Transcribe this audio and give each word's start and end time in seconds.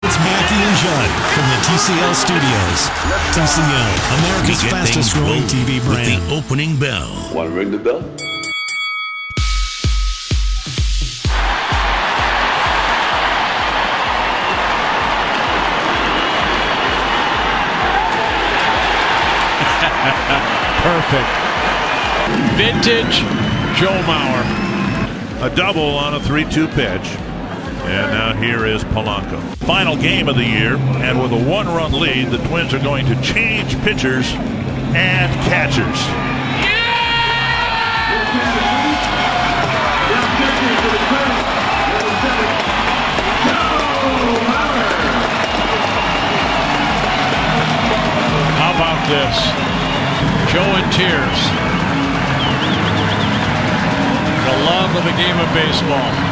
It's 0.00 0.16
Mackey 0.18 0.54
and 0.54 0.76
Judd 0.76 1.10
from 1.34 1.46
the 1.50 1.58
TCL 1.66 2.14
studios. 2.14 2.88
TCL, 3.34 4.18
America's 4.20 4.62
fastest 4.62 5.12
growing 5.14 5.28
rolling 5.28 5.42
TV 5.48 5.74
with 5.80 5.86
brand. 5.86 6.22
the 6.22 6.34
opening 6.36 6.78
bell. 6.78 7.34
Want 7.34 7.50
to 7.50 7.56
ring 7.56 7.72
the 7.72 7.78
bell? 7.78 8.02
Perfect. 20.82 21.28
Vintage 22.56 23.18
Joe 23.78 24.00
Mauer. 24.06 24.44
A 25.42 25.54
double 25.54 25.96
on 25.96 26.14
a 26.14 26.20
3 26.20 26.44
2 26.48 26.68
pitch. 26.68 27.27
And 27.88 28.12
now 28.12 28.34
here 28.34 28.66
is 28.66 28.84
Polanco. 28.84 29.40
Final 29.64 29.96
game 29.96 30.28
of 30.28 30.36
the 30.36 30.44
year, 30.44 30.76
and 30.76 31.22
with 31.22 31.32
a 31.32 31.50
one 31.50 31.66
run 31.66 31.90
lead, 31.92 32.30
the 32.30 32.36
Twins 32.46 32.74
are 32.74 32.78
going 32.78 33.06
to 33.06 33.18
change 33.22 33.80
pitchers 33.80 34.30
and 34.94 35.32
catchers. 35.48 35.96
How 48.58 48.74
about 48.76 49.00
this? 49.08 49.34
Joe 50.52 50.76
in 50.76 50.84
tears. 50.92 51.38
The 54.44 54.56
love 54.64 54.94
of 54.94 55.04
the 55.04 55.16
game 55.16 55.38
of 55.38 55.48
baseball. 55.54 56.27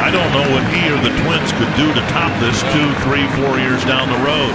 I 0.00 0.10
don't 0.10 0.32
know 0.32 0.48
what 0.48 0.64
he 0.72 0.88
or 0.88 0.96
the 0.96 1.12
Twins 1.22 1.52
could 1.52 1.68
do 1.76 1.86
to 1.92 2.00
top 2.08 2.32
this 2.40 2.64
two, 2.72 2.88
three, 3.04 3.28
four 3.36 3.60
years 3.60 3.84
down 3.84 4.08
the 4.08 4.22
road. 4.24 4.52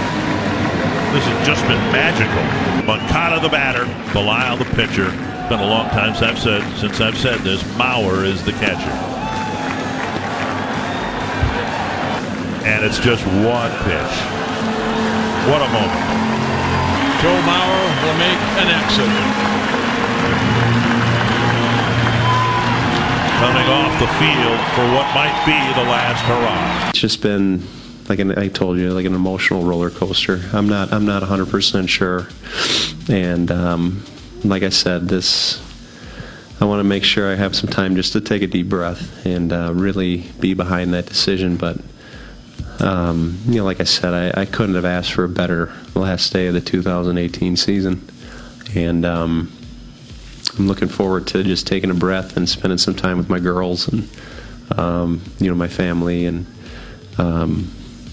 This 1.14 1.24
has 1.24 1.46
just 1.46 1.62
been 1.70 1.80
magical. 1.94 2.42
Moncada 2.84 3.40
the 3.40 3.48
batter, 3.48 3.86
Belisle 4.12 4.58
the 4.58 4.68
pitcher. 4.76 5.06
It's 5.06 5.48
been 5.48 5.60
a 5.60 5.70
long 5.70 5.88
time 5.90 6.14
since 6.14 6.22
I've 6.22 6.38
said 6.38 6.78
since 6.78 7.00
I've 7.00 7.16
said 7.16 7.40
this. 7.40 7.62
Mauer 7.78 8.26
is 8.26 8.44
the 8.44 8.52
catcher. 8.52 8.90
And 12.66 12.84
it's 12.84 12.98
just 12.98 13.24
one 13.46 13.70
pitch. 13.86 14.14
What 15.46 15.62
a 15.62 15.70
moment. 15.70 16.02
Joe 17.22 17.38
Mauer 17.46 17.86
will 18.02 18.18
make 18.18 18.40
an 18.58 18.68
exit. 18.68 19.55
Coming 23.38 23.68
off 23.68 24.00
the 24.00 24.06
field 24.18 24.60
for 24.74 24.84
what 24.94 25.14
might 25.14 25.42
be 25.44 25.52
the 25.78 25.86
last 25.88 26.22
hurrah. 26.24 26.88
It's 26.88 26.98
just 26.98 27.20
been 27.20 27.62
like 28.08 28.18
an, 28.18 28.38
I 28.38 28.48
told 28.48 28.78
you, 28.78 28.90
like 28.92 29.04
an 29.04 29.14
emotional 29.14 29.62
roller 29.62 29.90
coaster. 29.90 30.40
I'm 30.54 30.68
not 30.68 30.92
I'm 30.92 31.04
not 31.04 31.22
100% 31.22 31.88
sure, 31.88 32.28
and 33.14 33.50
um, 33.50 34.04
like 34.42 34.62
I 34.62 34.70
said, 34.70 35.08
this 35.08 35.62
I 36.60 36.64
want 36.64 36.80
to 36.80 36.84
make 36.84 37.04
sure 37.04 37.30
I 37.30 37.34
have 37.34 37.54
some 37.54 37.68
time 37.68 37.96
just 37.96 38.14
to 38.14 38.22
take 38.22 38.40
a 38.40 38.46
deep 38.46 38.70
breath 38.70 39.26
and 39.26 39.52
uh, 39.52 39.72
really 39.74 40.24
be 40.40 40.54
behind 40.54 40.94
that 40.94 41.04
decision. 41.04 41.56
But 41.58 41.76
um, 42.80 43.38
you 43.46 43.56
know, 43.56 43.64
like 43.64 43.80
I 43.80 43.84
said, 43.84 44.14
I, 44.14 44.40
I 44.40 44.44
couldn't 44.46 44.76
have 44.76 44.86
asked 44.86 45.12
for 45.12 45.24
a 45.24 45.28
better 45.28 45.72
last 45.94 46.32
day 46.32 46.46
of 46.46 46.54
the 46.54 46.62
2018 46.62 47.56
season, 47.56 48.08
and 48.74 49.04
um, 49.04 49.52
I'm 50.58 50.66
looking 50.68 50.88
forward 50.88 51.26
to 51.28 51.42
just 51.42 51.66
taking 51.66 51.90
a 51.90 51.94
breath 51.94 52.36
and 52.36 52.48
spending 52.48 52.78
some 52.78 52.94
time 52.94 53.18
with 53.18 53.28
my 53.28 53.38
girls 53.38 53.88
and 53.88 54.08
um, 54.78 55.20
you 55.38 55.48
know 55.48 55.54
my 55.54 55.68
family 55.68 56.24
and 56.26 56.46
um, 57.18 57.70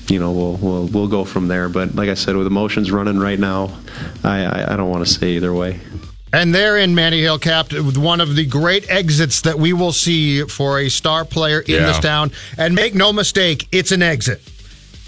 you 0.09 0.19
know 0.19 0.31
we'll, 0.31 0.55
we'll 0.57 0.87
we'll 0.87 1.07
go 1.07 1.23
from 1.25 1.47
there. 1.47 1.69
But 1.69 1.95
like 1.95 2.09
I 2.09 2.13
said, 2.15 2.35
with 2.35 2.47
emotions 2.47 2.91
running 2.91 3.17
right 3.19 3.39
now, 3.39 3.77
I 4.23 4.43
I, 4.45 4.73
I 4.73 4.75
don't 4.75 4.89
want 4.89 5.05
to 5.05 5.11
say 5.11 5.31
either 5.31 5.53
way. 5.53 5.79
And 6.35 6.53
there 6.53 6.77
in 6.79 6.95
Manny 6.95 7.21
Hill 7.21 7.37
capped 7.37 7.73
with 7.73 7.95
one 7.95 8.19
of 8.19 8.35
the 8.35 8.45
great 8.45 8.89
exits 8.89 9.41
that 9.41 9.59
we 9.59 9.71
will 9.71 9.91
see 9.91 10.43
for 10.45 10.79
a 10.79 10.89
star 10.89 11.25
player 11.25 11.59
in 11.59 11.75
Yeah. 11.75 11.85
this 11.85 11.99
town. 11.99 12.31
And 12.57 12.73
make 12.73 12.95
no 12.95 13.13
mistake, 13.13 13.67
it's 13.71 13.91
an 13.91 14.01
exit. 14.01 14.41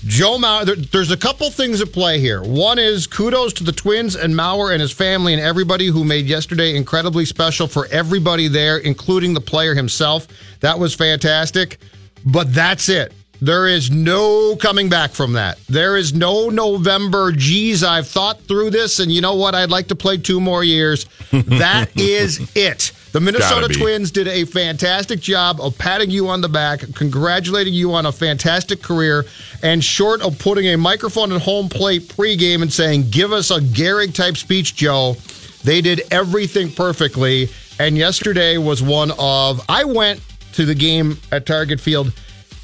Joe 0.07 0.37
Mauer, 0.37 0.65
there, 0.65 0.75
there's 0.75 1.09
a 1.09 1.17
couple 1.17 1.49
things 1.49 1.81
at 1.81 1.91
play 1.91 2.19
here. 2.19 2.43
One 2.43 2.77
is 2.77 3.07
kudos 3.07 3.53
to 3.53 3.63
the 3.63 3.71
Twins 3.71 4.15
and 4.15 4.33
Mauer 4.35 4.71
and 4.71 4.79
his 4.79 4.91
family 4.91 5.33
and 5.33 5.41
everybody 5.41 5.87
who 5.87 6.03
made 6.03 6.25
yesterday 6.25 6.75
incredibly 6.75 7.25
special 7.25 7.67
for 7.67 7.87
everybody 7.87 8.47
there, 8.47 8.77
including 8.77 9.33
the 9.33 9.41
player 9.41 9.73
himself. 9.73 10.27
That 10.59 10.77
was 10.77 10.93
fantastic. 10.93 11.79
But 12.23 12.53
that's 12.53 12.87
it. 12.87 13.13
There 13.41 13.67
is 13.67 13.91
no 13.91 14.55
coming 14.55 14.89
back 14.89 15.11
from 15.11 15.33
that. 15.33 15.59
There 15.67 15.97
is 15.97 16.13
no 16.13 16.49
November, 16.49 17.31
geez, 17.31 17.83
I've 17.83 18.07
thought 18.07 18.39
through 18.41 18.69
this, 18.69 18.99
and 18.99 19.11
you 19.11 19.21
know 19.21 19.35
what? 19.35 19.55
I'd 19.55 19.69
like 19.69 19.87
to 19.89 19.95
play 19.95 20.17
two 20.17 20.39
more 20.39 20.63
years. 20.63 21.05
That 21.31 21.89
is 21.99 22.49
it. 22.55 22.91
The 23.15 23.21
Minnesota 23.21 23.73
Twins 23.73 24.11
did 24.11 24.27
a 24.27 24.43
fantastic 24.43 25.21
job 25.21 25.61
of 25.61 25.77
patting 25.77 26.09
you 26.09 26.27
on 26.27 26.41
the 26.41 26.49
back, 26.49 26.81
congratulating 26.95 27.73
you 27.73 27.93
on 27.93 28.05
a 28.05 28.11
fantastic 28.11 28.83
career, 28.83 29.23
and 29.63 29.81
short 29.81 30.21
of 30.21 30.37
putting 30.37 30.65
a 30.65 30.75
microphone 30.75 31.31
at 31.31 31.41
home 31.41 31.69
plate 31.69 32.09
pregame 32.09 32.61
and 32.61 32.73
saying, 32.73 33.09
give 33.11 33.31
us 33.31 33.51
a 33.51 33.61
Gehrig 33.61 34.13
type 34.13 34.35
speech, 34.35 34.75
Joe, 34.75 35.15
they 35.63 35.79
did 35.79 36.01
everything 36.11 36.69
perfectly. 36.69 37.47
And 37.79 37.97
yesterday 37.97 38.57
was 38.57 38.83
one 38.83 39.13
of, 39.17 39.63
I 39.69 39.85
went 39.85 40.19
to 40.51 40.65
the 40.65 40.75
game 40.75 41.17
at 41.31 41.45
Target 41.45 41.79
Field 41.79 42.11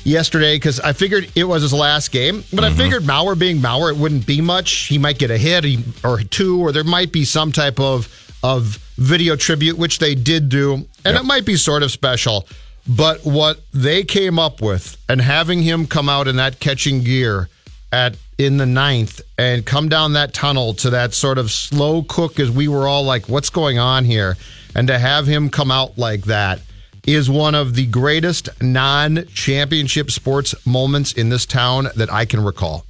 yesterday 0.04 0.58
because 0.58 0.82
I 0.82 0.92
figured 0.92 1.32
it 1.34 1.46
was 1.46 1.62
his 1.62 1.72
last 1.72 2.12
game. 2.12 2.44
But 2.52 2.66
I 2.66 2.68
mm-hmm. 2.68 2.78
figured 2.78 3.04
Mauer 3.04 3.40
being 3.40 3.60
Mauer, 3.60 3.90
it 3.90 3.98
wouldn't 3.98 4.28
be 4.28 4.42
much. 4.42 4.88
He 4.88 4.98
might 4.98 5.18
get 5.18 5.32
a 5.32 5.38
hit 5.38 5.64
or 6.04 6.22
two, 6.24 6.60
or 6.60 6.74
there 6.74 6.84
might 6.84 7.14
be 7.14 7.24
some 7.24 7.54
type 7.54 7.80
of 7.80 8.18
of 8.44 8.80
video 9.02 9.36
tribute, 9.36 9.78
which 9.78 10.00
they 10.00 10.16
did 10.16 10.50
do, 10.50 10.86
and 11.04 11.18
it 11.18 11.24
might 11.24 11.46
be 11.46 11.56
sort 11.56 11.84
of 11.84 11.92
special. 11.92 12.48
But 12.88 13.24
what 13.24 13.60
they 13.74 14.04
came 14.04 14.40
up 14.40 14.62
with, 14.62 14.98
and 15.10 15.22
having 15.22 15.62
him 15.62 15.88
come 15.88 16.10
out 16.10 16.28
in 16.28 16.38
that 16.38 16.60
catching 16.60 17.04
gear 17.04 17.50
at 17.92 18.16
in 18.38 18.58
the 18.58 18.66
ninth 18.66 19.22
and 19.38 19.66
come 19.66 19.88
down 19.88 20.14
that 20.14 20.34
tunnel 20.34 20.74
to 20.74 20.90
that 20.90 21.14
sort 21.14 21.38
of 21.38 21.52
slow 21.52 22.02
cook 22.02 22.40
as 22.40 22.50
we 22.50 22.68
were 22.68 22.88
all 22.88 23.04
like, 23.04 23.30
what's 23.30 23.52
going 23.52 23.78
on 23.78 24.04
here? 24.04 24.36
And 24.74 24.88
to 24.88 24.98
have 24.98 25.28
him 25.28 25.50
come 25.50 25.70
out 25.70 25.98
like 25.98 26.24
that 26.24 26.60
is 27.06 27.30
one 27.30 27.54
of 27.54 27.76
the 27.76 27.86
greatest 27.88 28.50
non 28.62 29.26
championship 29.34 30.10
sports 30.10 30.56
moments 30.66 31.12
in 31.14 31.30
this 31.30 31.46
town 31.46 31.90
that 31.96 32.12
I 32.12 32.26
can 32.26 32.44
recall. 32.44 32.86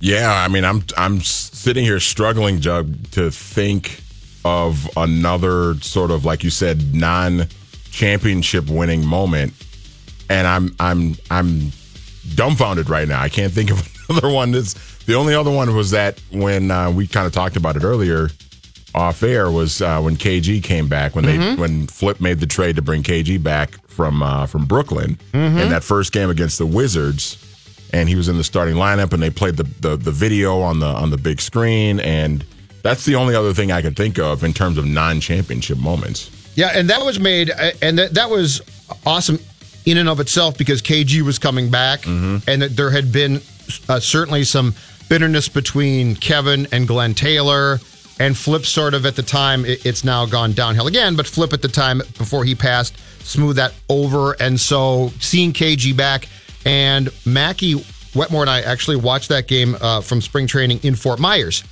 Yeah, 0.00 0.32
I 0.32 0.48
mean, 0.48 0.64
I'm 0.64 0.84
I'm 0.96 1.20
sitting 1.20 1.84
here 1.84 2.00
struggling, 2.00 2.60
Jug, 2.60 3.10
to 3.12 3.30
think 3.30 4.00
of 4.44 4.88
another 4.96 5.74
sort 5.80 6.10
of 6.10 6.24
like 6.24 6.44
you 6.44 6.50
said 6.50 6.94
non-championship 6.94 8.68
winning 8.68 9.06
moment, 9.06 9.52
and 10.28 10.46
I'm 10.46 10.74
I'm 10.78 11.16
I'm 11.30 11.72
dumbfounded 12.34 12.88
right 12.88 13.08
now. 13.08 13.20
I 13.20 13.28
can't 13.28 13.52
think 13.52 13.70
of 13.70 14.06
another 14.08 14.30
one. 14.30 14.50
This 14.52 14.74
the 15.06 15.14
only 15.14 15.34
other 15.34 15.50
one 15.50 15.74
was 15.74 15.90
that 15.92 16.20
when 16.30 16.70
uh, 16.70 16.90
we 16.90 17.06
kind 17.06 17.26
of 17.26 17.32
talked 17.32 17.56
about 17.56 17.76
it 17.76 17.84
earlier 17.84 18.28
off 18.94 19.24
air 19.24 19.50
was 19.50 19.82
uh, 19.82 20.00
when 20.00 20.16
KG 20.16 20.62
came 20.62 20.88
back 20.88 21.16
when 21.16 21.24
they 21.24 21.36
when 21.56 21.86
Flip 21.88 22.20
made 22.20 22.38
the 22.38 22.46
trade 22.46 22.76
to 22.76 22.82
bring 22.82 23.02
KG 23.02 23.42
back 23.42 23.84
from 23.88 24.22
uh, 24.22 24.46
from 24.46 24.66
Brooklyn 24.66 25.18
in 25.58 25.68
that 25.70 25.82
first 25.82 26.12
game 26.12 26.30
against 26.30 26.58
the 26.58 26.66
Wizards, 26.66 27.36
and 27.92 28.08
he 28.08 28.14
was 28.14 28.28
in 28.28 28.36
the 28.36 28.44
starting 28.44 28.76
lineup 28.76 29.12
and 29.12 29.22
they 29.22 29.30
played 29.30 29.56
the, 29.56 29.64
the 29.80 29.96
the 29.96 30.12
video 30.12 30.60
on 30.60 30.78
the 30.80 30.86
on 30.86 31.10
the 31.10 31.18
big 31.18 31.40
screen. 31.40 31.98
And 32.00 32.44
That's 32.84 33.04
the 33.04 33.16
only 33.16 33.34
other 33.34 33.52
thing 33.52 33.72
I 33.72 33.82
can 33.82 33.94
think 33.94 34.18
of 34.18 34.44
in 34.44 34.52
terms 34.52 34.78
of 34.78 34.84
non-championship 34.86 35.78
moments. 35.78 36.30
Yeah, 36.54 36.70
and 36.74 36.88
that 36.90 37.04
was 37.04 37.18
made, 37.18 37.50
uh, 37.50 37.72
and 37.82 37.98
that, 37.98 38.14
that 38.14 38.30
was 38.30 38.60
awesome 39.04 39.40
in 39.86 39.96
and 39.98 40.08
of 40.08 40.20
itself 40.20 40.56
because 40.56 40.80
KG 40.82 41.22
was 41.22 41.38
coming 41.38 41.70
back, 41.70 42.06
and 42.06 42.42
that 42.62 42.76
there 42.76 42.90
had 42.90 43.10
been 43.10 43.40
uh, 43.88 43.98
certainly 44.00 44.44
some 44.44 44.74
bitterness 45.08 45.48
between 45.48 46.14
Kevin 46.14 46.68
and 46.72 46.86
Glenn 46.86 47.14
Taylor. 47.14 47.80
And 48.20 48.36
Flip, 48.38 48.64
sort 48.64 48.94
of 48.94 49.06
at 49.06 49.16
the 49.16 49.24
time, 49.24 49.64
it- 49.64 49.84
it's 49.84 50.04
now 50.04 50.24
gone 50.26 50.52
downhill 50.52 50.86
again. 50.86 51.16
But 51.16 51.26
Flip 51.26 51.52
at 51.52 51.62
the 51.62 51.68
time 51.68 51.98
before 52.16 52.44
he 52.44 52.54
passed, 52.54 52.94
smoothed 53.24 53.58
that 53.58 53.72
over. 53.88 54.34
And 54.40 54.60
so 54.60 55.10
seeing 55.18 55.52
KG 55.52 55.96
back 55.96 56.28
and 56.64 57.08
Mackey 57.26 57.74
Wetmore 58.14 58.42
and 58.42 58.50
I 58.50 58.60
actually 58.60 58.96
watched 58.96 59.30
that 59.30 59.48
game 59.48 59.76
uh, 59.80 60.00
from 60.00 60.20
spring 60.20 60.46
training 60.46 60.78
in 60.84 60.94
Fort 60.94 61.18
Myers. 61.18 61.64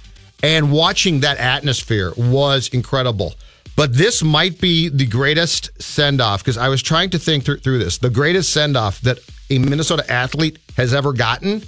And 0.42 0.72
watching 0.72 1.20
that 1.20 1.38
atmosphere 1.38 2.12
was 2.16 2.68
incredible. 2.68 3.34
But 3.76 3.94
this 3.94 4.22
might 4.22 4.60
be 4.60 4.88
the 4.88 5.06
greatest 5.06 5.70
send 5.80 6.20
off 6.20 6.42
because 6.42 6.58
I 6.58 6.68
was 6.68 6.82
trying 6.82 7.10
to 7.10 7.18
think 7.18 7.44
through, 7.44 7.78
this 7.78 7.98
the 7.98 8.10
greatest 8.10 8.52
send 8.52 8.76
off 8.76 9.00
that 9.02 9.18
a 9.50 9.58
Minnesota 9.58 10.10
athlete 10.10 10.58
has 10.76 10.92
ever 10.92 11.12
gotten. 11.12 11.62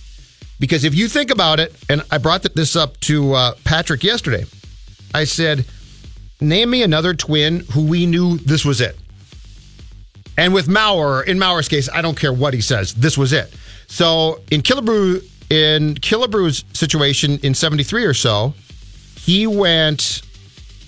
Because 0.60 0.84
if 0.84 0.94
you 0.94 1.08
think 1.08 1.30
about 1.30 1.60
it, 1.60 1.74
and 1.88 2.02
I 2.10 2.18
brought 2.18 2.42
this 2.42 2.76
up 2.76 2.98
to 3.00 3.34
uh, 3.34 3.54
Patrick 3.64 4.04
yesterday, 4.04 4.44
I 5.14 5.24
said, 5.24 5.64
name 6.40 6.70
me 6.70 6.82
another 6.82 7.14
twin 7.14 7.60
who 7.72 7.86
we 7.86 8.06
knew 8.06 8.38
this 8.38 8.64
was 8.64 8.80
it. 8.80 8.96
And 10.36 10.52
with 10.52 10.66
Mauer, 10.66 11.24
in 11.26 11.38
Mauer's 11.38 11.68
case, 11.68 11.88
I 11.92 12.02
don't 12.02 12.18
care 12.18 12.32
what 12.32 12.54
he 12.54 12.60
says, 12.60 12.94
this 12.94 13.16
was 13.16 13.32
it. 13.32 13.54
So 13.86 14.40
in 14.50 14.62
Killebrew, 14.62 15.22
in 15.50 15.94
Killebrew's 15.96 16.64
situation 16.72 17.38
in 17.42 17.54
73 17.54 18.04
or 18.04 18.14
so, 18.14 18.54
he 19.24 19.46
went, 19.46 20.22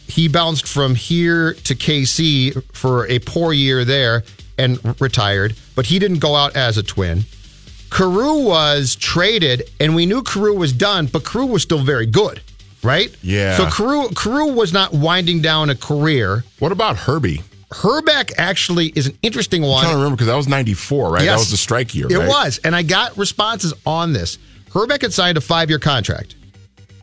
he 0.06 0.28
bounced 0.28 0.66
from 0.68 0.94
here 0.94 1.54
to 1.54 1.74
KC 1.74 2.62
for 2.72 3.06
a 3.08 3.18
poor 3.20 3.52
year 3.52 3.84
there 3.84 4.24
and 4.58 4.78
retired, 5.00 5.54
but 5.74 5.86
he 5.86 5.98
didn't 5.98 6.18
go 6.18 6.34
out 6.34 6.56
as 6.56 6.78
a 6.78 6.82
twin. 6.82 7.24
Carew 7.90 8.42
was 8.44 8.96
traded, 8.96 9.62
and 9.80 9.94
we 9.94 10.06
knew 10.06 10.22
Carew 10.22 10.54
was 10.54 10.72
done, 10.72 11.06
but 11.06 11.24
Carew 11.24 11.46
was 11.46 11.62
still 11.62 11.78
very 11.82 12.06
good, 12.06 12.40
right? 12.82 13.14
Yeah. 13.22 13.56
So 13.56 13.66
Carew, 13.70 14.08
Carew 14.10 14.52
was 14.52 14.72
not 14.72 14.92
winding 14.92 15.40
down 15.40 15.70
a 15.70 15.74
career. 15.74 16.44
What 16.58 16.72
about 16.72 16.96
Herbie? 16.96 17.42
Hrbek 17.70 18.32
actually 18.38 18.86
is 18.94 19.06
an 19.06 19.18
interesting 19.22 19.62
one. 19.62 19.78
I'm 19.78 19.82
trying 19.84 19.92
to 19.94 19.96
remember 19.98 20.16
because 20.16 20.26
that 20.28 20.36
was 20.36 20.48
94, 20.48 21.10
right? 21.10 21.24
That 21.24 21.36
was 21.38 21.50
the 21.50 21.56
strike 21.56 21.94
year, 21.94 22.06
It 22.10 22.16
right? 22.16 22.28
was. 22.28 22.58
And 22.64 22.74
I 22.76 22.82
got 22.82 23.16
responses 23.18 23.72
on 23.84 24.12
this. 24.12 24.38
Hrbek 24.70 25.02
had 25.02 25.12
signed 25.12 25.36
a 25.36 25.40
five 25.40 25.68
year 25.68 25.78
contract, 25.78 26.36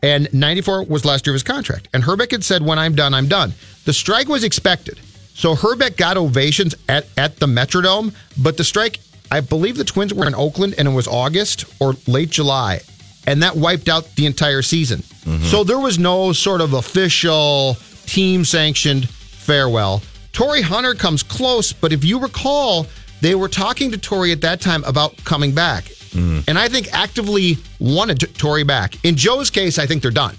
and 0.02 0.32
94 0.32 0.84
was 0.84 1.04
last 1.04 1.26
year 1.26 1.32
of 1.32 1.36
his 1.36 1.42
contract. 1.42 1.88
And 1.92 2.02
Hrbek 2.02 2.30
had 2.30 2.44
said, 2.44 2.62
When 2.62 2.78
I'm 2.78 2.94
done, 2.94 3.14
I'm 3.14 3.28
done. 3.28 3.54
The 3.84 3.92
strike 3.92 4.28
was 4.28 4.44
expected. 4.44 4.98
So 5.34 5.54
Hrbek 5.54 5.96
got 5.96 6.16
ovations 6.16 6.74
at, 6.88 7.06
at 7.16 7.36
the 7.38 7.46
Metrodome, 7.46 8.14
but 8.38 8.56
the 8.56 8.64
strike, 8.64 9.00
I 9.30 9.40
believe 9.40 9.76
the 9.76 9.84
Twins 9.84 10.14
were 10.14 10.26
in 10.26 10.34
Oakland, 10.34 10.74
and 10.78 10.86
it 10.86 10.92
was 10.92 11.08
August 11.08 11.64
or 11.80 11.94
late 12.06 12.30
July. 12.30 12.80
And 13.26 13.42
that 13.42 13.56
wiped 13.56 13.88
out 13.88 14.14
the 14.14 14.26
entire 14.26 14.62
season. 14.62 15.00
Mm-hmm. 15.00 15.44
So 15.44 15.64
there 15.64 15.78
was 15.78 15.98
no 15.98 16.32
sort 16.32 16.60
of 16.60 16.74
official 16.74 17.76
team 18.06 18.44
sanctioned 18.44 19.08
farewell. 19.08 20.02
Torii 20.32 20.62
Hunter 20.62 20.94
comes 20.94 21.22
close, 21.22 21.72
but 21.72 21.92
if 21.92 22.04
you 22.04 22.20
recall, 22.20 22.86
they 23.20 23.34
were 23.34 23.48
talking 23.48 23.90
to 23.92 23.98
Torii 23.98 24.32
at 24.32 24.40
that 24.42 24.60
time 24.60 24.84
about 24.84 25.16
coming 25.24 25.52
back. 25.52 25.90
And 26.14 26.58
I 26.58 26.68
think 26.68 26.92
actively 26.92 27.58
wanted 27.78 28.20
T- 28.20 28.26
Torii 28.26 28.64
back. 28.64 29.04
In 29.04 29.16
Joe's 29.16 29.50
case, 29.50 29.78
I 29.78 29.86
think 29.86 30.02
they're 30.02 30.10
done. 30.10 30.36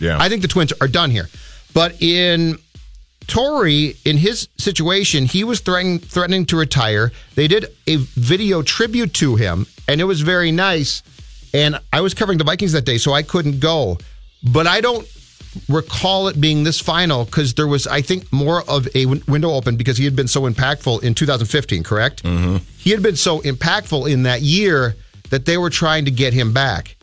Yeah. 0.00 0.16
I 0.18 0.28
think 0.28 0.42
the 0.42 0.48
Twins 0.48 0.72
are 0.80 0.88
done 0.88 1.10
here. 1.10 1.28
But 1.74 2.00
in 2.02 2.58
Torii, 3.26 3.96
in 4.04 4.16
his 4.16 4.48
situation, 4.56 5.26
he 5.26 5.44
was 5.44 5.60
threatening 5.60 5.98
threatening 5.98 6.46
to 6.46 6.56
retire. 6.56 7.12
They 7.34 7.46
did 7.46 7.66
a 7.86 7.96
video 7.96 8.62
tribute 8.62 9.14
to 9.14 9.36
him, 9.36 9.66
and 9.86 10.00
it 10.00 10.04
was 10.04 10.22
very 10.22 10.50
nice. 10.50 11.02
And 11.52 11.78
I 11.92 12.00
was 12.00 12.14
covering 12.14 12.38
the 12.38 12.44
Vikings 12.44 12.72
that 12.72 12.84
day, 12.84 12.98
so 12.98 13.12
I 13.12 13.22
couldn't 13.22 13.60
go. 13.60 13.98
But 14.42 14.66
I 14.66 14.80
don't 14.80 15.06
recall 15.68 16.28
it 16.28 16.40
being 16.40 16.64
this 16.64 16.80
final 16.80 17.24
because 17.24 17.54
there 17.54 17.66
was, 17.66 17.86
I 17.86 18.02
think, 18.02 18.32
more 18.32 18.62
of 18.68 18.88
a 18.94 19.06
window 19.06 19.50
open 19.50 19.76
because 19.76 19.98
he 19.98 20.04
had 20.04 20.16
been 20.16 20.28
so 20.28 20.42
impactful 20.42 21.02
in 21.02 21.14
2015. 21.14 21.82
Correct? 21.82 22.22
Mm-hmm. 22.22 22.56
He 22.78 22.90
had 22.90 23.02
been 23.02 23.16
so 23.16 23.40
impactful 23.40 24.10
in 24.10 24.22
that 24.24 24.40
year 24.42 24.96
that 25.30 25.44
they 25.46 25.58
were 25.58 25.70
trying 25.70 26.04
to 26.06 26.10
get 26.10 26.32
him 26.32 26.52
back. 26.52 26.96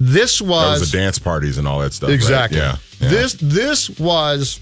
This 0.00 0.40
was, 0.40 0.80
was 0.80 0.90
the 0.90 0.98
dance 0.98 1.18
parties 1.18 1.58
and 1.58 1.68
all 1.68 1.80
that 1.80 1.92
stuff. 1.92 2.08
right? 2.08 2.14
Exactly. 2.14 2.58
Yeah. 2.58 2.76
yeah. 3.00 3.08
This 3.08 3.34
this 3.34 3.98
was 3.98 4.60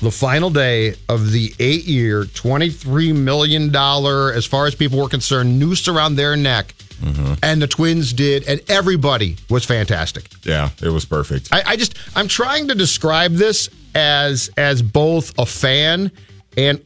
the 0.00 0.10
final 0.10 0.50
day 0.50 0.94
of 1.08 1.32
the 1.32 1.52
eight 1.58 1.84
year, 1.84 2.24
twenty 2.26 2.70
three 2.70 3.12
million 3.12 3.70
dollar, 3.70 4.32
as 4.32 4.44
far 4.44 4.66
as 4.66 4.74
people 4.74 4.98
were 4.98 5.08
concerned, 5.08 5.58
noose 5.58 5.88
around 5.88 6.16
their 6.16 6.36
neck. 6.36 6.74
Mm-hmm. 7.00 7.34
And 7.42 7.60
the 7.60 7.66
twins 7.66 8.12
did, 8.12 8.46
and 8.46 8.60
everybody 8.68 9.36
was 9.50 9.64
fantastic. 9.64 10.28
Yeah, 10.44 10.70
it 10.80 10.90
was 10.90 11.04
perfect. 11.04 11.48
I, 11.52 11.62
I 11.66 11.76
just 11.76 11.96
I'm 12.14 12.28
trying 12.28 12.68
to 12.68 12.74
describe 12.74 13.32
this 13.32 13.68
as 13.94 14.50
as 14.56 14.82
both 14.82 15.36
a 15.38 15.46
fan 15.46 16.12
and 16.56 16.80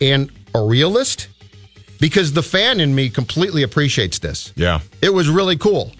and 0.00 0.30
a 0.54 0.62
realist 0.62 1.28
because 2.00 2.32
the 2.32 2.42
fan 2.42 2.80
in 2.80 2.94
me 2.94 3.10
completely 3.10 3.62
appreciates 3.62 4.18
this. 4.18 4.52
yeah. 4.56 4.80
It 5.02 5.10
was 5.12 5.28
really 5.28 5.56
cool. 5.56 5.92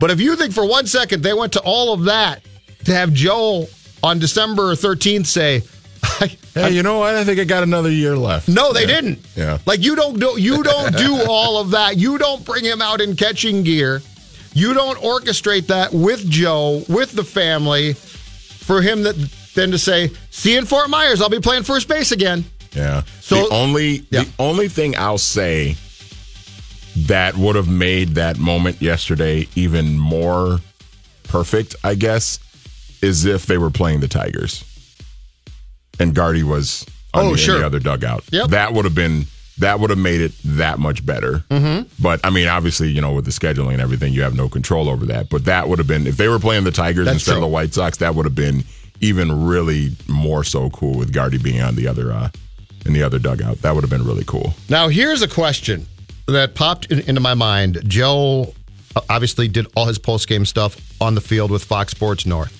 But 0.00 0.10
if 0.10 0.20
you 0.20 0.34
think 0.36 0.52
for 0.52 0.66
one 0.66 0.86
second 0.86 1.22
they 1.22 1.32
went 1.34 1.52
to 1.54 1.60
all 1.60 1.92
of 1.92 2.04
that 2.04 2.42
to 2.84 2.94
have 2.94 3.12
Joel 3.12 3.68
on 4.02 4.18
December 4.18 4.74
13th 4.74 5.26
say, 5.26 5.62
Hey, 6.54 6.70
you 6.72 6.82
know 6.82 6.98
what? 6.98 7.14
I 7.14 7.24
think 7.24 7.38
I 7.40 7.44
got 7.44 7.62
another 7.62 7.90
year 7.90 8.16
left. 8.16 8.48
no, 8.48 8.72
they 8.72 8.80
Yeah. 8.82 8.86
didn't. 8.86 9.18
Yeah. 9.36 9.58
Like 9.66 9.82
you 9.82 9.94
don't 9.96 10.18
do 10.20 10.34
you 10.40 10.62
don't 10.72 10.96
do 10.96 11.24
all 11.28 11.58
of 11.60 11.70
that. 11.70 11.96
You 11.96 12.18
don't 12.18 12.44
bring 12.44 12.64
him 12.64 12.82
out 12.82 13.00
in 13.00 13.16
catching 13.16 13.62
gear. 13.62 14.02
You 14.52 14.74
don't 14.74 14.98
orchestrate 14.98 15.68
that 15.68 15.92
with 15.94 16.28
Joe, 16.28 16.82
with 16.88 17.12
the 17.12 17.24
family, 17.24 17.94
for 17.94 18.82
him 18.82 19.02
that 19.04 19.16
then 19.54 19.70
to 19.70 19.78
say, 19.78 20.10
see 20.30 20.52
you 20.52 20.58
in 20.58 20.66
Fort 20.66 20.90
Myers, 20.90 21.22
I'll 21.22 21.28
be 21.30 21.40
playing 21.40 21.62
first 21.62 21.88
base 21.88 22.12
again. 22.12 22.44
Yeah. 22.74 23.02
So- 23.20 23.36
the 23.48 23.54
only 23.54 24.04
Yeah. 24.10 24.22
the 24.24 24.28
only 24.38 24.68
thing 24.68 24.96
I'll 24.96 25.18
say 25.18 25.76
that 26.96 27.36
would 27.36 27.56
have 27.56 27.68
made 27.68 28.16
that 28.16 28.38
moment 28.38 28.80
yesterday 28.82 29.48
even 29.54 29.98
more 29.98 30.60
perfect, 31.24 31.74
I 31.82 31.94
guess, 31.94 32.38
is 33.00 33.24
if 33.24 33.46
they 33.46 33.56
were 33.58 33.70
playing 33.70 34.00
the 34.00 34.08
Tigers 34.08 34.62
and 35.98 36.14
Gardy 36.14 36.42
was 36.42 36.84
on 37.14 37.26
Oh, 37.26 37.32
the, 37.32 37.38
sure. 37.38 37.58
the 37.58 37.66
other 37.66 37.78
dugout. 37.78 38.24
Yep. 38.30 38.48
That 38.50 38.72
would 38.74 38.84
have 38.84 38.94
been 38.94 39.26
that 39.58 39.78
would 39.80 39.90
have 39.90 39.98
made 39.98 40.20
it 40.20 40.32
that 40.44 40.78
much 40.78 41.04
better. 41.04 41.44
Mm-hmm. 41.50 41.82
But 42.02 42.20
I 42.24 42.30
mean, 42.30 42.48
obviously, 42.48 42.88
you 42.90 43.00
know, 43.02 43.12
with 43.12 43.26
the 43.26 43.30
scheduling 43.30 43.72
and 43.74 43.82
everything, 43.82 44.12
you 44.12 44.22
have 44.22 44.34
no 44.34 44.48
control 44.48 44.88
over 44.88 45.04
that. 45.06 45.28
But 45.28 45.44
that 45.44 45.68
would 45.68 45.78
have 45.78 45.86
been 45.86 46.06
if 46.06 46.16
they 46.16 46.26
were 46.28 46.38
playing 46.38 46.64
the 46.64 46.70
Tigers 46.72 47.04
That's 47.04 47.16
instead 47.16 47.32
true. 47.32 47.38
of 47.38 47.42
the 47.42 47.48
White 47.48 47.72
Sox, 47.74 47.98
that 47.98 48.14
would 48.14 48.24
have 48.24 48.34
been 48.34 48.64
even 49.00 49.44
really 49.46 49.94
more 50.08 50.42
so 50.42 50.70
cool 50.70 50.96
with 50.98 51.12
Gardy 51.12 51.36
being 51.38 51.60
on 51.60 51.74
the 51.76 51.86
other 51.86 52.12
uh, 52.12 52.30
in 52.84 52.92
the 52.92 53.02
other 53.02 53.18
dugout. 53.18 53.62
That 53.62 53.74
would 53.74 53.82
have 53.82 53.90
been 53.90 54.04
really 54.04 54.24
cool. 54.24 54.54
Now, 54.68 54.88
here's 54.88 55.22
a 55.22 55.28
question 55.28 55.86
that 56.26 56.54
popped 56.54 56.90
in, 56.90 57.00
into 57.00 57.20
my 57.20 57.34
mind. 57.34 57.80
Joe 57.86 58.54
uh, 58.96 59.00
obviously 59.08 59.48
did 59.48 59.66
all 59.76 59.86
his 59.86 59.98
post 59.98 60.28
game 60.28 60.44
stuff 60.44 60.80
on 61.00 61.14
the 61.14 61.20
field 61.20 61.50
with 61.50 61.64
Fox 61.64 61.92
Sports 61.92 62.26
North. 62.26 62.58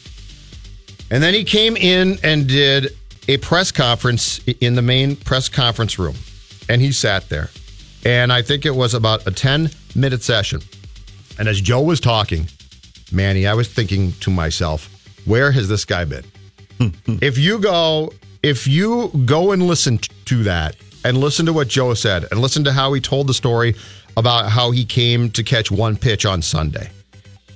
And 1.10 1.22
then 1.22 1.34
he 1.34 1.44
came 1.44 1.76
in 1.76 2.18
and 2.22 2.46
did 2.46 2.96
a 3.28 3.36
press 3.38 3.70
conference 3.70 4.40
in 4.60 4.74
the 4.74 4.82
main 4.82 5.16
press 5.16 5.48
conference 5.48 5.98
room. 5.98 6.16
And 6.68 6.80
he 6.80 6.92
sat 6.92 7.28
there. 7.28 7.50
And 8.04 8.32
I 8.32 8.42
think 8.42 8.66
it 8.66 8.74
was 8.74 8.94
about 8.94 9.26
a 9.26 9.30
10 9.30 9.70
minute 9.94 10.22
session. 10.22 10.60
And 11.38 11.48
as 11.48 11.60
Joe 11.60 11.82
was 11.82 12.00
talking, 12.00 12.48
Manny, 13.12 13.46
I 13.46 13.54
was 13.54 13.68
thinking 13.68 14.12
to 14.20 14.30
myself, 14.30 14.88
where 15.24 15.52
has 15.52 15.68
this 15.68 15.84
guy 15.84 16.04
been? 16.04 16.24
if 17.20 17.38
you 17.38 17.58
go 17.58 18.12
if 18.42 18.66
you 18.66 19.10
go 19.24 19.52
and 19.52 19.62
listen 19.62 19.98
to 20.24 20.42
that 20.42 20.76
and 21.04 21.18
listen 21.18 21.46
to 21.46 21.52
what 21.52 21.68
Joe 21.68 21.94
said 21.94 22.26
and 22.30 22.40
listen 22.40 22.64
to 22.64 22.72
how 22.72 22.92
he 22.92 23.00
told 23.00 23.26
the 23.26 23.34
story 23.34 23.74
about 24.16 24.50
how 24.50 24.70
he 24.70 24.84
came 24.84 25.30
to 25.30 25.42
catch 25.42 25.70
one 25.70 25.96
pitch 25.96 26.26
on 26.26 26.42
Sunday 26.42 26.90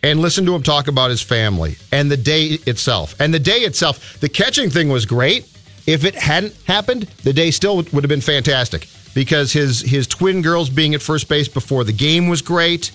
and 0.03 0.21
listen 0.21 0.47
to 0.47 0.55
him 0.55 0.63
talk 0.63 0.89
about 0.89 1.11
his 1.11 1.23
family 1.23 1.77
and 1.93 2.11
the 2.11 2.17
day 2.17 2.59
itself 2.67 3.15
and 3.21 3.35
the 3.35 3.39
day 3.39 3.59
itself 3.59 4.19
the 4.21 4.29
catching 4.29 4.71
thing 4.71 4.89
was 4.89 5.05
great. 5.05 5.53
If 5.87 6.05
it 6.05 6.15
hadn't 6.15 6.55
happened 6.67 7.03
the 7.25 7.33
day 7.33 7.51
still 7.51 7.77
would 7.77 7.93
have 7.93 8.09
been 8.09 8.21
fantastic 8.21 8.89
because 9.15 9.53
his 9.53 9.81
his 9.81 10.07
twin 10.07 10.43
girls 10.43 10.71
being 10.71 10.95
at 10.95 11.03
first 11.03 11.29
base 11.29 11.49
before 11.49 11.85
the 11.85 11.93
game 11.93 12.29
was 12.29 12.43
great. 12.43 12.93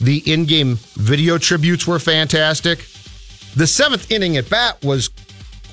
The 0.00 0.18
in-game 0.30 0.76
video 0.94 1.38
tributes 1.38 1.86
were 1.86 1.98
fantastic. 1.98 2.86
The 3.56 3.66
seventh 3.66 4.10
inning 4.10 4.36
at 4.36 4.50
bat 4.50 4.82
was 4.84 5.08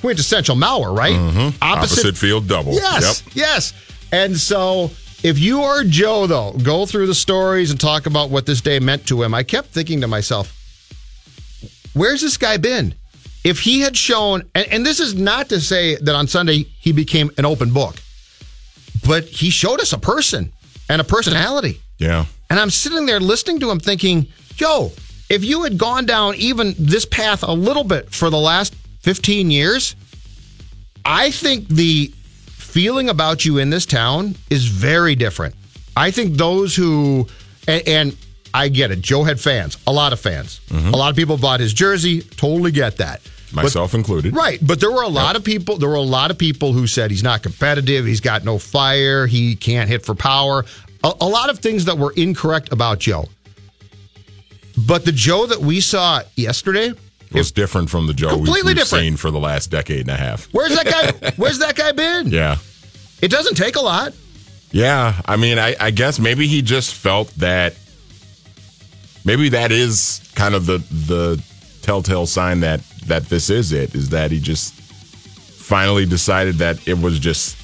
quintessential 0.03 0.57
Mauer, 0.57 0.93
right? 0.95 1.15
Mm-hmm. 1.15 1.57
Opposite, 1.61 2.17
field 2.17 2.45
double. 2.49 2.73
Yes, 2.73 3.23
Yep. 3.27 3.35
yes. 3.35 3.73
And 4.11 4.35
so 4.37 4.91
if 5.23 5.39
you 5.39 5.61
are 5.61 5.85
Joe, 5.85 6.27
though, 6.27 6.51
go 6.61 6.85
through 6.85 7.07
the 7.07 7.15
stories 7.15 7.71
and 7.71 7.79
talk 7.79 8.05
about 8.05 8.29
what 8.29 8.45
this 8.45 8.59
day 8.59 8.79
meant 8.79 9.07
to 9.07 9.23
him. 9.23 9.33
I 9.33 9.43
kept 9.43 9.69
thinking 9.69 10.01
to 10.01 10.07
myself, 10.09 10.51
where's 11.93 12.19
this 12.21 12.35
guy 12.37 12.57
been? 12.57 12.93
if 13.45 13.59
he 13.59 13.81
had 13.81 13.97
shown, 13.97 14.41
and, 14.55 14.65
and 14.71 14.85
this 14.85 15.01
is 15.01 15.15
not 15.15 15.49
to 15.49 15.59
say 15.59 15.95
that 15.97 16.15
on 16.15 16.27
Sunday 16.27 16.63
he 16.79 16.93
became 16.93 17.29
an 17.37 17.43
open 17.43 17.73
book, 17.73 17.95
but 19.05 19.25
he 19.25 19.49
showed 19.49 19.81
us 19.81 19.91
a 19.91 19.97
person 19.97 20.53
and 20.89 21.01
a 21.01 21.03
personality. 21.03 21.81
Yeah. 21.97 22.23
And 22.49 22.57
I'm 22.57 22.69
sitting 22.69 23.05
there 23.05 23.19
listening 23.19 23.59
to 23.59 23.69
him 23.69 23.81
thinking, 23.81 24.27
Joe, 24.55 24.93
if 25.29 25.43
you 25.43 25.63
had 25.63 25.77
gone 25.77 26.05
down 26.05 26.35
even 26.35 26.73
this 26.79 27.05
path 27.05 27.43
a 27.43 27.51
little 27.51 27.83
bit 27.83 28.13
for 28.13 28.29
the 28.29 28.37
last 28.37 28.73
15 29.03 29.51
years, 29.51 29.95
I 31.05 31.29
think 31.31 31.67
the 31.67 32.11
feeling 32.47 33.09
about 33.09 33.45
you 33.45 33.57
in 33.59 33.69
this 33.69 33.85
town 33.85 34.35
is 34.49 34.65
very 34.65 35.15
different. 35.15 35.55
I 35.95 36.09
think 36.09 36.37
those 36.37 36.75
who, 36.75 37.27
and, 37.67 37.87
and 37.87 38.17
I 38.53 38.69
get 38.69 38.91
it, 38.91 39.01
Joe 39.01 39.23
had 39.23 39.39
fans, 39.39 39.77
a 39.85 39.91
lot 39.91 40.13
of 40.13 40.19
fans. 40.19 40.61
Mm-hmm. 40.69 40.93
A 40.93 40.97
lot 40.97 41.09
of 41.09 41.15
people 41.15 41.37
bought 41.37 41.59
his 41.59 41.73
jersey, 41.73 42.21
totally 42.21 42.71
get 42.71 42.97
that. 42.97 43.21
But- 43.53 43.63
Myself 43.63 43.93
included. 43.93 44.35
Right, 44.35 44.57
but 44.65 44.79
there 44.79 44.91
were 44.91 45.03
a 45.03 45.07
lot 45.09 45.35
of 45.35 45.43
people. 45.43 45.77
There 45.77 45.89
were 45.89 45.95
a 45.95 46.01
lot 46.01 46.31
of 46.31 46.37
people 46.39 46.73
who 46.73 46.87
said 46.87 47.11
he's 47.11 47.21
not 47.21 47.43
competitive. 47.43 48.05
He's 48.05 48.21
got 48.21 48.43
no 48.43 48.57
fire. 48.57 49.27
He 49.27 49.55
can't 49.55 49.87
hit 49.89 50.03
for 50.03 50.15
power. 50.15 50.65
A, 51.03 51.13
a 51.21 51.27
lot 51.27 51.51
of 51.51 51.59
things 51.59 51.85
that 51.85 51.97
were 51.97 52.13
incorrect 52.15 52.71
about 52.71 52.97
Joe. 52.99 53.25
But 54.75 55.05
the 55.05 55.11
Joe 55.11 55.45
that 55.45 55.59
we 55.59 55.81
saw 55.81 56.21
yesterday, 56.35 56.93
was 57.33 57.51
different 57.51 57.89
from 57.89 58.07
the 58.07 58.13
Joe 58.13 58.27
we've, 58.29 58.37
Completely 58.45 58.69
we've 58.71 58.77
different. 58.77 59.03
seen 59.03 59.17
for 59.17 59.31
the 59.31 59.39
last 59.39 59.71
decade 59.71 60.01
and 60.01 60.09
a 60.11 60.15
half. 60.15 60.45
where's 60.53 60.75
that 60.75 60.85
guy? 60.85 61.31
where's 61.37 61.59
that 61.59 61.75
guy 61.75 61.91
been? 61.91 62.27
Yeah. 62.31 62.57
It 63.21 63.31
doesn't 63.31 63.55
take 63.55 63.75
a 63.77 63.81
lot. 63.81 64.13
Yeah. 64.71 65.21
I 65.25 65.37
mean, 65.37 65.57
I, 65.57 65.75
I 65.79 65.91
guess 65.91 66.19
maybe 66.19 66.47
he 66.47 66.61
just 66.61 66.93
felt 66.93 67.29
that 67.35 67.75
maybe 69.25 69.49
that 69.49 69.71
is 69.71 70.19
kind 70.35 70.55
of 70.55 70.65
the 70.65 70.79
the 71.07 71.41
telltale 71.81 72.25
sign 72.25 72.61
that 72.61 72.81
that 73.07 73.23
this 73.29 73.49
is 73.49 73.71
it 73.71 73.93
is 73.95 74.09
that 74.09 74.31
he 74.31 74.39
just 74.39 74.73
finally 74.73 76.05
decided 76.05 76.55
that 76.55 76.85
it 76.87 76.97
was 76.99 77.19
just 77.19 77.57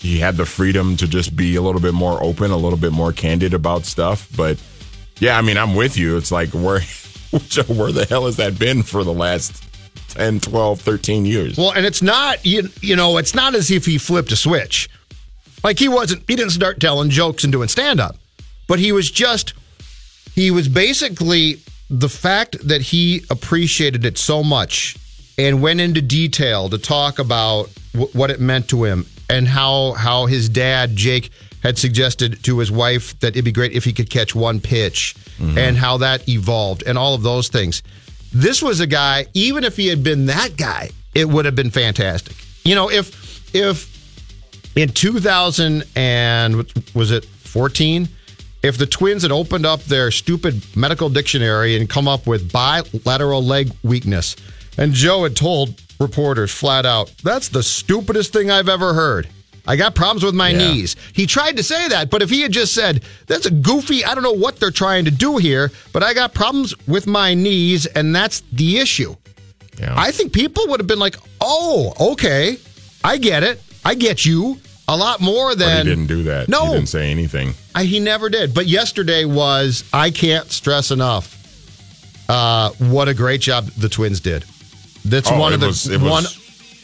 he 0.00 0.18
had 0.18 0.36
the 0.36 0.44
freedom 0.46 0.96
to 0.98 1.08
just 1.08 1.34
be 1.34 1.56
a 1.56 1.62
little 1.62 1.80
bit 1.80 1.94
more 1.94 2.22
open, 2.22 2.50
a 2.50 2.56
little 2.56 2.78
bit 2.78 2.92
more 2.92 3.12
candid 3.12 3.54
about 3.54 3.84
stuff. 3.86 4.28
But 4.36 4.62
yeah, 5.18 5.38
I 5.38 5.40
mean, 5.42 5.56
I'm 5.56 5.74
with 5.74 5.96
you. 5.96 6.16
It's 6.18 6.30
like 6.30 6.50
where 6.50 6.80
Joe, 7.48 7.62
where 7.64 7.92
the 7.92 8.06
hell 8.06 8.26
has 8.26 8.36
that 8.36 8.58
been 8.58 8.82
for 8.82 9.04
the 9.04 9.12
last 9.12 9.64
10, 10.10 10.40
12, 10.40 10.80
13 10.80 11.26
years? 11.26 11.56
Well, 11.56 11.72
and 11.72 11.84
it's 11.84 12.02
not 12.02 12.44
you, 12.44 12.68
you 12.80 12.96
know, 12.96 13.16
it's 13.18 13.34
not 13.34 13.54
as 13.54 13.70
if 13.70 13.86
he 13.86 13.98
flipped 13.98 14.32
a 14.32 14.36
switch. 14.36 14.88
Like 15.62 15.78
he 15.78 15.88
wasn't 15.88 16.22
he 16.28 16.36
didn't 16.36 16.52
start 16.52 16.80
telling 16.80 17.10
jokes 17.10 17.44
and 17.44 17.52
doing 17.52 17.68
stand 17.68 18.00
up. 18.00 18.16
But 18.68 18.78
he 18.78 18.92
was 18.92 19.10
just 19.10 19.54
he 20.34 20.50
was 20.50 20.68
basically 20.68 21.60
the 21.90 22.08
fact 22.08 22.56
that 22.66 22.80
he 22.80 23.24
appreciated 23.30 24.04
it 24.04 24.18
so 24.18 24.42
much 24.42 24.96
and 25.38 25.62
went 25.62 25.80
into 25.80 26.00
detail 26.00 26.68
to 26.68 26.78
talk 26.78 27.18
about 27.18 27.70
w- 27.92 28.10
what 28.12 28.30
it 28.30 28.40
meant 28.40 28.68
to 28.68 28.84
him 28.84 29.06
and 29.28 29.48
how 29.48 29.92
how 29.92 30.26
his 30.26 30.48
dad 30.48 30.96
Jake 30.96 31.30
had 31.64 31.78
suggested 31.78 32.44
to 32.44 32.58
his 32.58 32.70
wife 32.70 33.18
that 33.20 33.28
it'd 33.28 33.44
be 33.44 33.50
great 33.50 33.72
if 33.72 33.84
he 33.84 33.92
could 33.92 34.10
catch 34.10 34.34
one 34.34 34.60
pitch 34.60 35.16
mm-hmm. 35.38 35.58
and 35.58 35.76
how 35.76 35.96
that 35.96 36.28
evolved 36.28 36.84
and 36.86 36.96
all 36.96 37.14
of 37.14 37.22
those 37.22 37.48
things. 37.48 37.82
This 38.32 38.62
was 38.62 38.80
a 38.80 38.86
guy 38.86 39.26
even 39.34 39.64
if 39.64 39.76
he 39.76 39.88
had 39.88 40.04
been 40.04 40.26
that 40.26 40.56
guy, 40.56 40.90
it 41.14 41.28
would 41.28 41.46
have 41.46 41.56
been 41.56 41.70
fantastic. 41.70 42.36
You 42.64 42.74
know, 42.74 42.90
if 42.90 43.54
if 43.54 43.94
in 44.76 44.90
2000 44.90 45.84
and 45.96 46.70
was 46.94 47.10
it 47.10 47.24
14 47.24 48.08
if 48.62 48.78
the 48.78 48.86
twins 48.86 49.22
had 49.22 49.30
opened 49.30 49.64
up 49.66 49.82
their 49.84 50.10
stupid 50.10 50.62
medical 50.74 51.08
dictionary 51.08 51.76
and 51.76 51.88
come 51.88 52.08
up 52.08 52.26
with 52.26 52.50
bilateral 52.50 53.42
leg 53.42 53.70
weakness 53.84 54.34
and 54.76 54.92
joe 54.92 55.22
had 55.22 55.36
told 55.36 55.80
reporters 56.00 56.50
flat 56.50 56.84
out 56.84 57.12
that's 57.22 57.48
the 57.50 57.62
stupidest 57.62 58.32
thing 58.32 58.50
i've 58.50 58.68
ever 58.68 58.94
heard 58.94 59.28
i 59.66 59.76
got 59.76 59.94
problems 59.94 60.22
with 60.24 60.34
my 60.34 60.50
Yeah. 60.50 60.58
knees 60.58 60.96
he 61.12 61.26
tried 61.26 61.56
to 61.56 61.62
say 61.62 61.88
that 61.88 62.10
but 62.10 62.22
if 62.22 62.30
he 62.30 62.40
had 62.42 62.52
just 62.52 62.72
said 62.74 63.02
that's 63.26 63.46
a 63.46 63.50
goofy 63.50 64.04
i 64.04 64.14
don't 64.14 64.24
know 64.24 64.32
what 64.32 64.60
they're 64.60 64.70
trying 64.70 65.04
to 65.06 65.10
do 65.10 65.36
here 65.38 65.70
but 65.92 66.02
i 66.02 66.14
got 66.14 66.34
problems 66.34 66.74
with 66.86 67.06
my 67.06 67.34
knees 67.34 67.86
and 67.86 68.14
that's 68.14 68.42
the 68.52 68.78
issue 68.78 69.14
Yeah. 69.78 69.92
I 69.96 70.12
think 70.12 70.32
people 70.32 70.68
would 70.68 70.78
have 70.78 70.86
been 70.86 71.00
like, 71.00 71.16
"Oh, 71.40 71.92
okay, 72.12 72.58
I 73.02 73.16
get 73.18 73.42
it. 73.42 73.60
I 73.84 73.94
get 73.96 74.24
you." 74.24 74.60
A 74.86 74.96
lot 74.96 75.20
more 75.20 75.48
but 75.50 75.58
than 75.58 75.86
he 75.86 75.90
didn't 75.94 76.06
do 76.06 76.22
that. 76.24 76.48
No, 76.48 76.66
He 76.66 76.72
didn't 76.74 76.88
say 76.90 77.10
anything. 77.10 77.54
I, 77.74 77.82
he 77.84 77.98
never 77.98 78.28
did. 78.30 78.54
But 78.54 78.66
yesterday 78.66 79.24
was 79.24 79.82
I 79.92 80.10
can't 80.12 80.48
stress 80.52 80.90
enough 80.92 81.26
uh, 82.28 82.70
what 82.78 83.08
a 83.08 83.14
great 83.14 83.40
job 83.40 83.66
the 83.76 83.88
Twins 83.88 84.20
did. 84.20 84.44
That's 85.04 85.30
Oh, 85.32 85.38
one 85.40 85.52
of 85.54 85.60
the 85.60 85.66
was 85.68 85.88
one. 85.98 86.24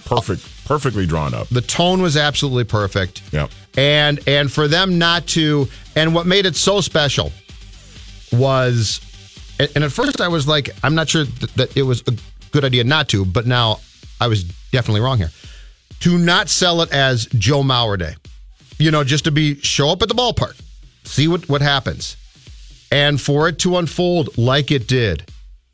perfect, 0.05 0.43
perfectly 0.71 1.05
drawn 1.05 1.35
up. 1.35 1.49
The 1.49 1.63
tone 1.63 2.01
was 2.01 2.17
absolutely 2.17 2.63
perfect. 2.63 3.23
Yep. 3.33 3.51
And 3.77 4.21
and 4.29 4.53
for 4.53 4.69
them 4.69 4.99
not 4.99 5.27
to 5.29 5.67
and 5.97 6.15
what 6.15 6.27
made 6.27 6.47
it 6.47 6.55
so 6.55 6.81
special 6.81 7.33
was 8.31 9.01
and 9.59 9.83
at 9.83 9.91
first 9.91 10.21
I 10.21 10.29
was 10.29 10.47
like 10.47 10.71
I'm 10.85 10.95
not 10.95 11.09
sure 11.09 11.25
that, 11.25 11.55
that 11.55 11.77
it 11.77 11.83
was 11.83 12.05
a 12.07 12.13
good 12.53 12.65
idea 12.65 12.85
not 12.85 13.09
to, 13.09 13.25
but 13.25 13.49
now 13.49 13.81
I 14.21 14.29
was 14.29 14.45
definitely 14.71 15.01
wrong 15.01 15.19
here. 15.19 15.33
To 16.01 16.17
not 16.17 16.49
sell 16.49 16.83
it 16.83 16.93
as 16.93 17.27
Joe 17.27 17.63
Mauer 17.63 17.99
Day. 17.99 18.15
You 18.79 18.93
know, 18.93 19.03
just 19.03 19.25
to 19.25 19.33
be 19.33 19.57
show 19.57 19.89
up 19.89 20.03
at 20.03 20.09
the 20.09 20.15
ballpark, 20.15 20.55
see 21.03 21.27
what 21.27 21.49
what 21.49 21.63
happens. 21.63 22.17
And 22.93 23.21
for 23.21 23.49
it 23.49 23.59
to 23.61 23.77
unfold 23.77 24.39
like 24.39 24.71
it 24.71 24.87
did 24.87 25.29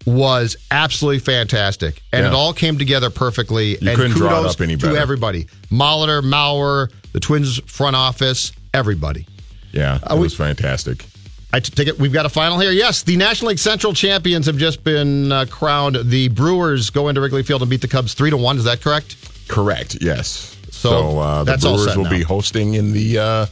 was 0.06 0.56
absolutely 0.70 1.18
fantastic. 1.18 2.02
And 2.12 2.22
Yeah. 2.22 2.28
it 2.30 2.34
all 2.34 2.52
came 2.52 2.78
together 2.78 3.10
perfectly. 3.10 3.72
You 3.72 3.78
and 3.88 3.96
couldn't 3.96 4.12
draw 4.16 4.40
it 4.44 4.46
up 4.46 4.60
any 4.60 4.76
to 4.76 4.96
everybody. 4.96 5.46
Molitor, 5.70 6.22
Mauer, 6.22 6.88
the 7.12 7.20
Twins 7.20 7.60
front 7.66 7.96
office, 7.96 8.52
everybody. 8.72 9.26
Yeah, 9.72 9.96
it 10.08 10.14
we- 10.14 10.20
was 10.20 10.34
fantastic. 10.34 11.04
I 11.52 11.60
t- 11.60 11.70
take 11.74 11.88
it. 11.88 11.98
We've 11.98 12.12
got 12.12 12.26
a 12.26 12.28
final 12.28 12.58
here. 12.58 12.70
Yes, 12.72 13.02
the 13.02 13.16
National 13.16 13.48
League 13.50 13.58
Central 13.58 13.92
champions 13.94 14.46
have 14.46 14.58
just 14.58 14.82
been 14.84 15.30
uh, 15.32 15.46
crowned. 15.48 15.96
The 16.10 16.28
Brewers 16.28 16.90
go 16.90 17.08
into 17.08 17.20
Wrigley 17.20 17.42
Field 17.42 17.62
and 17.62 17.70
beat 17.70 17.80
the 17.80 17.88
Cubs 17.88 18.14
three 18.14 18.30
to 18.30 18.36
one. 18.36 18.58
Is 18.58 18.64
that 18.64 18.80
correct? 18.80 19.16
Correct. 19.48 19.96
Yes. 20.00 20.56
So, 20.70 21.18
uh, 21.18 21.38
the 21.44 21.52
that's 21.52 21.64
Brewers 21.64 21.96
will 21.96 22.04
now. 22.04 22.10
be 22.10 22.22
hosting 22.22 22.74
in 22.74 22.92
the 22.92 23.18
uh, 23.18 23.46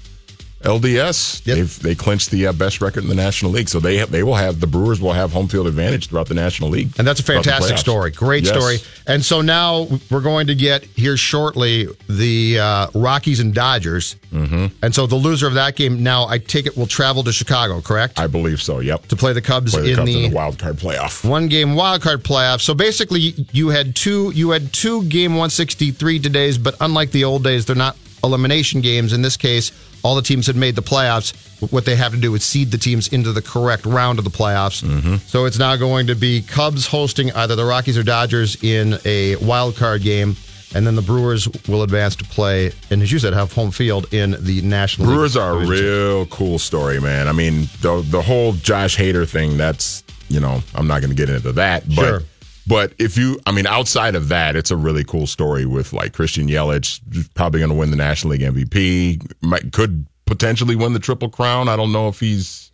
LDS. 0.65 1.47
Yep. 1.47 1.57
They've 1.57 1.79
they 1.81 1.95
clinched 1.95 2.31
the 2.31 2.49
uh, 2.49 2.53
best 2.53 2.81
record 2.81 3.03
in 3.05 3.09
the 3.09 3.15
National 3.15 3.53
League, 3.53 3.69
so 3.69 3.81
they 3.81 3.99
have, 3.99 4.11
they 4.11 4.23
will 4.23 4.35
have 4.35 4.61
the 4.61 4.67
Brewers 4.67 5.01
will 5.01 5.13
have 5.13 5.33
home 5.33 5.47
field 5.49 5.67
advantage 5.67 6.09
throughout 6.09 6.27
the 6.29 6.35
National 6.35 6.71
League, 6.71 6.91
And 6.99 7.07
that's 7.07 7.21
a 7.21 7.25
fantastic 7.25 7.79
story. 7.79 8.11
Great 8.11 8.45
Yes. 8.45 8.55
story. 8.57 8.79
And 9.07 9.25
so 9.25 9.41
now 9.43 9.87
we're 10.11 10.21
going 10.23 10.47
to 10.49 10.55
get 10.55 10.85
here 10.85 11.17
shortly 11.17 11.87
the 12.09 12.59
uh, 12.59 12.87
Rockies 12.95 13.41
and 13.41 13.55
Dodgers. 13.55 14.17
Mm-hmm. 14.33 14.67
And 14.83 14.95
so 14.95 15.07
the 15.07 15.15
loser 15.17 15.47
of 15.47 15.55
that 15.55 15.77
game 15.77 16.03
now, 16.03 16.27
I 16.27 16.39
take 16.39 16.67
it, 16.67 16.77
will 16.77 16.87
travel 16.87 17.23
to 17.25 17.33
Chicago, 17.33 17.81
correct? 17.81 18.19
I 18.19 18.27
believe 18.27 18.61
so. 18.63 18.81
Yep. 18.81 19.07
to 19.09 19.17
play 19.17 19.33
the 19.33 19.43
Cubs 19.43 19.73
Play 19.73 19.83
the 19.83 19.91
in 19.91 19.97
Cubs 19.97 20.07
the 20.13 20.25
in 20.25 20.31
the 20.31 20.37
wild 20.37 20.59
card 20.59 20.77
playoff. 20.77 21.29
one 21.29 21.49
game 21.49 21.75
wild 21.75 22.03
card 22.03 22.25
playoff. 22.25 22.61
So 22.61 22.75
basically, 22.75 23.21
you 23.53 23.69
had 23.69 23.95
two 23.95 24.31
you 24.35 24.51
had 24.51 24.73
two 24.73 25.05
game 25.05 25.33
163 25.33 26.19
today's, 26.19 26.59
but 26.59 26.75
unlike 26.81 27.11
the 27.11 27.25
old 27.25 27.45
days, 27.45 27.67
they're 27.67 27.77
not 27.77 27.97
elimination 28.25 28.81
games. 28.81 29.13
In 29.13 29.23
this 29.23 29.37
case, 29.37 29.71
all 30.05 30.15
the 30.15 30.23
teams 30.23 30.47
had 30.47 30.55
made 30.55 30.77
the 30.77 30.83
playoffs. 30.83 31.35
What 31.73 31.87
they 31.87 31.97
have 31.97 32.13
to 32.13 32.21
do 32.21 32.35
is 32.35 32.45
seed 32.45 32.71
the 32.71 32.79
teams 32.79 33.09
into 33.09 33.33
the 33.33 33.43
correct 33.43 33.87
round 33.87 34.19
of 34.19 34.25
the 34.25 34.31
playoffs. 34.31 34.85
Mm-hmm. 34.85 35.17
So 35.27 35.47
it's 35.47 35.59
now 35.59 35.75
going 35.77 36.07
to 36.09 36.15
be 36.15 36.43
Cubs 36.43 36.87
hosting 36.87 37.33
either 37.33 37.57
the 37.57 37.65
Rockies 37.65 37.97
or 37.97 38.03
Dodgers 38.03 38.63
in 38.63 38.99
a 39.05 39.37
wild 39.37 39.77
card 39.77 40.03
game. 40.03 40.37
And 40.75 40.85
then 40.85 40.97
the 40.97 41.03
Brewers 41.03 41.49
will 41.69 41.85
advance 41.85 42.17
to 42.17 42.25
play, 42.25 42.73
and 42.91 43.01
as 43.01 43.13
you 43.13 43.21
said, 43.21 43.33
have 43.33 43.53
home 43.53 43.71
field 43.71 44.13
in 44.13 44.35
the 44.41 44.61
National 44.63 45.07
League 45.07 45.15
Brewers 45.15 45.37
are 45.37 45.53
a 45.53 45.65
real 45.65 46.27
cool 46.27 46.59
story, 46.59 47.01
man. 47.01 47.29
I 47.29 47.33
mean, 47.33 47.69
the 47.81 48.05
the 48.11 48.21
whole 48.21 48.55
Josh 48.55 48.97
Hader 48.97 49.29
thing. 49.29 49.57
That's 49.57 50.03
you 50.29 50.41
know, 50.41 50.65
I'm 50.75 50.89
not 50.89 51.01
going 51.01 51.11
to 51.11 51.17
get 51.17 51.31
into 51.31 51.53
that, 51.53 51.89
but. 51.95 51.95
Sure. 51.95 52.23
But 52.67 52.95
if 52.99 53.19
you, 53.19 53.39
I 53.47 53.53
mean, 53.53 53.67
outside 53.67 54.15
of 54.15 54.29
that, 54.29 54.57
it's 54.57 54.71
a 54.71 54.77
really 54.77 55.05
cool 55.05 55.27
story 55.27 55.67
with 55.67 55.93
like 55.93 56.13
Christian 56.15 56.49
Yelich 56.49 57.01
probably 57.35 57.61
going 57.61 57.71
to 57.71 57.77
win 57.77 57.91
the 57.91 57.97
National 57.97 58.33
League 58.33 58.41
MVP. 58.41 59.33
Might, 59.43 59.73
could 59.73 60.07
potentially 60.27 60.75
win 60.75 60.95
the 60.95 60.99
Triple 60.99 61.29
Crown. 61.29 61.69
I 61.69 61.77
don't 61.77 61.93
know 61.93 62.09
if 62.09 62.21
he's, 62.21 62.73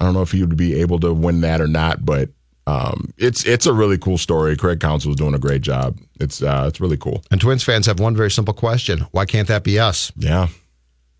I 0.00 0.04
don't 0.04 0.14
know 0.14 0.22
if 0.22 0.32
he 0.32 0.40
would 0.40 0.56
be 0.56 0.80
able 0.80 0.98
to 1.00 1.12
win 1.12 1.42
that 1.42 1.60
or 1.60 1.68
not. 1.68 2.04
But 2.06 2.30
um, 2.66 3.12
it's 3.18 3.44
it's 3.44 3.66
a 3.66 3.72
really 3.72 3.98
cool 3.98 4.18
story. 4.18 4.56
Craig 4.56 4.80
Counsell 4.80 5.10
is 5.10 5.16
doing 5.16 5.34
a 5.34 5.38
great 5.38 5.62
job. 5.62 5.98
It's 6.20 6.42
uh, 6.42 6.64
it's 6.68 6.80
really 6.80 6.96
cool. 6.96 7.22
And 7.30 7.40
Twins 7.40 7.64
fans 7.64 7.86
have 7.86 8.00
one 8.00 8.16
very 8.16 8.30
simple 8.30 8.54
question: 8.54 9.00
Why 9.10 9.26
can't 9.26 9.48
that 9.48 9.64
be 9.64 9.78
us? 9.78 10.12
Yeah, 10.16 10.48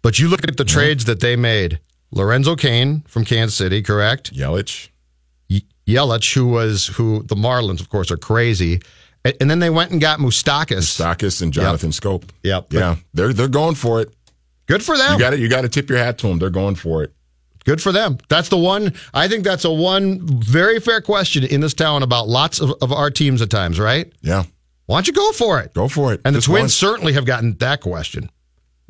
But 0.02 0.18
you 0.18 0.28
look 0.28 0.46
at 0.46 0.56
the 0.56 0.64
trades 0.64 1.04
that 1.06 1.20
they 1.20 1.36
made. 1.36 1.80
Lorenzo 2.14 2.56
Cain 2.56 3.00
from 3.08 3.24
Kansas 3.24 3.56
City, 3.56 3.80
correct? 3.80 4.34
Yelich. 4.34 4.90
Ye- 5.86 5.96
Yelich, 5.96 6.34
who 6.34 6.48
was 6.48 6.86
who 6.88 7.22
the 7.24 7.34
Marlins, 7.34 7.80
of 7.80 7.88
course, 7.88 8.10
are 8.10 8.16
crazy. 8.16 8.80
And, 9.24 9.34
and 9.40 9.50
then 9.50 9.58
they 9.60 9.70
went 9.70 9.90
and 9.92 10.00
got 10.00 10.18
Moustakas. 10.18 10.84
Sakis 10.84 11.40
and 11.42 11.52
Jonathan 11.52 11.90
Schoop. 11.90 12.24
Yep. 12.42 12.72
Yeah, 12.72 12.96
they're 13.14 13.32
they're 13.32 13.48
going 13.48 13.74
for 13.74 14.00
it. 14.00 14.12
Good 14.66 14.82
for 14.82 14.96
them. 14.96 15.14
You 15.14 15.18
got 15.18 15.34
it. 15.34 15.40
You 15.40 15.48
got 15.48 15.62
to 15.62 15.68
tip 15.68 15.88
your 15.88 15.98
hat 15.98 16.18
to 16.18 16.28
them. 16.28 16.38
They're 16.38 16.50
going 16.50 16.74
for 16.76 17.02
it. 17.02 17.12
Good 17.64 17.80
for 17.80 17.92
them. 17.92 18.18
That's 18.28 18.48
the 18.48 18.56
one. 18.58 18.92
I 19.14 19.28
think 19.28 19.44
that's 19.44 19.64
a 19.64 19.70
one 19.72 20.20
very 20.26 20.80
fair 20.80 21.00
question 21.00 21.44
in 21.44 21.60
this 21.60 21.74
town 21.74 22.02
about 22.02 22.26
lots 22.28 22.60
of, 22.60 22.72
of 22.82 22.90
our 22.92 23.10
teams 23.10 23.40
at 23.40 23.50
times, 23.50 23.78
right? 23.78 24.12
Yeah. 24.20 24.44
Why 24.86 24.96
don't 24.96 25.06
you 25.06 25.12
go 25.12 25.30
for 25.32 25.60
it? 25.60 25.72
Go 25.72 25.86
for 25.86 26.12
it. 26.12 26.20
And 26.24 26.34
the 26.34 26.40
Twins 26.40 26.62
once. 26.62 26.74
certainly 26.74 27.12
have 27.12 27.24
gotten 27.24 27.54
that 27.58 27.80
question. 27.80 28.30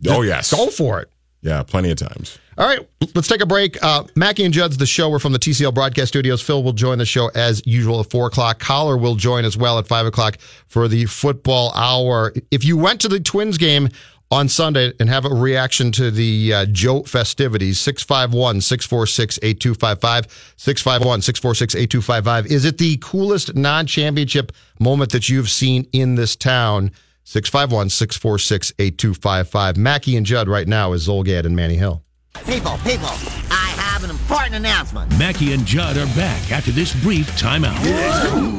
Oh, 0.08 0.22
yes. 0.22 0.50
Go 0.50 0.68
for 0.68 1.00
it. 1.00 1.11
Yeah, 1.42 1.64
plenty 1.64 1.90
of 1.90 1.98
times. 1.98 2.38
All 2.56 2.66
right, 2.66 2.86
let's 3.14 3.26
take 3.26 3.40
a 3.40 3.46
break. 3.46 3.82
Uh, 3.82 4.04
Mackey 4.14 4.44
and 4.44 4.54
Judd's 4.54 4.76
the 4.76 4.86
show. 4.86 5.08
We're 5.08 5.18
from 5.18 5.32
the 5.32 5.38
TCL 5.40 5.74
broadcast 5.74 6.08
studios. 6.08 6.40
Phil 6.40 6.62
will 6.62 6.72
join 6.72 6.98
the 6.98 7.06
show 7.06 7.30
as 7.34 7.62
usual 7.66 7.98
at 8.00 8.10
four 8.10 8.28
o'clock. 8.28 8.60
Collar 8.60 8.96
will 8.96 9.16
join 9.16 9.44
as 9.44 9.56
well 9.56 9.78
at 9.78 9.88
five 9.88 10.06
o'clock 10.06 10.38
for 10.68 10.86
the 10.86 11.06
football 11.06 11.72
hour. 11.74 12.32
If 12.52 12.64
you 12.64 12.76
went 12.76 13.00
to 13.00 13.08
the 13.08 13.18
Twins 13.18 13.58
game 13.58 13.88
on 14.30 14.48
Sunday 14.48 14.92
and 15.00 15.08
have 15.08 15.24
a 15.24 15.30
reaction 15.30 15.92
to 15.92 16.10
the 16.10 16.54
uh, 16.54 16.66
Joe 16.66 17.02
festivities, 17.02 17.80
651 17.80 18.60
646 18.60 19.38
8255. 19.42 20.54
651 20.56 21.22
646 21.22 21.74
8255. 21.74 22.46
Is 22.46 22.64
it 22.64 22.78
the 22.78 22.98
coolest 22.98 23.56
non 23.56 23.86
championship 23.86 24.52
moment 24.78 25.10
that 25.12 25.28
you've 25.28 25.50
seen 25.50 25.88
in 25.92 26.14
this 26.14 26.36
town? 26.36 26.92
651 27.24 27.90
646 27.90 28.72
8255. 28.78 29.76
Mackey 29.76 30.16
and 30.16 30.26
Judd 30.26 30.48
right 30.48 30.66
now 30.68 30.92
is 30.92 31.06
Zulgad 31.06 31.46
and 31.46 31.54
Manny 31.54 31.76
Hill. 31.76 32.02
People, 32.46 32.78
people, 32.78 33.08
I 33.50 33.72
have 33.76 34.04
an 34.04 34.10
important 34.10 34.54
announcement. 34.54 35.16
Mackey 35.18 35.52
and 35.52 35.64
Judd 35.66 35.96
are 35.96 36.06
back 36.16 36.50
after 36.50 36.70
this 36.72 36.94
brief 37.02 37.30
timeout 37.32 37.76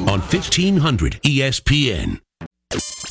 on 0.08 0.20
1500 0.20 1.20
ESPN. 1.22 2.20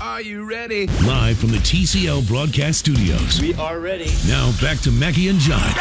Are 0.01 0.21
you 0.21 0.49
ready? 0.49 0.87
Live 1.05 1.37
from 1.37 1.51
the 1.51 1.57
TCL 1.57 2.27
broadcast 2.27 2.79
studios. 2.79 3.39
We 3.39 3.53
are 3.55 3.79
ready. 3.79 4.09
Now 4.27 4.51
back 4.61 4.79
to 4.79 4.91
Mackey 4.91 5.29
and 5.29 5.39
Judd 5.39 5.77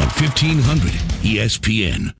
on 0.00 0.08
1500 0.08 0.92
ESPN. 1.22 2.14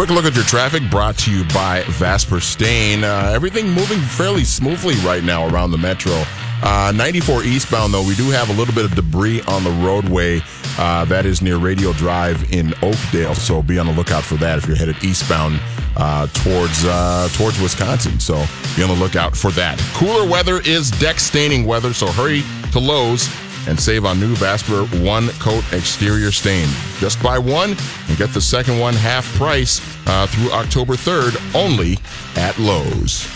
Quick 0.00 0.08
look 0.08 0.24
at 0.24 0.34
your 0.34 0.44
traffic 0.44 0.82
brought 0.88 1.18
to 1.18 1.30
you 1.30 1.44
by 1.52 1.82
Valspar 1.82 2.40
Stain. 2.40 3.04
Uh, 3.04 3.32
everything 3.34 3.68
moving 3.68 3.98
fairly 3.98 4.44
smoothly 4.44 4.94
right 5.06 5.22
now 5.22 5.46
around 5.48 5.72
the 5.72 5.76
metro. 5.76 6.24
Uh, 6.62 6.90
94 6.96 7.42
eastbound, 7.44 7.92
though, 7.92 8.02
we 8.02 8.14
do 8.14 8.30
have 8.30 8.48
a 8.48 8.54
little 8.54 8.74
bit 8.74 8.86
of 8.86 8.94
debris 8.94 9.42
on 9.42 9.62
the 9.62 9.70
roadway. 9.70 10.40
Uh, 10.78 11.04
that 11.04 11.26
is 11.26 11.42
near 11.42 11.58
Radio 11.58 11.92
Drive 11.92 12.50
in 12.50 12.72
Oakdale, 12.82 13.34
so 13.34 13.62
be 13.62 13.78
on 13.78 13.84
the 13.84 13.92
lookout 13.92 14.24
for 14.24 14.36
that 14.36 14.56
if 14.56 14.66
you're 14.66 14.74
headed 14.74 14.96
eastbound 15.04 15.60
uh, 15.98 16.26
towards 16.28 16.82
uh, 16.86 17.28
towards 17.34 17.60
Wisconsin. 17.60 18.18
So 18.18 18.42
be 18.76 18.82
on 18.82 18.88
the 18.88 18.94
lookout 18.94 19.36
for 19.36 19.50
that. 19.50 19.78
Cooler 19.92 20.26
weather 20.26 20.62
is 20.62 20.90
deck 20.92 21.20
staining 21.20 21.66
weather, 21.66 21.92
so 21.92 22.06
hurry 22.06 22.42
to 22.72 22.78
Lowe's 22.78 23.28
and 23.68 23.78
save 23.78 24.04
on 24.04 24.20
new 24.20 24.34
Valspar 24.34 25.04
one 25.04 25.28
coat 25.40 25.64
exterior 25.72 26.32
stain. 26.32 26.68
Just 26.98 27.22
buy 27.22 27.38
one 27.38 27.76
and 28.08 28.18
get 28.18 28.30
the 28.30 28.40
second 28.40 28.78
one 28.78 28.94
half 28.94 29.26
price 29.36 29.80
uh, 30.06 30.26
through 30.26 30.50
October 30.52 30.94
3rd 30.94 31.54
only 31.54 31.98
at 32.36 32.58
Lowe's. 32.58 33.26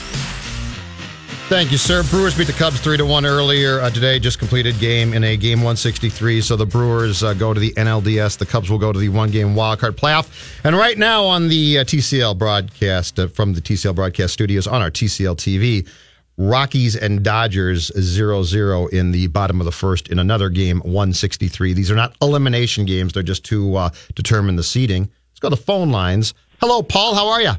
Thank 1.48 1.70
you, 1.70 1.76
sir. 1.76 2.02
Brewers 2.04 2.36
beat 2.36 2.46
the 2.46 2.54
Cubs 2.54 2.80
three 2.80 2.96
to 2.96 3.04
one 3.04 3.26
earlier 3.26 3.78
uh, 3.78 3.90
today. 3.90 4.18
Just 4.18 4.38
completed 4.38 4.78
game 4.78 5.12
in 5.12 5.22
a 5.24 5.36
game 5.36 5.58
163. 5.58 6.40
So 6.40 6.56
the 6.56 6.64
Brewers 6.64 7.22
uh, 7.22 7.34
go 7.34 7.52
to 7.52 7.60
the 7.60 7.72
NLDS. 7.74 8.38
The 8.38 8.46
Cubs 8.46 8.70
will 8.70 8.78
go 8.78 8.94
to 8.94 8.98
the 8.98 9.10
one 9.10 9.30
game 9.30 9.54
wild 9.54 9.78
card 9.78 9.94
playoff. 9.94 10.26
And 10.64 10.74
right 10.74 10.96
now 10.96 11.24
on 11.24 11.48
the 11.48 11.80
uh, 11.80 11.84
TCL 11.84 12.38
broadcast 12.38 13.18
uh, 13.18 13.28
from 13.28 13.52
the 13.52 13.60
TCL 13.60 13.94
broadcast 13.94 14.32
studios 14.32 14.66
on 14.66 14.80
our 14.80 14.90
TCL 14.90 15.36
TV, 15.36 15.86
Rockies 16.36 16.96
and 16.96 17.22
Dodgers 17.22 17.90
0-0 17.92 18.92
in 18.92 19.12
the 19.12 19.28
bottom 19.28 19.60
of 19.60 19.64
the 19.64 19.72
first 19.72 20.08
in 20.08 20.18
another 20.18 20.48
game 20.48 20.80
163. 20.80 21.72
These 21.72 21.90
are 21.90 21.94
not 21.94 22.16
elimination 22.20 22.84
games. 22.84 23.12
They're 23.12 23.22
just 23.22 23.44
to 23.46 23.76
uh, 23.76 23.90
determine 24.14 24.56
the 24.56 24.64
seeding. 24.64 25.02
Let's 25.02 25.40
go 25.40 25.50
to 25.50 25.56
the 25.56 25.62
phone 25.62 25.90
lines. 25.90 26.34
Hello, 26.60 26.82
Paul. 26.82 27.14
How 27.14 27.28
are 27.28 27.40
you? 27.40 27.52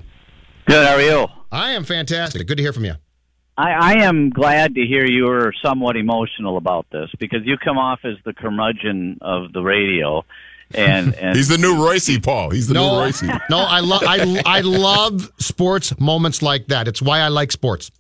Good. 0.66 0.86
How 0.86 0.96
are 0.96 1.02
you? 1.02 1.28
I 1.52 1.72
am 1.72 1.84
fantastic. 1.86 2.46
Good 2.48 2.58
to 2.58 2.64
hear 2.64 2.74
from 2.74 2.86
you. 2.86 2.96
I, 3.58 3.72
I 3.72 3.94
am 4.04 4.30
glad 4.30 4.76
to 4.76 4.86
hear 4.86 5.06
you 5.06 5.30
are 5.30 5.54
somewhat 5.64 5.96
emotional 5.96 6.58
about 6.58 6.88
this 6.92 7.10
because 7.20 7.40
you 7.46 7.58
come 7.58 7.78
off 7.78 8.00
as 8.04 8.16
the 8.26 8.34
curmudgeon 8.34 9.20
of 9.22 9.54
the 9.54 9.62
radio, 9.62 10.26
and, 10.74 11.14
and 11.22 11.38
He's 11.38 11.48
the 11.48 11.58
new 11.58 11.82
Royce, 11.82 12.18
Paul. 12.20 12.50
He's 12.50 12.68
the 12.68 12.74
no, 12.74 12.92
new 12.92 13.00
Royce. 13.04 13.24
no, 13.50 13.60
I 13.60 13.80
love 13.80 14.04
I 14.06 14.42
I 14.46 14.60
love 14.62 15.32
sports 15.40 15.98
moments 16.00 16.42
like 16.42 16.68
that. 16.68 16.90
It's 16.90 17.02
why 17.02 17.20
I 17.20 17.30
like 17.30 17.52
sports. 17.54 17.92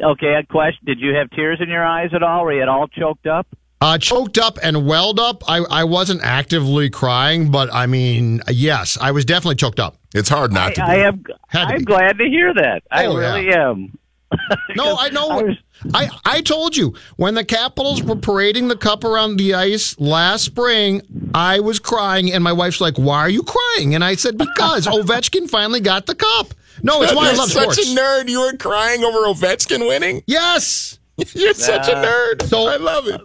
Okay. 0.00 0.34
A 0.34 0.44
question: 0.44 0.80
Did 0.86 1.00
you 1.00 1.14
have 1.14 1.30
tears 1.30 1.58
in 1.60 1.68
your 1.68 1.84
eyes 1.84 2.10
at 2.14 2.22
all? 2.22 2.44
Were 2.44 2.52
you 2.54 2.62
at 2.62 2.68
all 2.68 2.88
choked 2.88 3.26
up? 3.26 3.46
Uh, 3.80 3.98
choked 3.98 4.38
up 4.38 4.58
and 4.62 4.86
welled 4.86 5.18
up. 5.18 5.42
I, 5.48 5.58
I 5.68 5.82
wasn't 5.84 6.22
actively 6.22 6.88
crying, 6.88 7.50
but 7.50 7.68
I 7.74 7.86
mean, 7.86 8.40
yes, 8.48 8.96
I 9.00 9.10
was 9.10 9.24
definitely 9.24 9.56
choked 9.56 9.80
up. 9.80 9.96
It's 10.14 10.28
hard 10.28 10.52
not 10.52 10.78
I, 10.78 10.92
I 10.92 10.96
am. 11.08 11.24
Had 11.48 11.66
I'm 11.68 11.78
be. 11.78 11.84
glad 11.84 12.16
to 12.18 12.24
hear 12.24 12.54
that. 12.54 12.82
I 12.92 13.06
Oh, 13.06 13.16
really 13.16 13.46
yeah. 13.46 13.70
am. 13.70 13.98
No, 14.76 14.96
I 14.96 15.10
know. 15.10 15.52
I, 15.92 16.08
I 16.24 16.40
told 16.42 16.76
you 16.76 16.94
when 17.16 17.34
the 17.34 17.44
Capitals 17.44 18.02
were 18.02 18.16
parading 18.16 18.68
the 18.68 18.76
cup 18.76 19.04
around 19.04 19.36
the 19.36 19.52
ice 19.54 19.98
last 19.98 20.44
spring, 20.44 21.02
I 21.34 21.58
was 21.60 21.78
crying, 21.80 22.32
and 22.32 22.42
my 22.42 22.52
wife's 22.52 22.80
like, 22.80 22.96
"Why 22.96 23.18
are 23.18 23.28
you 23.28 23.42
crying?" 23.42 23.94
And 23.94 24.02
I 24.04 24.14
said, 24.14 24.38
"Because 24.38 24.86
Ovechkin 24.96 25.50
finally 25.50 25.80
got 25.80 26.06
the 26.06 26.14
cup." 26.14 26.54
No, 26.82 27.02
it's 27.02 27.14
why 27.14 27.24
I 27.26 27.28
You're 27.30 27.38
love 27.38 27.50
such 27.50 27.62
sports. 27.74 27.92
a 27.92 27.94
nerd. 27.96 28.28
You 28.28 28.40
were 28.40 28.56
crying 28.56 29.04
over 29.04 29.18
Ovechkin 29.26 29.86
winning. 29.88 30.22
Yes, 30.26 30.98
You're 31.34 31.54
such 31.54 31.88
a 31.88 31.92
nerd. 31.94 32.42
So- 32.48 32.66
I 32.68 32.76
love 32.76 33.06
it. 33.08 33.20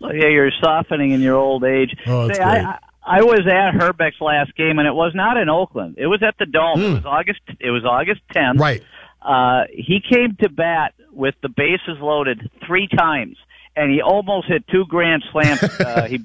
Well, 0.00 0.14
yeah, 0.14 0.28
you're 0.28 0.50
softening 0.62 1.12
in 1.12 1.20
your 1.22 1.36
old 1.36 1.64
age. 1.64 1.96
Oh, 2.06 2.26
that's 2.26 2.38
Say, 2.38 2.44
I, 2.44 2.72
I 2.72 2.78
I 3.06 3.22
was 3.22 3.40
at 3.46 3.72
Hrbek's 3.74 4.20
last 4.20 4.54
game, 4.56 4.78
and 4.78 4.86
it 4.88 4.92
was 4.94 5.12
not 5.14 5.36
in 5.36 5.48
Oakland. 5.48 5.96
It 5.98 6.06
was 6.06 6.22
at 6.22 6.36
the 6.38 6.46
Dome. 6.46 6.82
It 6.82 6.94
was 6.94 7.04
August. 7.06 7.40
It 7.60 7.70
was 7.70 7.84
August 7.84 8.20
10th. 8.34 8.54
Hmm. 8.56 8.60
right. 8.60 8.82
Uh, 9.22 9.64
he 9.72 10.00
came 10.06 10.36
to 10.42 10.50
bat 10.50 10.92
with 11.10 11.34
the 11.42 11.48
bases 11.48 11.98
loaded 12.00 12.50
three 12.66 12.86
times, 12.88 13.38
and 13.74 13.90
he 13.90 14.02
almost 14.02 14.46
hit 14.48 14.66
two 14.68 14.84
grand 14.86 15.24
slams. 15.32 15.62
Uh, 15.80 16.06
he 16.06 16.18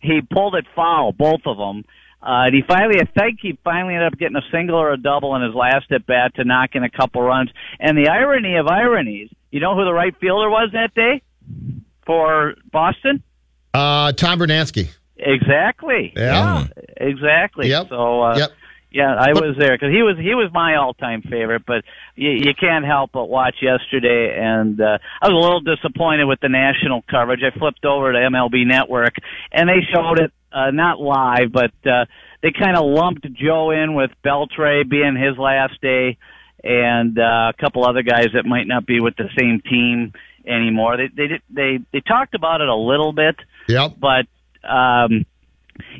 he 0.00 0.20
pulled 0.22 0.54
it 0.54 0.66
foul, 0.76 1.12
both 1.12 1.40
of 1.46 1.56
them. 1.56 1.84
Uh, 2.24 2.46
and 2.46 2.54
he 2.54 2.62
finally, 2.66 3.00
I 3.00 3.04
think 3.04 3.40
he 3.42 3.58
finally 3.64 3.94
ended 3.94 4.10
up 4.10 4.18
getting 4.18 4.36
a 4.36 4.50
single 4.50 4.76
or 4.76 4.92
a 4.92 4.96
double 4.96 5.36
in 5.36 5.42
his 5.42 5.54
last 5.54 5.92
at 5.92 6.06
bat 6.06 6.34
to 6.36 6.44
knock 6.44 6.70
in 6.72 6.82
a 6.82 6.88
couple 6.88 7.20
runs. 7.20 7.50
And 7.78 7.98
the 7.98 8.08
irony 8.08 8.56
of 8.56 8.66
ironies, 8.66 9.28
you 9.50 9.60
know 9.60 9.74
who 9.76 9.84
the 9.84 9.92
right 9.92 10.14
fielder 10.20 10.48
was 10.48 10.70
that 10.72 10.94
day 10.94 11.22
for 12.06 12.54
Boston? 12.72 13.22
Uh, 13.74 14.12
Tom 14.12 14.38
Brunansky. 14.38 14.88
Exactly. 15.18 16.14
Yeah. 16.16 16.66
Exactly. 16.96 17.68
Yep. 17.68 17.88
So. 17.90 18.22
Uh, 18.22 18.38
Yep. 18.38 18.50
Yeah, 18.94 19.12
I 19.12 19.32
was 19.32 19.56
there 19.58 19.72
because 19.76 19.90
he 19.90 20.04
was 20.04 20.16
he 20.16 20.36
was 20.36 20.52
my 20.54 20.76
all 20.76 20.94
time 20.94 21.20
favorite. 21.22 21.66
But 21.66 21.82
you, 22.14 22.30
you 22.30 22.54
can't 22.54 22.84
help 22.84 23.10
but 23.10 23.28
watch 23.28 23.56
yesterday, 23.60 24.38
and 24.40 24.80
uh, 24.80 24.98
I 25.20 25.28
was 25.28 25.32
a 25.32 25.34
little 25.34 25.60
disappointed 25.62 26.26
with 26.26 26.38
the 26.38 26.48
national 26.48 27.02
coverage. 27.10 27.40
I 27.42 27.50
flipped 27.58 27.84
over 27.84 28.12
to 28.12 28.18
MLB 28.18 28.64
Network, 28.64 29.14
and 29.50 29.68
they 29.68 29.82
showed 29.92 30.20
it 30.20 30.32
uh, 30.54 30.70
not 30.70 31.00
live, 31.00 31.52
but 31.52 31.72
uh, 31.84 32.04
they 32.42 32.52
kind 32.52 32.76
of 32.76 32.84
lumped 32.84 33.26
Joe 33.32 33.70
in 33.70 33.94
with 33.94 34.10
Beltre 34.24 34.88
being 34.88 35.16
his 35.16 35.36
last 35.38 35.80
day, 35.80 36.16
and 36.62 37.18
uh, 37.18 37.52
a 37.52 37.54
couple 37.60 37.84
other 37.84 38.02
guys 38.02 38.28
that 38.34 38.46
might 38.46 38.66
not 38.66 38.86
be 38.86 39.00
with 39.00 39.16
the 39.16 39.28
same 39.38 39.60
team 39.60 40.12
anymore. 40.46 40.96
They 40.96 41.08
they 41.08 41.40
they 41.50 41.78
they 41.92 42.00
talked 42.00 42.34
about 42.34 42.60
it 42.60 42.68
a 42.68 42.76
little 42.76 43.12
bit 43.12 43.36
Yep. 43.68 43.92
but 43.98 44.26
um, 44.68 45.26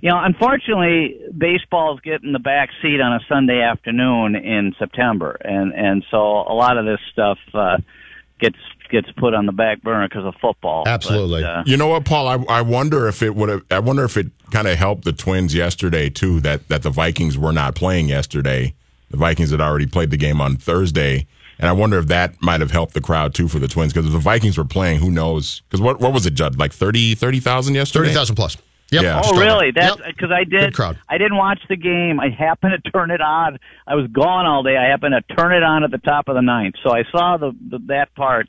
you 0.00 0.10
know, 0.10 0.20
unfortunately, 0.22 1.18
baseball's 1.36 2.00
getting 2.00 2.32
the 2.32 2.38
back 2.38 2.70
seat 2.80 3.00
on 3.00 3.14
a 3.14 3.20
Sunday 3.28 3.60
afternoon 3.60 4.36
in 4.36 4.74
September, 4.78 5.36
and 5.40 5.72
and 5.74 6.04
so 6.10 6.18
a 6.18 6.54
lot 6.54 6.78
of 6.78 6.84
this 6.84 7.00
stuff 7.12 7.38
uh, 7.52 7.78
gets 8.40 8.56
gets 8.90 9.10
put 9.12 9.34
on 9.34 9.46
the 9.46 9.52
back 9.52 9.82
burner 9.82 10.08
because 10.08 10.24
of 10.24 10.34
football. 10.40 10.84
Absolutely. 10.86 11.42
But, 11.42 11.48
uh, 11.50 11.62
You 11.66 11.76
know 11.76 11.88
what, 11.88 12.04
Paul? 12.04 12.28
I, 12.28 12.58
I 12.58 12.62
wonder 12.62 13.08
if 13.08 13.22
it 13.22 13.34
would 13.34 13.48
have. 13.48 13.62
I 13.70 13.78
wonder 13.78 14.04
if 14.04 14.16
it 14.16 14.26
kind 14.50 14.68
of 14.68 14.76
helped 14.76 15.04
the 15.04 15.12
Twins 15.12 15.54
yesterday 15.54 16.10
too. 16.10 16.40
That 16.40 16.68
that 16.68 16.82
the 16.82 16.90
Vikings 16.90 17.36
were 17.38 17.52
not 17.52 17.74
playing 17.74 18.08
yesterday. 18.08 18.74
The 19.10 19.16
Vikings 19.16 19.50
had 19.50 19.60
already 19.60 19.86
played 19.86 20.10
the 20.10 20.16
game 20.16 20.40
on 20.40 20.56
Thursday, 20.56 21.26
and 21.58 21.68
I 21.68 21.72
wonder 21.72 21.98
if 21.98 22.06
that 22.08 22.40
might 22.42 22.60
have 22.60 22.70
helped 22.70 22.94
the 22.94 23.00
crowd 23.00 23.34
too 23.34 23.48
for 23.48 23.58
the 23.58 23.68
Twins 23.68 23.92
because 23.92 24.06
if 24.06 24.12
the 24.12 24.18
Vikings 24.18 24.58
were 24.58 24.64
playing, 24.64 24.98
who 25.00 25.10
knows? 25.10 25.60
Because 25.68 25.80
what 25.80 26.00
what 26.00 26.12
was 26.12 26.26
it, 26.26 26.34
Judd? 26.34 26.58
Like 26.58 26.72
30 26.72 27.14
30,000 27.14 27.74
yesterday. 27.74 28.08
30,000 28.08 28.36
plus. 28.36 28.56
Yep. 28.94 29.02
Yeah. 29.02 29.20
Oh, 29.24 29.38
really? 29.38 29.70
That's 29.70 29.96
Yep. 29.98 30.06
because 30.06 30.30
I 30.30 30.44
did. 30.44 30.74
crowd. 30.74 30.98
I 31.08 31.18
didn't 31.18 31.36
watch 31.36 31.60
the 31.68 31.76
game. 31.76 32.18
I 32.20 32.28
happened 32.30 32.72
to 32.82 32.90
turn 32.90 33.10
it 33.10 33.20
on. 33.20 33.58
I 33.86 33.94
was 33.94 34.06
gone 34.08 34.46
all 34.46 34.62
day. 34.62 34.76
I 34.76 34.88
happened 34.88 35.14
to 35.28 35.34
turn 35.36 35.52
it 35.52 35.62
on 35.62 35.84
at 35.84 35.90
the 35.90 35.98
top 35.98 36.28
of 36.28 36.34
the 36.34 36.42
ninth, 36.42 36.74
so 36.82 36.90
I 36.94 37.04
saw 37.10 37.36
the, 37.36 37.52
the 37.70 37.78
that 37.86 38.14
part, 38.14 38.48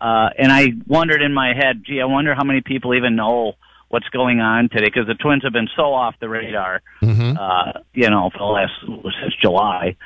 uh, 0.00 0.28
and 0.38 0.52
I 0.52 0.68
wondered 0.86 1.22
in 1.22 1.32
my 1.32 1.54
head, 1.54 1.82
gee, 1.86 2.00
I 2.00 2.04
wonder 2.04 2.34
how 2.34 2.44
many 2.44 2.60
people 2.60 2.94
even 2.94 3.16
know 3.16 3.54
what's 3.88 4.08
going 4.08 4.40
on 4.40 4.68
today 4.68 4.86
because 4.86 5.06
the 5.06 5.14
Twins 5.14 5.44
have 5.44 5.52
been 5.52 5.68
so 5.76 5.92
off 5.94 6.14
the 6.20 6.28
radar, 6.28 6.82
Mm-hmm. 7.00 7.36
uh, 7.38 7.80
you 7.92 8.10
know, 8.10 8.30
for 8.30 8.38
the 8.38 8.44
last 8.44 8.72
since 9.20 9.34
July. 9.40 9.96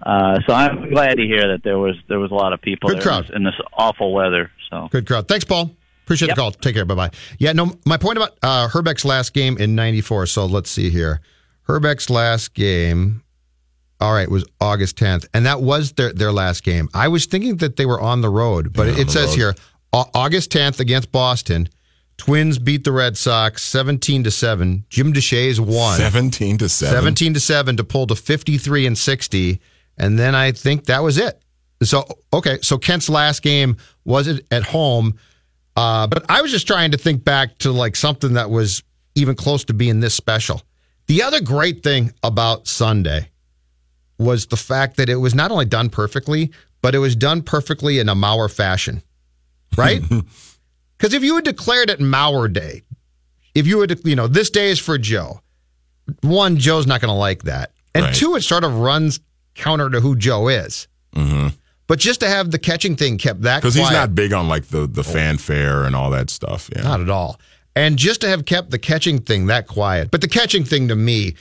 Uh, 0.00 0.38
so 0.46 0.54
I'm 0.54 0.90
glad 0.90 1.16
to 1.16 1.22
hear 1.24 1.48
that 1.52 1.62
there 1.64 1.78
was 1.78 1.96
there 2.08 2.20
was 2.20 2.30
a 2.30 2.34
lot 2.34 2.52
of 2.52 2.60
people 2.60 2.88
Good 2.88 2.98
there 2.98 3.02
crowd. 3.04 3.30
in 3.30 3.42
this 3.42 3.54
awful 3.72 4.12
weather. 4.12 4.50
So 4.70 4.88
Good 4.92 5.06
crowd. 5.08 5.26
Thanks, 5.26 5.44
Paul. 5.44 5.72
Appreciate 6.08 6.28
the 6.28 6.34
call. 6.36 6.52
Take 6.52 6.74
care. 6.74 6.86
Bye 6.86 6.94
bye. 6.94 7.10
Yeah, 7.38 7.52
no, 7.52 7.70
my 7.84 7.98
point 7.98 8.16
about 8.16 8.38
uh, 8.42 8.66
Hrbek's 8.68 9.04
last 9.04 9.34
game 9.34 9.58
in 9.58 9.74
'94. 9.74 10.24
So 10.24 10.46
let's 10.46 10.70
see 10.70 10.88
here. 10.88 11.20
Hrbek's 11.68 12.08
last 12.08 12.54
game, 12.54 13.22
all 14.00 14.14
right, 14.14 14.30
was 14.30 14.46
August 14.58 14.96
10th, 14.96 15.26
and 15.34 15.44
that 15.44 15.60
was 15.60 15.92
their 15.92 16.14
their 16.14 16.32
last 16.32 16.64
game. 16.64 16.88
I 16.94 17.08
was 17.08 17.26
thinking 17.26 17.58
that 17.58 17.76
they 17.76 17.84
were 17.84 18.00
on 18.00 18.22
the 18.22 18.30
road, 18.30 18.72
but 18.72 18.86
Yeah, 18.86 18.94
it 18.94 19.00
on 19.00 19.06
the 19.06 19.12
says 19.12 19.28
road. 19.28 19.36
here 19.36 19.54
August 19.92 20.50
10th 20.50 20.80
against 20.80 21.12
Boston. 21.12 21.68
Twins 22.16 22.58
beat 22.58 22.84
the 22.84 22.90
Red 22.92 23.18
Sox 23.18 23.62
17 23.64 24.24
to 24.24 24.30
7. 24.30 24.84
Jim 24.88 25.12
Deshaies 25.12 25.60
won. 25.60 25.98
17 25.98 26.56
to 26.58 26.68
7. 26.70 26.92
17 26.96 27.34
to 27.34 27.40
7 27.40 27.76
to 27.76 27.84
pull 27.84 28.06
to 28.06 28.16
53 28.16 28.86
and 28.86 28.96
60 28.98 29.60
and 29.98 30.18
then 30.18 30.34
I 30.34 30.52
think 30.52 30.86
that 30.86 31.02
was 31.02 31.18
it. 31.18 31.42
So 31.82 32.06
okay, 32.32 32.58
so 32.62 32.78
Kent's 32.78 33.08
last 33.10 33.42
game 33.42 33.76
was 34.04 34.26
it 34.26 34.46
at 34.50 34.62
home. 34.64 35.18
Uh, 35.78 36.06
but 36.08 36.24
I 36.28 36.42
was 36.42 36.50
just 36.50 36.66
trying 36.66 36.90
to 36.90 36.98
think 36.98 37.22
back 37.24 37.56
to 37.58 37.70
like 37.70 37.94
something 37.94 38.32
that 38.34 38.50
was 38.50 38.82
even 39.14 39.36
close 39.36 39.64
to 39.66 39.74
being 39.74 40.00
this 40.00 40.14
special. 40.14 40.62
The 41.06 41.22
other 41.22 41.40
great 41.40 41.82
thing 41.84 42.12
about 42.22 42.66
Sunday 42.66 43.30
was 44.18 44.46
the 44.46 44.56
fact 44.56 44.96
that 44.96 45.08
it 45.08 45.16
was 45.16 45.34
not 45.34 45.50
only 45.52 45.64
done 45.66 45.88
perfectly, 45.88 46.50
but 46.82 46.94
it 46.94 46.98
was 46.98 47.14
done 47.14 47.42
perfectly 47.42 48.00
in 48.00 48.08
a 48.08 48.14
Mauer 48.14 48.52
fashion. 48.52 49.02
Right? 49.76 50.02
Because 50.98 51.14
if 51.14 51.22
you 51.22 51.36
had 51.36 51.44
declared 51.44 51.90
it 51.90 52.00
Mauer 52.00 52.52
Day, 52.52 52.82
if 53.54 53.68
you 53.68 53.78
would, 53.78 54.00
you 54.04 54.16
know, 54.16 54.26
this 54.26 54.50
day 54.50 54.70
is 54.72 54.80
for 54.80 54.98
Joe, 54.98 55.40
one, 56.22 56.56
Joe's 56.56 56.88
not 56.88 57.00
going 57.00 57.10
to 57.12 57.16
like 57.16 57.44
that. 57.44 57.70
And 57.94 58.06
Right. 58.06 58.14
two, 58.16 58.34
it 58.34 58.42
sort 58.42 58.64
of 58.64 58.74
runs 58.74 59.20
counter 59.54 59.88
to 59.90 60.00
who 60.00 60.16
Joe 60.16 60.48
is. 60.48 60.88
Mm-hmm. 61.14 61.48
But 61.88 61.98
just 61.98 62.20
to 62.20 62.28
have 62.28 62.50
the 62.52 62.58
catching 62.58 62.94
thing 62.96 63.18
kept 63.18 63.40
that 63.42 63.62
quiet. 63.62 63.62
Because 63.62 63.74
he's 63.74 63.90
not 63.90 64.14
big 64.14 64.32
on 64.32 64.46
like 64.46 64.66
the, 64.66 64.86
the 64.86 65.02
fanfare 65.02 65.84
and 65.84 65.96
all 65.96 66.10
that 66.10 66.30
stuff. 66.30 66.70
Yeah. 66.76 66.82
Not 66.82 67.00
at 67.00 67.10
all. 67.10 67.40
And 67.74 67.96
just 67.96 68.20
to 68.20 68.28
have 68.28 68.44
kept 68.44 68.70
the 68.70 68.78
catching 68.78 69.20
thing 69.20 69.46
that 69.46 69.66
quiet. 69.66 70.10
But 70.10 70.20
the 70.20 70.28
catching 70.28 70.64
thing 70.64 70.88
to 70.88 70.94
me 70.96 71.34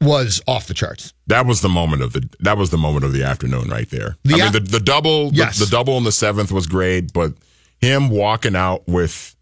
was 0.00 0.42
off 0.46 0.66
the 0.66 0.74
charts. 0.74 1.14
That 1.28 1.46
was 1.46 1.62
the 1.62 1.68
moment 1.68 2.02
of 2.02 2.12
the 2.12 2.28
that 2.40 2.58
was 2.58 2.70
the 2.70 2.76
moment 2.78 3.04
of 3.04 3.12
the 3.12 3.22
afternoon 3.22 3.68
right 3.68 3.88
there. 3.88 4.16
The 4.24 4.34
I 4.34 4.38
mean 4.38 4.52
the, 4.52 4.60
the 4.60 4.80
double 4.80 5.30
Yes. 5.32 5.58
the, 5.58 5.66
double 5.66 5.96
in 5.96 6.04
the 6.04 6.12
seventh 6.12 6.52
was 6.52 6.66
great, 6.66 7.12
but 7.12 7.32
him 7.80 8.10
walking 8.10 8.56
out 8.56 8.86
with 8.86 9.34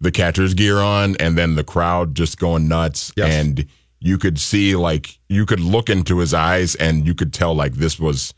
the 0.00 0.10
catcher's 0.12 0.54
gear 0.54 0.78
on 0.78 1.16
and 1.16 1.36
then 1.36 1.56
the 1.56 1.64
crowd 1.64 2.14
just 2.14 2.38
going 2.38 2.68
nuts 2.68 3.12
and 3.20 3.66
you 4.00 4.18
could 4.18 4.38
see 4.38 4.76
like 4.76 5.18
you 5.28 5.46
could 5.46 5.60
look 5.60 5.88
into 5.90 6.18
his 6.18 6.32
eyes 6.34 6.74
and 6.74 7.06
you 7.06 7.14
could 7.14 7.32
tell 7.32 7.54
like 7.54 7.74
this 7.74 7.98
was 7.98 8.32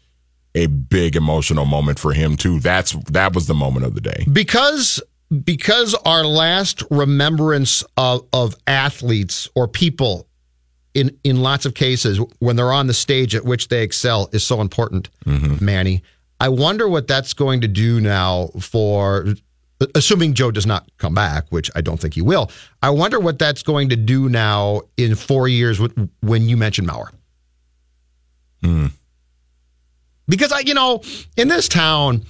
a 0.57 0.66
big 0.66 1.14
emotional 1.14 1.66
moment 1.66 1.99
for 1.99 2.12
him 2.12 2.37
too. 2.37 2.59
That's 2.59 2.92
that 3.11 3.35
was 3.35 3.47
the 3.47 3.55
moment 3.55 3.85
of 3.87 3.95
the 3.95 4.01
day. 4.01 4.25
Because 4.33 5.01
because 5.45 5.95
our 5.95 6.25
last 6.25 6.83
remembrance 6.90 7.85
of, 7.97 8.27
of 8.33 8.57
athletes 8.66 9.49
or 9.55 9.69
people 9.69 10.27
in 10.95 11.16
in 11.23 11.42
lots 11.42 11.66
of 11.66 11.75
cases 11.75 12.19
when 12.38 12.57
they're 12.57 12.73
on 12.73 12.87
the 12.87 12.95
stage 12.95 13.35
at 13.35 13.45
which 13.45 13.69
they 13.69 13.83
excel 13.83 14.29
is 14.33 14.42
so 14.42 14.61
important, 14.61 15.11
mm-hmm. 15.25 15.62
Manny. 15.64 16.03
I 16.40 16.49
wonder 16.49 16.88
what 16.88 17.07
that's 17.07 17.33
going 17.35 17.61
to 17.62 17.69
do 17.69 18.01
now 18.01 18.49
for 18.61 19.27
assuming 19.95 20.33
Joe 20.35 20.51
does 20.51 20.66
not 20.66 20.90
come 20.97 21.14
back, 21.14 21.45
which 21.51 21.71
I 21.75 21.83
don't 21.83 21.99
think 22.01 22.14
he 22.14 22.23
will. 22.23 22.51
I 22.83 22.90
wonder 22.90 23.21
what 23.21 23.38
that's 23.38 23.62
going 23.62 23.90
to 23.90 23.97
do 23.97 24.29
now 24.29 24.83
in 24.97 25.14
4 25.14 25.49
years 25.49 25.79
when- 25.79 26.11
when 26.21 26.49
you 26.49 26.57
mention 26.57 26.87
Mauer. 26.87 27.09
Hmm. 28.62 28.87
Because 30.29 30.53
I 30.53 30.61
you 30.61 30.75
know, 30.75 31.03
in 31.37 31.49
this 31.49 31.69
town 31.69 32.25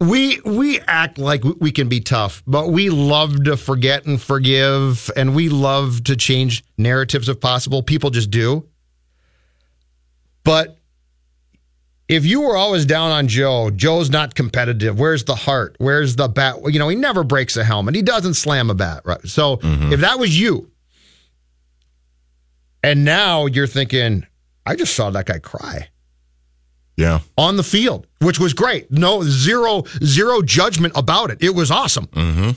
we 0.00 0.40
we 0.44 0.80
act 0.80 1.18
like 1.18 1.42
we 1.44 1.72
can 1.72 1.88
be 1.88 2.00
tough, 2.00 2.42
but 2.46 2.68
we 2.68 2.88
love 2.88 3.44
to 3.44 3.56
forget 3.56 4.06
and 4.06 4.20
forgive, 4.20 5.10
and 5.16 5.34
we 5.34 5.48
love 5.48 6.04
to 6.04 6.16
change 6.16 6.64
narratives 6.76 7.28
if 7.28 7.40
possible. 7.40 7.82
People 7.82 8.10
just 8.10 8.30
do. 8.30 8.66
But 10.44 10.78
if 12.08 12.24
you 12.24 12.42
were 12.42 12.56
always 12.56 12.86
down 12.86 13.10
on 13.10 13.28
Joe, 13.28 13.70
Joe's 13.70 14.08
not 14.08 14.34
competitive. 14.34 14.98
Where's 14.98 15.24
the 15.24 15.34
heart? 15.34 15.74
Where's 15.78 16.16
the 16.16 16.28
bat? 16.28 16.56
You 16.66 16.78
know, 16.78 16.88
he 16.88 16.96
never 16.96 17.24
breaks 17.24 17.56
a 17.56 17.64
helmet. 17.64 17.96
He 17.96 18.02
doesn't 18.02 18.34
slam 18.34 18.70
a 18.70 18.74
bat. 18.74 19.02
Right. 19.04 19.26
So 19.26 19.56
mm-hmm. 19.56 19.92
if 19.92 20.00
that 20.00 20.18
was 20.20 20.38
you, 20.38 20.70
and 22.84 23.04
now 23.04 23.46
you're 23.46 23.66
thinking, 23.66 24.26
I 24.64 24.76
just 24.76 24.94
saw 24.94 25.10
that 25.10 25.26
guy 25.26 25.40
cry 25.40 25.88
Yeah. 26.98 27.20
on 27.36 27.56
the 27.56 27.62
field, 27.62 28.06
which 28.20 28.40
was 28.40 28.52
great. 28.54 28.90
No 28.90 29.22
zero 29.22 29.84
zero 30.04 30.42
judgment 30.42 30.92
about 30.96 31.30
it. 31.30 31.38
It 31.40 31.54
was 31.54 31.70
awesome. 31.70 32.06
Mm-hmm. 32.08 32.50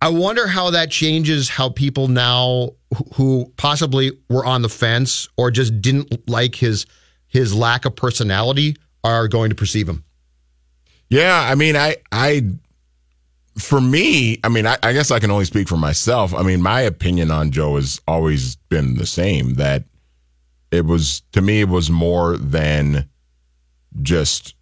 I 0.00 0.08
wonder 0.10 0.46
how 0.46 0.70
that 0.70 0.90
changes 0.92 1.48
how 1.48 1.70
people 1.70 2.06
now 2.06 2.70
who- 3.14 3.52
possibly 3.56 4.12
were 4.30 4.46
on 4.46 4.62
the 4.62 4.68
fence 4.68 5.28
or 5.36 5.50
just 5.50 5.82
didn't 5.82 6.28
like 6.28 6.54
his 6.54 6.86
his 7.26 7.52
lack 7.54 7.84
of 7.84 7.96
personality 7.96 8.76
are 9.02 9.26
going 9.26 9.50
to 9.50 9.56
perceive 9.56 9.88
him. 9.88 10.04
Yeah, 11.10 11.36
I 11.50 11.54
mean, 11.56 11.74
I, 11.74 11.96
I, 12.12 12.42
for 13.58 13.80
me, 13.80 14.38
I 14.44 14.48
mean, 14.48 14.66
I, 14.66 14.76
I 14.82 14.92
guess 14.92 15.10
I 15.10 15.18
can 15.18 15.30
only 15.30 15.44
speak 15.46 15.68
for 15.68 15.76
myself. 15.76 16.32
I 16.34 16.42
mean, 16.42 16.62
my 16.62 16.82
opinion 16.82 17.30
on 17.30 17.50
Joe 17.50 17.76
has 17.76 18.00
always 18.06 18.56
been 18.68 18.94
the 18.96 19.06
same. 19.06 19.54
That 19.54 19.84
it 20.70 20.84
was 20.84 21.22
to 21.32 21.40
me, 21.40 21.62
it 21.62 21.68
was 21.68 21.90
more 21.90 22.36
than 22.36 23.08
just 24.02 24.54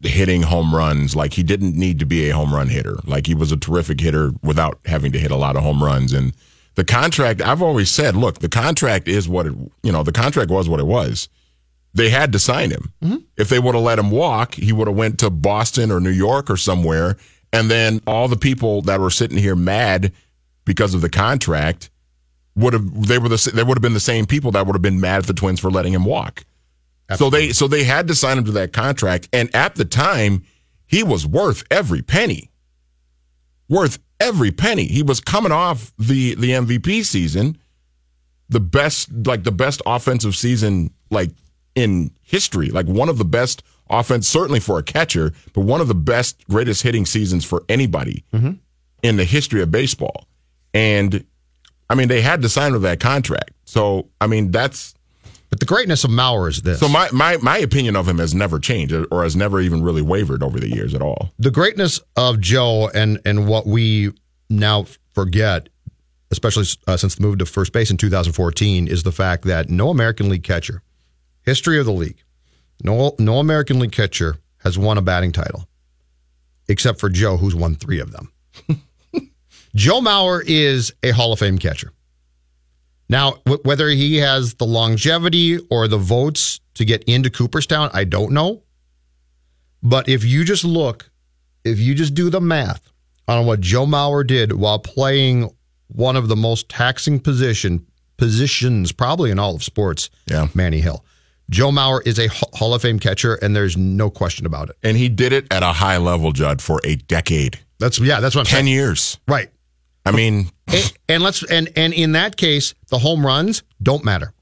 hitting 0.00 0.42
home 0.42 0.74
runs. 0.74 1.16
Like 1.16 1.34
he 1.34 1.42
didn't 1.42 1.76
need 1.76 1.98
to 1.98 2.06
be 2.06 2.28
a 2.28 2.34
home 2.34 2.54
run 2.54 2.68
hitter. 2.68 2.96
Like 3.04 3.26
he 3.26 3.34
was 3.34 3.52
a 3.52 3.56
terrific 3.56 4.00
hitter 4.00 4.32
without 4.42 4.78
having 4.84 5.12
to 5.12 5.18
hit 5.18 5.30
a 5.30 5.36
lot 5.36 5.56
of 5.56 5.62
home 5.62 5.82
runs. 5.82 6.12
And 6.12 6.34
the 6.74 6.84
contract, 6.84 7.40
I've 7.40 7.62
always 7.62 7.90
said, 7.90 8.16
look, 8.16 8.40
the 8.40 8.48
contract 8.48 9.08
is 9.08 9.28
what 9.28 9.46
it, 9.46 9.54
you 9.82 9.92
know, 9.92 10.02
the 10.02 10.12
contract 10.12 10.50
was 10.50 10.68
what 10.68 10.80
it 10.80 10.86
was 10.86 11.28
they 11.94 12.10
had 12.10 12.32
to 12.32 12.38
sign 12.38 12.70
him. 12.70 12.92
Mm-hmm. 13.02 13.16
If 13.36 13.48
they 13.48 13.60
would 13.60 13.74
have 13.74 13.84
let 13.84 13.98
him 13.98 14.10
walk, 14.10 14.54
he 14.54 14.72
would 14.72 14.88
have 14.88 14.96
went 14.96 15.18
to 15.20 15.30
Boston 15.30 15.90
or 15.90 16.00
New 16.00 16.10
York 16.10 16.50
or 16.50 16.56
somewhere, 16.56 17.16
and 17.52 17.70
then 17.70 18.00
all 18.06 18.28
the 18.28 18.36
people 18.36 18.82
that 18.82 19.00
were 19.00 19.10
sitting 19.10 19.38
here 19.38 19.56
mad 19.56 20.12
because 20.64 20.92
of 20.92 21.00
the 21.00 21.08
contract 21.08 21.90
would 22.56 22.72
have 22.72 23.08
they 23.08 23.18
were 23.18 23.28
the 23.28 23.50
they 23.54 23.62
would 23.62 23.76
have 23.76 23.82
been 23.82 23.94
the 23.94 24.00
same 24.00 24.26
people 24.26 24.50
that 24.52 24.66
would 24.66 24.74
have 24.74 24.82
been 24.82 25.00
mad 25.00 25.18
at 25.18 25.26
the 25.26 25.34
Twins 25.34 25.60
for 25.60 25.70
letting 25.70 25.92
him 25.92 26.04
walk. 26.04 26.44
So 27.16 27.28
they 27.28 27.52
so 27.52 27.68
they 27.68 27.84
had 27.84 28.08
to 28.08 28.14
sign 28.14 28.38
him 28.38 28.44
to 28.44 28.52
that 28.52 28.72
contract, 28.72 29.28
and 29.32 29.54
at 29.54 29.74
the 29.74 29.84
time, 29.84 30.44
he 30.86 31.02
was 31.02 31.26
worth 31.26 31.64
every 31.70 32.02
penny. 32.02 32.50
Worth 33.68 33.98
every 34.20 34.50
penny. 34.50 34.86
He 34.86 35.02
was 35.02 35.20
coming 35.20 35.52
off 35.52 35.92
the 35.98 36.34
the 36.34 36.50
MVP 36.50 37.04
season 37.04 37.58
the 38.48 38.60
best 38.60 39.08
like 39.26 39.44
the 39.44 39.52
best 39.52 39.82
offensive 39.86 40.36
season 40.36 40.90
like 41.10 41.30
in 41.74 42.10
history. 42.22 42.68
Like 42.68 42.86
one 42.86 43.08
of 43.08 43.18
the 43.18 43.24
best 43.24 43.62
offense 43.90 44.28
certainly 44.28 44.60
for 44.60 44.78
a 44.78 44.82
catcher 44.82 45.32
but 45.52 45.60
one 45.60 45.80
of 45.80 45.88
the 45.88 45.94
best 45.94 46.46
greatest 46.48 46.82
hitting 46.82 47.04
seasons 47.04 47.44
for 47.44 47.62
anybody 47.68 48.24
mm-hmm. 48.32 48.52
in 49.02 49.16
the 49.16 49.24
history 49.24 49.62
of 49.62 49.70
baseball. 49.70 50.26
And 50.72 51.24
i 51.90 51.94
mean 51.94 52.08
they 52.08 52.22
had 52.22 52.42
to 52.42 52.48
sign 52.48 52.72
with 52.72 52.82
that 52.82 53.00
contract. 53.00 53.50
So 53.64 54.08
i 54.20 54.26
mean 54.26 54.50
that's 54.50 54.94
But 55.54 55.60
the 55.60 55.66
greatness 55.66 56.02
of 56.02 56.10
Mauer 56.10 56.48
is 56.48 56.62
this. 56.62 56.80
so 56.80 56.88
my 56.88 57.08
my 57.12 57.36
my 57.36 57.58
opinion 57.58 57.94
of 57.94 58.08
him 58.08 58.18
has 58.18 58.34
never 58.34 58.58
changed 58.58 58.92
or 58.92 59.22
has 59.22 59.36
never 59.36 59.60
even 59.60 59.84
really 59.84 60.02
wavered 60.02 60.42
over 60.42 60.58
the 60.58 60.68
years 60.68 60.94
at 60.94 61.00
all 61.00 61.30
the 61.38 61.52
greatness 61.52 62.00
of 62.16 62.40
Joe 62.40 62.90
and 62.92 63.20
and 63.24 63.46
what 63.46 63.64
we 63.64 64.10
now 64.50 64.86
forget, 65.12 65.68
especially 66.32 66.64
uh, 66.88 66.96
since 66.96 67.14
the 67.14 67.22
move 67.22 67.38
to 67.38 67.46
first 67.46 67.72
base 67.72 67.88
in 67.92 67.96
2014, 67.96 68.88
is 68.88 69.04
the 69.04 69.12
fact 69.12 69.44
that 69.44 69.70
no 69.70 69.90
American 69.90 70.28
League 70.28 70.42
catcher, 70.42 70.82
history 71.42 71.78
of 71.78 71.86
the 71.86 71.92
league, 71.92 72.20
no 72.82 73.14
no 73.20 73.38
American 73.38 73.78
League 73.78 73.92
catcher 73.92 74.38
has 74.64 74.76
won 74.76 74.98
a 74.98 75.02
batting 75.02 75.30
title, 75.30 75.68
except 76.66 76.98
for 76.98 77.08
Joe, 77.08 77.36
who's 77.36 77.54
won 77.54 77.76
three 77.76 78.00
of 78.00 78.10
them. 78.10 78.32
Joe 79.76 80.00
Mauer 80.00 80.42
is 80.44 80.92
a 81.04 81.12
Hall 81.12 81.32
of 81.32 81.38
Fame 81.38 81.58
catcher. 81.58 81.92
Now, 83.08 83.32
w- 83.44 83.60
whether 83.64 83.88
he 83.88 84.16
has 84.18 84.54
the 84.54 84.64
longevity 84.66 85.58
or 85.70 85.88
the 85.88 85.98
votes 85.98 86.60
to 86.74 86.84
get 86.84 87.04
into 87.04 87.30
Cooperstown, 87.30 87.90
I 87.92 88.04
don't 88.04 88.32
know. 88.32 88.62
But 89.82 90.08
if 90.08 90.24
you 90.24 90.44
just 90.44 90.64
look, 90.64 91.10
if 91.64 91.78
you 91.78 91.94
just 91.94 92.14
do 92.14 92.30
the 92.30 92.40
math 92.40 92.90
on 93.28 93.46
what 93.46 93.60
Joe 93.60 93.86
Mauer 93.86 94.26
did 94.26 94.52
while 94.52 94.78
playing 94.78 95.50
one 95.88 96.16
of 96.16 96.28
the 96.28 96.36
most 96.36 96.68
taxing 96.68 97.20
position 97.20 97.86
positions 98.16 98.92
probably 98.92 99.30
in 99.30 99.38
all 99.38 99.54
of 99.56 99.62
sports, 99.62 100.08
yeah, 100.30 100.46
Manny 100.54 100.80
Hill. 100.80 101.04
Joe 101.50 101.70
Mauer 101.70 102.00
is 102.06 102.18
a 102.18 102.28
Hall 102.56 102.72
of 102.72 102.80
Fame 102.80 102.98
catcher, 102.98 103.34
and 103.34 103.54
there's 103.54 103.76
no 103.76 104.08
question 104.08 104.46
about 104.46 104.70
it. 104.70 104.76
and 104.82 104.96
he 104.96 105.08
did 105.10 105.32
it 105.32 105.46
at 105.52 105.62
a 105.62 105.72
high 105.72 105.98
level 105.98 106.32
judd 106.32 106.62
for 106.62 106.80
a 106.84 106.96
decade 106.96 107.58
That's 107.78 107.98
yeah, 107.98 108.20
that's 108.20 108.34
what 108.34 108.42
I'm 108.42 108.46
10 108.46 108.56
saying. 108.64 108.66
years 108.68 109.18
Right. 109.28 109.50
I 110.04 110.10
mean 110.10 110.50
And, 110.66 110.92
and 111.08 111.22
let's 111.22 111.42
and 111.44 111.70
and 111.76 111.92
in 111.92 112.12
that 112.12 112.36
case, 112.36 112.74
the 112.88 112.98
home 112.98 113.24
runs 113.24 113.62
don't 113.82 114.04
matter. 114.04 114.32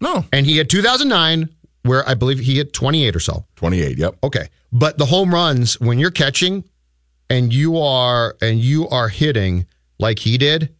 no 0.00 0.24
And 0.32 0.46
he 0.46 0.56
had 0.58 0.68
2009, 0.70 1.48
where 1.82 2.08
I 2.08 2.14
believe 2.14 2.38
he 2.38 2.56
hit 2.56 2.72
28 2.72 3.14
or 3.16 3.20
so. 3.20 3.44
28 3.56 3.98
yep 3.98 4.16
Okay, 4.22 4.48
but 4.72 4.98
the 4.98 5.06
home 5.06 5.32
runs 5.32 5.78
when 5.80 5.98
you're 5.98 6.10
catching, 6.10 6.64
and 7.28 7.52
you 7.52 7.78
are 7.78 8.36
and 8.40 8.58
you 8.58 8.88
are 8.88 9.08
hitting 9.08 9.66
like 9.98 10.18
he 10.20 10.38
did, 10.38 10.74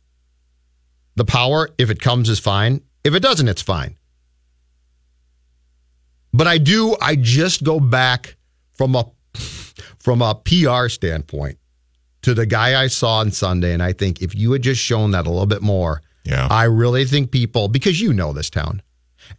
the 1.15 1.25
power, 1.25 1.69
if 1.79 1.91
it 1.91 2.01
comes, 2.01 2.29
is 2.29 2.39
fine. 2.39 2.83
If 3.05 3.15
it 3.15 3.21
doesn't, 3.23 3.49
it's 3.49 3.63
fine. 3.63 3.97
But 6.33 6.47
I 6.47 6.59
do, 6.59 6.97
I 7.01 7.17
just 7.17 7.65
go 7.65 7.81
back 7.81 8.37
from 8.75 8.95
a 8.95 9.11
from 9.99 10.23
a 10.23 10.35
PR 10.35 10.89
standpoint 10.89 11.59
to 12.27 12.35
the 12.35 12.45
guy 12.45 12.83
I 12.83 12.89
saw 12.89 13.19
on 13.19 13.31
Sunday, 13.31 13.73
and 13.73 13.81
I 13.81 13.93
think 13.93 14.21
if 14.21 14.35
you 14.35 14.51
had 14.51 14.61
just 14.61 14.81
shown 14.81 15.13
that 15.13 15.29
a 15.29 15.31
little 15.31 15.47
bit 15.47 15.63
more, 15.63 16.03
Yeah. 16.25 16.49
I 16.51 16.65
really 16.65 17.05
think 17.05 17.31
people 17.31 17.69
because 17.69 18.01
you 18.01 18.13
know 18.13 18.33
this 18.33 18.51
town. 18.51 18.83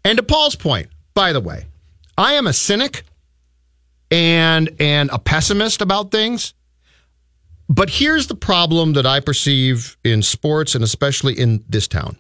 And 0.06 0.16
to 0.18 0.24
Paul's 0.24 0.56
point, 0.56 0.88
by 1.14 1.34
the 1.34 1.42
way, 1.42 1.66
I 2.18 2.36
am 2.36 2.48
a 2.48 2.54
cynic 2.54 3.04
and 4.10 4.70
and 4.80 5.10
a 5.12 5.20
pessimist 5.20 5.82
about 5.82 6.12
things. 6.12 6.54
But 7.68 7.90
here's 7.90 8.28
the 8.28 8.36
problem 8.36 8.94
that 8.94 9.06
I 9.06 9.20
perceive 9.20 9.98
in 10.06 10.22
sports 10.24 10.74
and 10.74 10.82
especially 10.82 11.34
in 11.38 11.66
this 11.68 11.90
town. 11.90 12.18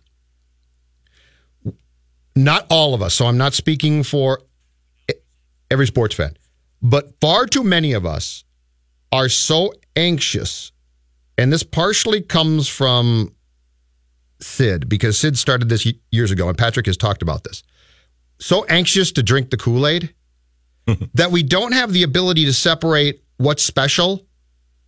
Not 2.36 2.68
all 2.70 2.94
of 2.94 3.02
us, 3.02 3.14
so 3.14 3.26
I'm 3.26 3.38
not 3.38 3.54
speaking 3.54 4.04
for 4.04 4.42
every 5.72 5.88
sports 5.88 6.14
fan, 6.14 6.36
but 6.82 7.14
far 7.22 7.46
too 7.46 7.64
many 7.64 7.94
of 7.94 8.06
us 8.06 8.44
are 9.14 9.30
so 9.30 9.72
anxious. 9.98 10.72
And 11.38 11.52
this 11.52 11.64
partially 11.64 12.22
comes 12.22 12.68
from 12.68 13.36
Sid 14.40 14.88
because 14.88 15.20
Sid 15.20 15.38
started 15.38 15.68
this 15.68 15.92
years 16.12 16.32
ago 16.32 16.48
and 16.48 16.58
Patrick 16.58 16.86
has 16.86 16.96
talked 16.96 17.22
about 17.22 17.44
this. 17.44 17.64
So 18.40 18.64
anxious 18.66 19.12
to 19.14 19.24
drink 19.24 19.50
the 19.50 19.58
Kool 19.58 19.88
Aid 19.88 20.14
that 21.16 21.32
we 21.32 21.44
don't 21.44 21.74
have 21.74 21.92
the 21.92 22.04
ability 22.04 22.46
to 22.46 22.54
separate 22.54 23.24
what's 23.38 23.64
special 23.64 24.26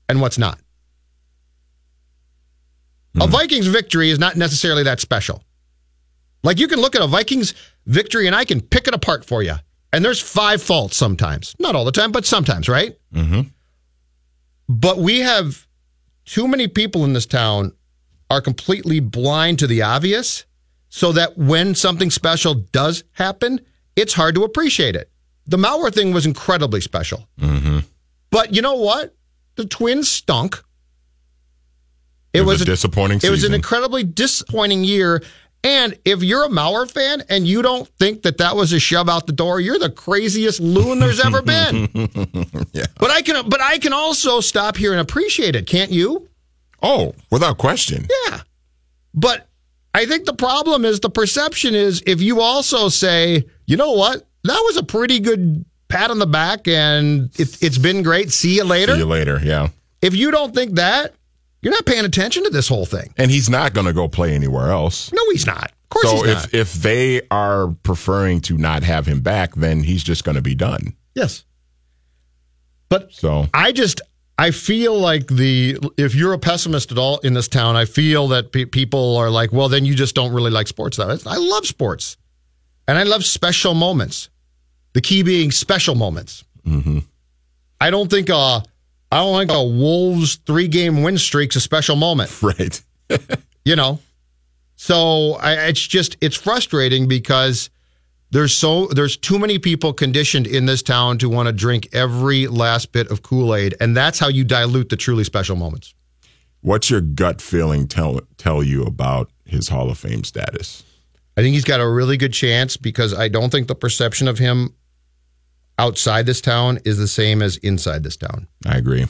and 0.08 0.22
what's 0.22 0.38
not. 0.38 0.60
A 3.20 3.28
Vikings 3.28 3.68
victory 3.68 4.12
is 4.12 4.20
not 4.20 4.38
necessarily 4.38 4.84
that 4.84 5.00
special. 5.00 5.44
Like 6.44 6.58
you 6.58 6.68
can 6.68 6.80
look 6.80 6.96
at 6.96 7.02
a 7.02 7.08
Vikings 7.08 7.54
victory 7.86 8.28
and 8.28 8.36
I 8.36 8.46
can 8.46 8.62
pick 8.62 8.88
it 8.88 8.94
apart 8.94 9.26
for 9.26 9.44
you. 9.44 9.56
And 9.92 10.06
there's 10.06 10.22
five 10.22 10.62
faults 10.62 10.96
sometimes. 10.96 11.56
Not 11.60 11.76
all 11.76 11.84
the 11.84 11.92
time, 11.92 12.12
but 12.12 12.26
sometimes, 12.26 12.70
right? 12.70 12.98
Mm-hmm. 13.14 13.42
But 14.70 15.00
we 15.00 15.20
have 15.20 15.68
too 16.26 16.48
many 16.48 16.68
people 16.68 17.04
in 17.04 17.14
this 17.14 17.26
town 17.26 17.74
are 18.30 18.40
completely 18.40 19.00
blind 19.00 19.58
to 19.60 19.68
the 19.68 19.82
obvious 19.82 20.46
so 20.90 21.12
that 21.12 21.38
when 21.38 21.74
something 21.74 22.12
special 22.12 22.54
does 22.54 23.04
happen, 23.14 23.62
it's 23.96 24.14
hard 24.14 24.36
to 24.36 24.44
appreciate 24.44 24.96
it. 24.96 25.12
The 25.48 25.58
Mauer 25.58 25.92
thing 25.92 26.14
was 26.14 26.28
incredibly 26.28 26.82
special. 26.82 27.28
Mm-hmm. 27.42 27.80
But 28.30 28.54
you 28.54 28.62
know 28.62 28.76
what? 28.76 29.16
The 29.56 29.66
Twins 29.66 30.10
stunk. 30.10 30.64
It, 32.32 32.42
was, 32.42 32.62
a 32.62 32.66
disappointing 32.66 33.22
It 33.24 33.32
was 33.32 33.44
an 33.44 33.56
incredibly 33.56 34.04
disappointing 34.04 34.84
year. 34.84 35.24
And 35.64 35.98
if 36.06 36.24
you're 36.24 36.46
a 36.46 36.50
Mauer 36.50 36.90
fan 36.90 37.24
and 37.28 37.46
you 37.46 37.62
don't 37.62 37.88
think 38.00 38.22
that 38.22 38.38
that 38.38 38.56
was 38.56 38.72
a 38.72 38.80
shove 38.80 39.10
out 39.10 39.28
the 39.28 39.34
door, 39.34 39.60
you're 39.60 39.80
the 39.80 39.90
craziest 39.90 40.62
loon 40.62 41.00
there's 41.00 41.20
ever 41.20 41.42
been. 41.42 41.90
yeah. 42.72 42.86
But 42.98 43.12
I 43.12 43.22
can, 43.22 43.50
but 43.50 43.62
I 43.62 43.78
can 43.78 43.92
also 43.92 44.40
stop 44.40 44.78
here 44.78 44.94
and 44.94 45.02
appreciate 45.02 45.56
it, 45.58 45.68
can't 45.68 45.92
you? 45.92 46.30
Oh, 46.82 47.14
without 47.30 47.58
question. 47.58 48.08
Yeah. 48.28 48.42
But 49.14 49.50
I 49.94 50.06
think 50.06 50.26
the 50.26 50.34
problem 50.34 50.86
is 50.86 51.02
the 51.02 51.10
perception 51.10 51.76
is 51.76 52.02
if 52.06 52.22
you 52.22 52.40
also 52.40 52.88
say, 52.88 53.44
you 53.66 53.76
know 53.76 53.92
what, 53.92 54.26
that 54.46 54.62
was 54.66 54.78
a 54.78 54.84
pretty 54.84 55.20
good 55.20 55.66
pat 55.90 56.10
on 56.10 56.20
the 56.20 56.28
back 56.28 56.68
and 56.70 57.30
it, 57.38 57.62
it's 57.62 57.78
been 57.78 58.02
great. 58.02 58.32
See 58.32 58.56
you 58.56 58.64
later. 58.64 58.94
See 58.94 59.00
you 59.00 59.06
later. 59.06 59.42
Yeah. 59.44 59.70
If 60.02 60.16
you 60.16 60.32
don't 60.32 60.56
think 60.56 60.76
that, 60.76 61.16
you're 61.62 61.74
not 61.74 61.86
paying 61.86 62.06
attention 62.06 62.44
to 62.46 62.50
this 62.50 62.68
whole 62.68 62.86
thing. 62.86 63.14
And 63.18 63.30
he's 63.32 63.50
not 63.50 63.74
going 63.74 63.88
to 63.88 63.94
go 63.94 64.08
play 64.08 64.34
anywhere 64.34 64.70
else. 64.72 65.12
No, 65.12 65.22
he's 65.32 65.46
not. 65.46 65.72
Of 65.72 65.90
course 65.90 66.06
so 66.10 66.16
he's 66.24 66.26
if 66.26 66.36
not. 66.36 66.46
if 66.46 66.54
if 66.54 66.74
they 66.74 67.22
are 67.32 67.68
preferring 67.84 68.42
to 68.42 68.58
not 68.58 68.84
have 68.84 69.06
him 69.08 69.22
back, 69.22 69.56
then 69.56 69.82
he's 69.84 70.04
just 70.04 70.24
going 70.24 70.36
to 70.36 70.42
be 70.42 70.56
done. 70.56 70.96
Yes. 71.16 71.44
But 72.90 73.14
So 73.14 73.48
I 73.54 73.72
just 73.72 74.02
I 74.38 74.52
feel 74.52 74.98
like 74.98 75.28
the 75.28 75.78
if 75.98 76.16
you're 76.16 76.34
a 76.34 76.40
pessimist 76.40 76.92
at 76.92 76.98
all 76.98 77.18
in 77.20 77.34
this 77.34 77.48
town, 77.48 77.76
I 77.76 77.86
feel 77.86 78.28
that 78.30 78.52
pe- 78.52 78.66
people 78.66 79.18
are 79.18 79.30
like, 79.30 79.52
well, 79.52 79.70
then 79.70 79.86
you 79.86 79.96
just 79.96 80.16
don't 80.16 80.32
really 80.34 80.52
like 80.52 80.68
sports. 80.68 80.98
That 80.98 81.10
I 81.28 81.38
love 81.38 81.68
sports, 81.68 82.18
and 82.88 82.98
I 82.98 83.04
love 83.04 83.26
special 83.26 83.74
moments. 83.74 84.30
The 84.94 85.02
key 85.02 85.24
being 85.24 85.52
special 85.52 85.94
moments. 85.96 86.44
Mhm. 86.66 87.04
I 87.82 87.90
don't 87.92 88.10
think 88.10 88.30
uh 88.30 88.62
I 89.12 89.18
don't 89.18 89.40
think 89.40 89.52
a 89.52 89.64
Wolves 89.64 90.36
three 90.46 90.68
game 90.68 91.04
win 91.04 91.18
streak's 91.18 91.56
a 91.56 91.62
special 91.62 91.96
moment. 91.96 92.42
right. 92.44 92.82
you 93.66 93.76
know, 93.76 94.00
so 94.76 95.34
I, 95.34 95.68
it's 95.68 95.82
just 95.82 96.18
it's 96.22 96.36
frustrating 96.36 97.08
because 97.08 97.70
there's 98.32 98.56
so 98.56 98.88
there's 98.88 99.18
too 99.18 99.40
many 99.40 99.58
people 99.58 99.94
conditioned 99.94 100.46
in 100.46 100.66
this 100.68 100.84
town 100.84 101.18
to 101.20 101.30
want 101.30 101.48
to 101.48 101.54
drink 101.54 101.90
every 101.92 102.48
last 102.48 102.92
bit 102.92 103.10
of 103.10 103.24
Kool 103.24 103.56
Aid, 103.56 103.76
and 103.82 103.98
that's 103.98 104.20
how 104.20 104.28
you 104.28 104.44
dilute 104.44 104.90
the 104.90 104.96
truly 104.96 105.24
special 105.24 105.56
moments. 105.56 105.96
What's 106.62 106.90
your 106.90 107.02
gut 107.02 107.42
feeling 107.42 107.88
tell 107.88 108.20
tell 108.38 108.62
you 108.62 108.84
about 108.84 109.32
his 109.46 109.70
Hall 109.70 109.90
of 109.90 109.98
Fame 109.98 110.24
status? 110.24 110.84
I 111.36 111.42
think 111.42 111.54
he's 111.54 111.64
got 111.64 111.80
a 111.80 111.88
really 111.88 112.18
good 112.18 112.34
chance 112.34 112.78
because 112.78 113.14
I 113.14 113.30
don't 113.30 113.50
think 113.50 113.68
the 113.68 113.76
perception 113.76 114.28
of 114.28 114.38
him 114.38 114.76
outside 115.80 116.26
this 116.26 116.42
town 116.42 116.80
is 116.86 116.98
the 116.98 117.08
same 117.08 117.42
as 117.42 117.58
inside 117.58 118.04
this 118.04 118.18
town. 118.18 118.48
I 118.68 118.78
agree. 118.78 119.08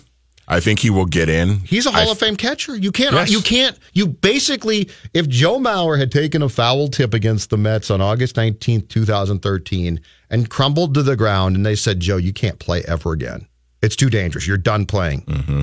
I 0.48 0.60
think 0.60 0.80
he 0.80 0.90
will 0.90 1.06
get 1.06 1.30
in. 1.30 1.60
He's 1.60 1.86
a 1.86 1.92
Hall 1.92 2.08
I- 2.10 2.12
of 2.12 2.18
Fame 2.18 2.36
catcher. 2.36 2.76
You 2.76 2.92
can't. 2.92 3.14
Yes. 3.14 3.30
You 3.30 3.42
can't. 3.42 3.78
You 3.94 4.08
basically, 4.08 4.90
if 5.14 5.28
Joe 5.28 5.60
Mauer 5.60 5.98
had 6.00 6.12
taken 6.12 6.42
a 6.42 6.50
foul 6.50 6.88
tip 6.88 7.14
against 7.14 7.50
the 7.50 7.58
Mets 7.58 7.92
on 7.92 8.02
August 8.02 8.36
nineteenth, 8.38 8.88
two 8.88 9.06
thousand 9.06 9.40
thirteen, 9.42 10.00
and 10.30 10.50
crumbled 10.50 10.94
to 10.96 11.04
the 11.04 11.16
ground, 11.16 11.56
and 11.56 11.66
they 11.66 11.76
said, 11.76 12.00
"Joe, 12.00 12.18
you 12.18 12.34
can't 12.34 12.58
play 12.58 12.84
ever 12.88 13.12
again. 13.12 13.48
It's 13.84 13.96
too 13.96 14.10
dangerous. 14.10 14.48
You're 14.48 14.58
done 14.58 14.86
playing." 14.88 15.22
Mm-hmm. 15.22 15.62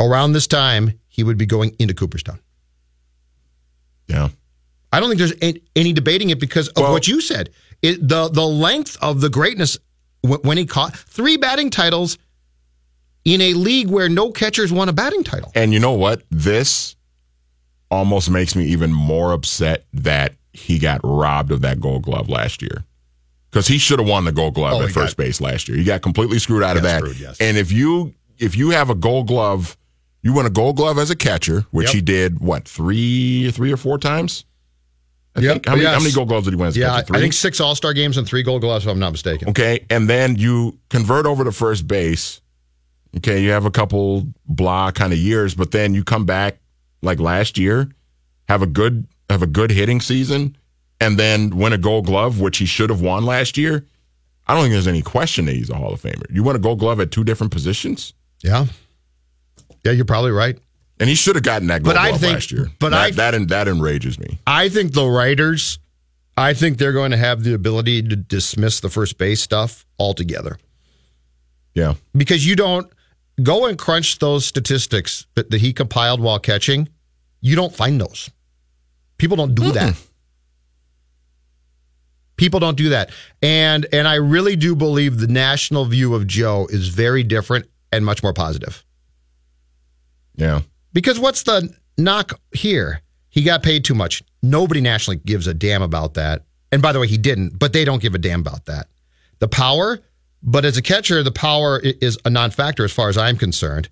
Around 0.00 0.32
this 0.32 0.48
time, 0.48 0.98
he 1.08 1.22
would 1.22 1.38
be 1.38 1.46
going 1.46 1.76
into 1.78 1.94
Cooperstown. 1.94 2.40
Yeah. 4.08 4.30
I 4.92 4.98
don't 5.00 5.08
think 5.08 5.18
there's 5.20 5.34
any, 5.40 5.62
any 5.76 5.92
debating 5.92 6.30
it 6.30 6.40
because 6.40 6.68
of 6.68 6.82
what 6.90 7.06
you 7.06 7.20
said. 7.20 7.50
It, 7.82 8.06
the 8.06 8.28
the 8.28 8.46
length 8.46 8.96
of 9.02 9.20
the 9.20 9.28
greatness 9.28 9.76
when 10.22 10.56
he 10.56 10.66
caught 10.66 10.96
three 10.96 11.36
batting 11.36 11.68
titles 11.70 12.16
in 13.24 13.40
a 13.40 13.54
league 13.54 13.88
where 13.88 14.08
no 14.08 14.30
catchers 14.30 14.72
won 14.72 14.88
a 14.88 14.92
batting 14.92 15.24
title. 15.24 15.50
And 15.54 15.72
you 15.72 15.80
know 15.80 15.92
what? 15.92 16.22
This 16.30 16.94
almost 17.90 18.30
makes 18.30 18.54
me 18.56 18.66
even 18.66 18.92
more 18.92 19.32
upset 19.32 19.84
that 19.92 20.34
he 20.52 20.78
got 20.78 21.00
robbed 21.02 21.50
of 21.50 21.60
that 21.62 21.80
gold 21.80 22.02
glove 22.04 22.28
last 22.28 22.62
year. 22.62 22.84
Because 23.50 23.66
he 23.68 23.78
should 23.78 23.98
have 23.98 24.08
won 24.08 24.24
the 24.24 24.32
gold 24.32 24.54
glove 24.54 24.80
Oh, 24.80 24.82
at 24.84 24.92
first 24.92 25.16
base 25.16 25.40
last 25.40 25.68
year. 25.68 25.76
He 25.76 25.84
got 25.84 26.00
completely 26.02 26.38
screwed 26.38 26.62
out 26.62 26.76
of 26.76 26.84
that. 26.84 27.00
screwed, 27.00 27.18
yes. 27.20 27.38
And 27.40 27.56
if 27.58 27.70
you 27.70 28.14
if 28.38 28.56
you 28.56 28.70
have 28.70 28.90
a 28.90 28.94
gold 28.94 29.26
glove, 29.28 29.76
you 30.22 30.32
win 30.32 30.46
a 30.46 30.50
gold 30.50 30.76
glove 30.76 30.98
as 30.98 31.10
a 31.10 31.16
catcher, 31.16 31.66
which 31.70 31.88
Yep. 31.88 31.94
he 31.94 32.00
did 32.00 32.40
what, 32.40 32.66
three 32.66 33.50
three 33.50 33.72
or 33.72 33.76
four 33.76 33.98
times? 33.98 34.44
I 35.34 35.40
Yep. 35.40 35.52
think. 35.52 35.66
How 35.66 35.76
many, 35.76 35.86
how 35.86 35.98
many 35.98 36.12
gold 36.12 36.28
gloves 36.28 36.44
did 36.44 36.52
he 36.54 36.56
win 36.56 36.72
Yeah? 36.74 36.94
I 36.94 37.02
think 37.02 37.32
six 37.32 37.60
All 37.60 37.74
Star 37.74 37.92
games 37.94 38.18
and 38.18 38.26
three 38.26 38.42
Gold 38.42 38.60
Gloves, 38.62 38.84
if 38.84 38.90
I'm 38.90 38.98
not 38.98 39.12
mistaken. 39.12 39.48
Okay. 39.48 39.84
And 39.90 40.08
then 40.08 40.36
you 40.36 40.78
convert 40.90 41.24
over 41.26 41.44
to 41.44 41.52
first 41.52 41.86
base. 41.88 42.40
Okay. 43.16 43.42
You 43.42 43.50
have 43.50 43.64
a 43.64 43.70
couple 43.70 44.26
blah 44.46 44.90
kind 44.90 45.12
of 45.12 45.18
years, 45.18 45.54
but 45.54 45.70
then 45.70 45.94
you 45.94 46.04
come 46.04 46.26
back 46.26 46.58
like 47.02 47.18
last 47.18 47.56
year, 47.58 47.88
have 48.48 48.62
a 48.62 48.66
good 48.66 49.06
have 49.30 49.42
a 49.42 49.46
good 49.46 49.70
hitting 49.70 50.00
season, 50.00 50.54
and 51.00 51.18
then 51.18 51.56
win 51.56 51.72
a 51.72 51.78
gold 51.78 52.04
glove, 52.06 52.38
which 52.40 52.58
he 52.58 52.66
should 52.66 52.90
have 52.90 53.00
won 53.00 53.24
last 53.24 53.56
year. 53.56 53.86
I 54.46 54.54
don't 54.54 54.64
think 54.64 54.72
there's 54.72 54.86
any 54.88 55.00
question 55.02 55.46
that 55.46 55.54
he's 55.54 55.70
a 55.70 55.74
Hall 55.76 55.94
of 55.94 56.02
Famer. 56.02 56.26
You 56.30 56.42
won 56.42 56.56
a 56.56 56.58
gold 56.58 56.80
glove 56.80 57.00
at 57.00 57.10
two 57.10 57.24
different 57.24 57.52
positions, 57.52 58.12
Yeah, 58.42 58.66
yeah, 59.84 59.92
you're 59.92 60.04
probably 60.04 60.32
right. 60.32 60.58
And 61.00 61.08
he 61.08 61.14
should 61.14 61.34
have 61.36 61.42
gotten 61.44 61.68
that 61.68 61.82
gold 61.82 61.94
But 61.94 62.00
I 62.00 62.08
glove 62.10 62.20
think- 62.20 62.34
last 62.34 62.52
year. 62.52 62.70
but 62.78 62.90
that, 62.90 63.00
I- 63.00 63.10
that 63.32 63.48
that 63.48 63.68
enrages 63.68 64.18
me. 64.18 64.38
I 64.46 64.68
think 64.68 64.92
the 64.92 65.06
writers, 65.06 65.78
I 66.36 66.54
think 66.54 66.78
they're 66.78 66.92
going 66.92 67.10
to 67.10 67.16
have 67.16 67.42
the 67.44 67.54
ability 67.54 68.02
to 68.02 68.16
dismiss 68.16 68.80
the 68.80 68.88
first 68.88 69.18
base 69.18 69.40
stuff 69.42 69.84
altogether 69.98 70.58
Yeah. 71.74 71.94
because 72.16 72.46
you 72.46 72.56
don't 72.56 72.90
go 73.42 73.66
and 73.66 73.78
crunch 73.78 74.18
those 74.18 74.44
statistics 74.46 75.26
that, 75.34 75.50
that 75.50 75.60
he 75.60 75.72
compiled 75.72 76.20
while 76.20 76.38
catching. 76.38 76.88
You 77.40 77.56
don't 77.56 77.74
find 77.74 78.00
those. 78.00 78.30
People 79.18 79.36
don't 79.36 79.54
do 79.54 79.72
that. 79.72 79.94
People 82.36 82.60
don't 82.60 82.76
do 82.76 82.88
that. 82.90 83.10
And 83.40 83.86
and 83.92 84.08
I 84.08 84.14
really 84.16 84.56
do 84.56 84.74
believe 84.74 85.18
the 85.18 85.26
national 85.28 85.84
view 85.84 86.14
of 86.14 86.26
Joe 86.26 86.66
is 86.70 86.88
very 86.88 87.22
different 87.22 87.66
and 87.92 88.04
much 88.04 88.22
more 88.22 88.32
positive. 88.32 88.84
Yeah. 90.34 90.62
Because 90.92 91.18
what's 91.18 91.42
the 91.42 91.72
knock 91.98 92.38
here? 92.52 93.00
He 93.30 93.42
got 93.42 93.62
paid 93.62 93.84
too 93.84 93.94
much. 93.94 94.22
Nobody 94.42 94.80
nationally 94.80 95.20
gives 95.24 95.46
a 95.46 95.54
damn 95.54 95.82
about 95.82 96.14
that. 96.14 96.44
And 96.70 96.82
by 96.82 96.92
the 96.92 97.00
way, 97.00 97.06
he 97.06 97.18
didn't, 97.18 97.58
but 97.58 97.72
they 97.72 97.84
don't 97.84 98.02
give 98.02 98.14
a 98.14 98.18
damn 98.18 98.40
about 98.40 98.66
that. 98.66 98.88
The 99.38 99.48
power, 99.48 100.00
But 100.44 100.64
as 100.64 100.76
a 100.76 100.82
catcher, 100.82 101.22
the 101.22 101.30
power 101.30 101.78
is 101.80 102.18
a 102.24 102.30
non-factor 102.30 102.84
as 102.84 102.90
far 102.92 103.08
as 103.08 103.16
I'm 103.16 103.36
concerned, 103.38 103.88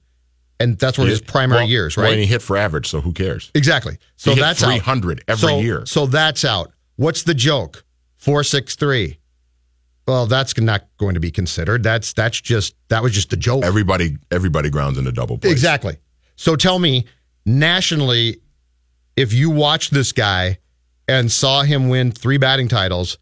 and 0.58 0.76
that's 0.78 0.98
where 0.98 1.06
his 1.06 1.20
primary 1.20 1.60
Well, 1.62 1.68
years, 1.70 1.96
Well, 1.96 2.06
right? 2.06 2.12
and 2.14 2.20
he 2.20 2.26
hit 2.26 2.42
for 2.42 2.56
average, 2.56 2.88
so 2.88 3.00
who 3.00 3.12
cares? 3.12 3.52
exactly. 3.54 3.98
So 4.16 4.30
He 4.32 4.34
hit 4.36 4.40
that's 4.42 4.62
out. 4.64 4.66
300 4.70 5.22
every 5.28 5.40
So- 5.48 5.60
year. 5.60 5.86
So 5.86 6.06
that's 6.06 6.44
out. 6.44 6.72
What's 6.96 7.22
the 7.22 7.34
joke? 7.34 7.84
Four 8.16 8.42
six 8.42 8.74
three. 8.74 9.18
Well, 10.08 10.26
that's 10.26 10.58
not 10.58 10.88
going 10.98 11.14
to 11.14 11.20
be 11.20 11.30
considered. 11.30 11.82
That's 11.84 12.12
that's 12.12 12.40
just 12.40 12.74
that 12.88 13.02
was 13.02 13.12
just 13.12 13.32
a 13.32 13.36
joke. 13.36 13.62
Everybody, 13.64 14.16
everybody 14.32 14.70
grounds 14.70 14.98
in 14.98 15.06
a 15.06 15.12
double 15.12 15.38
plays. 15.38 15.52
Exactly. 15.52 15.98
So 16.40 16.56
tell 16.56 16.78
me, 16.78 17.04
nationally, 17.44 18.40
if 19.14 19.34
you 19.34 19.50
watched 19.50 19.92
this 19.92 20.12
guy 20.12 20.56
and 21.06 21.30
saw 21.30 21.60
him 21.60 21.90
win 21.90 22.12
three 22.12 22.38
batting 22.38 22.66
titles, 22.66 23.18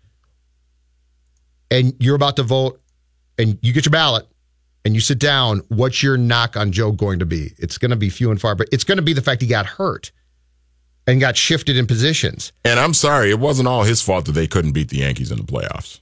and 1.68 1.94
you're 1.98 2.14
about 2.14 2.37
to 2.37 2.44
vote, 2.44 2.81
and 3.37 3.59
you 3.61 3.72
get 3.72 3.85
your 3.85 3.90
ballot, 3.90 4.24
and 4.85 4.94
you 4.94 5.00
sit 5.00 5.18
down, 5.18 5.62
what's 5.66 6.00
your 6.00 6.16
knock 6.16 6.57
on 6.57 6.70
Joe 6.70 6.92
going 6.92 7.18
to 7.18 7.26
be? 7.26 7.54
It's 7.59 7.76
going 7.76 7.90
to 7.90 7.96
be 7.96 8.09
few 8.09 8.31
and 8.31 8.40
far, 8.40 8.54
but 8.54 8.68
it's 8.70 8.85
going 8.85 8.98
to 8.98 9.02
be 9.02 9.14
the 9.14 9.20
fact 9.20 9.42
he 9.42 9.48
got 9.48 9.66
hurt 9.66 10.12
and 11.09 11.20
got 11.20 11.37
shifted 11.37 11.76
in 11.76 11.88
positions. 11.88 12.52
And 12.64 12.78
I'm 12.78 12.94
sorry, 12.94 13.31
it 13.31 13.40
wasn't 13.40 13.66
all 13.66 13.83
his 13.83 14.00
fault 14.00 14.26
that 14.26 14.33
they 14.33 14.46
couldn't 14.46 14.74
beat 14.74 14.90
the 14.90 14.98
Yankees 14.98 15.33
in 15.33 15.38
the 15.38 15.42
playoffs. 15.42 15.98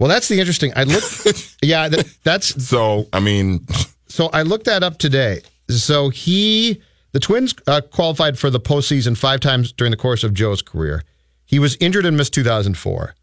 Well, 0.00 0.08
that's 0.08 0.26
the 0.26 0.40
interesting. 0.40 0.72
I 0.74 0.82
look, 0.82 1.04
yeah, 1.62 1.88
that, 1.88 2.12
that's 2.24 2.66
So, 2.66 3.06
I 3.12 3.20
mean, 3.20 3.68
So 4.08 4.30
I 4.32 4.42
looked 4.42 4.64
that 4.64 4.82
up 4.82 4.98
today. 4.98 5.42
So 5.70 6.08
he, 6.08 6.82
the 7.12 7.20
Twins 7.20 7.54
uh, 7.66 7.80
qualified 7.80 8.38
for 8.38 8.50
the 8.50 8.60
postseason 8.60 9.16
five 9.16 9.40
times 9.40 9.72
during 9.72 9.90
the 9.90 9.96
course 9.96 10.24
of 10.24 10.34
Joe's 10.34 10.62
career. 10.62 11.02
He 11.44 11.58
was 11.58 11.76
injured 11.80 12.06
and 12.06 12.16
missed 12.16 12.34
2004. 12.34 13.14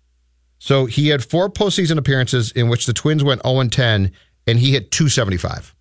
So 0.60 0.86
he 0.86 1.10
had 1.10 1.24
four 1.24 1.50
postseason 1.50 1.98
appearances 1.98 2.52
in 2.52 2.68
which 2.68 2.86
the 2.86 2.94
Twins 2.94 3.24
went 3.24 3.42
0 3.46 3.68
10, 3.68 4.12
and 4.48 4.60
he 4.60 4.72
hit 4.72 4.92
275. 4.92 5.76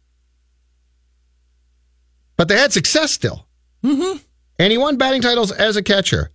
But 2.36 2.48
they 2.48 2.56
had 2.56 2.72
success 2.72 3.12
still. 3.12 3.46
Mm-hmm. 3.82 4.18
And 4.58 4.70
he 4.70 4.78
won 4.78 4.96
batting 4.96 5.22
titles 5.22 5.52
as 5.52 5.76
a 5.76 5.82
catcher. 5.82 6.30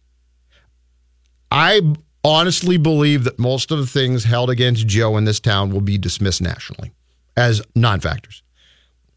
I 1.51 1.81
honestly 2.23 2.77
believe 2.77 3.23
that 3.25 3.39
most 3.39 3.71
of 3.71 3.79
the 3.79 3.87
things 3.87 4.23
held 4.23 4.49
against 4.49 4.87
Joe 4.87 5.17
in 5.17 5.25
this 5.25 5.39
town 5.39 5.71
will 5.71 5.81
be 5.81 5.97
dismissed 5.97 6.41
nationally 6.41 6.91
as 7.35 7.61
non 7.75 7.99
factors. 7.99 8.43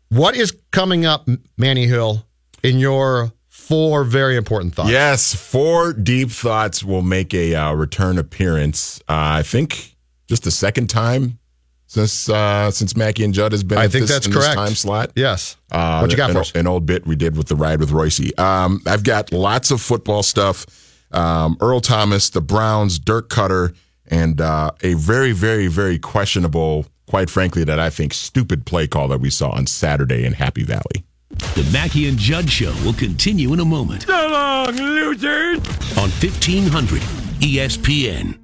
What 0.08 0.36
is 0.36 0.56
coming 0.70 1.04
up, 1.04 1.28
Manny 1.56 1.86
Hill, 1.86 2.24
in 2.62 2.78
your 2.78 3.32
four 3.48 4.04
very 4.04 4.36
important 4.36 4.74
thoughts? 4.74 4.90
yes, 4.90 5.34
four 5.34 5.92
deep 5.92 6.30
thoughts 6.30 6.84
will 6.84 7.02
make 7.02 7.34
a 7.34 7.54
uh, 7.54 7.72
return 7.72 8.18
appearance. 8.18 9.00
Uh, 9.08 9.40
I 9.40 9.42
think 9.42 9.96
just 10.26 10.44
the 10.44 10.50
second 10.50 10.88
time 10.88 11.38
since 11.86 12.28
uh, 12.28 12.70
since 12.70 12.96
Mackey 12.96 13.24
and 13.24 13.32
Judd 13.32 13.52
has 13.52 13.62
been. 13.62 13.78
I 13.78 13.88
think 13.88 14.02
this, 14.02 14.10
that's 14.10 14.26
in 14.26 14.32
this 14.32 14.44
correct. 14.44 14.56
time 14.56 14.74
slot. 14.74 15.12
Yes. 15.14 15.56
Uh, 15.70 16.00
what 16.00 16.10
you 16.10 16.16
got 16.16 16.30
an, 16.30 16.34
for 16.34 16.40
us? 16.40 16.52
An 16.54 16.66
old 16.66 16.86
bit 16.86 17.06
we 17.06 17.16
did 17.16 17.36
with 17.36 17.48
the 17.48 17.56
ride 17.56 17.80
with 17.80 17.90
Royce. 17.90 18.36
Um, 18.38 18.80
I've 18.86 19.04
got 19.04 19.32
lots 19.32 19.70
of 19.70 19.80
football 19.80 20.22
stuff. 20.22 20.66
Um, 21.12 21.56
Earl 21.60 21.80
Thomas, 21.80 22.30
the 22.30 22.40
Browns, 22.40 22.98
Dirk 22.98 23.28
Koetter, 23.28 23.74
and 24.08 24.40
uh, 24.40 24.72
a 24.82 24.94
very, 24.94 25.32
very, 25.32 25.68
very 25.68 25.98
questionable, 25.98 26.86
quite 27.06 27.30
frankly, 27.30 27.64
that 27.64 27.78
I 27.78 27.90
think 27.90 28.14
stupid 28.14 28.66
play 28.66 28.86
call 28.86 29.08
that 29.08 29.20
we 29.20 29.30
saw 29.30 29.50
on 29.50 29.66
Saturday 29.66 30.24
in 30.24 30.32
Happy 30.34 30.62
Valley. 30.62 31.04
The 31.30 31.68
Mackey 31.72 32.08
and 32.08 32.16
Judd 32.16 32.48
Show 32.48 32.72
will 32.84 32.92
continue 32.92 33.52
in 33.52 33.60
a 33.60 33.64
moment. 33.64 34.02
So 34.02 34.28
long, 34.28 34.76
losers! 34.76 35.58
On 35.98 36.08
1500 36.10 37.00
ESPN. 37.40 38.38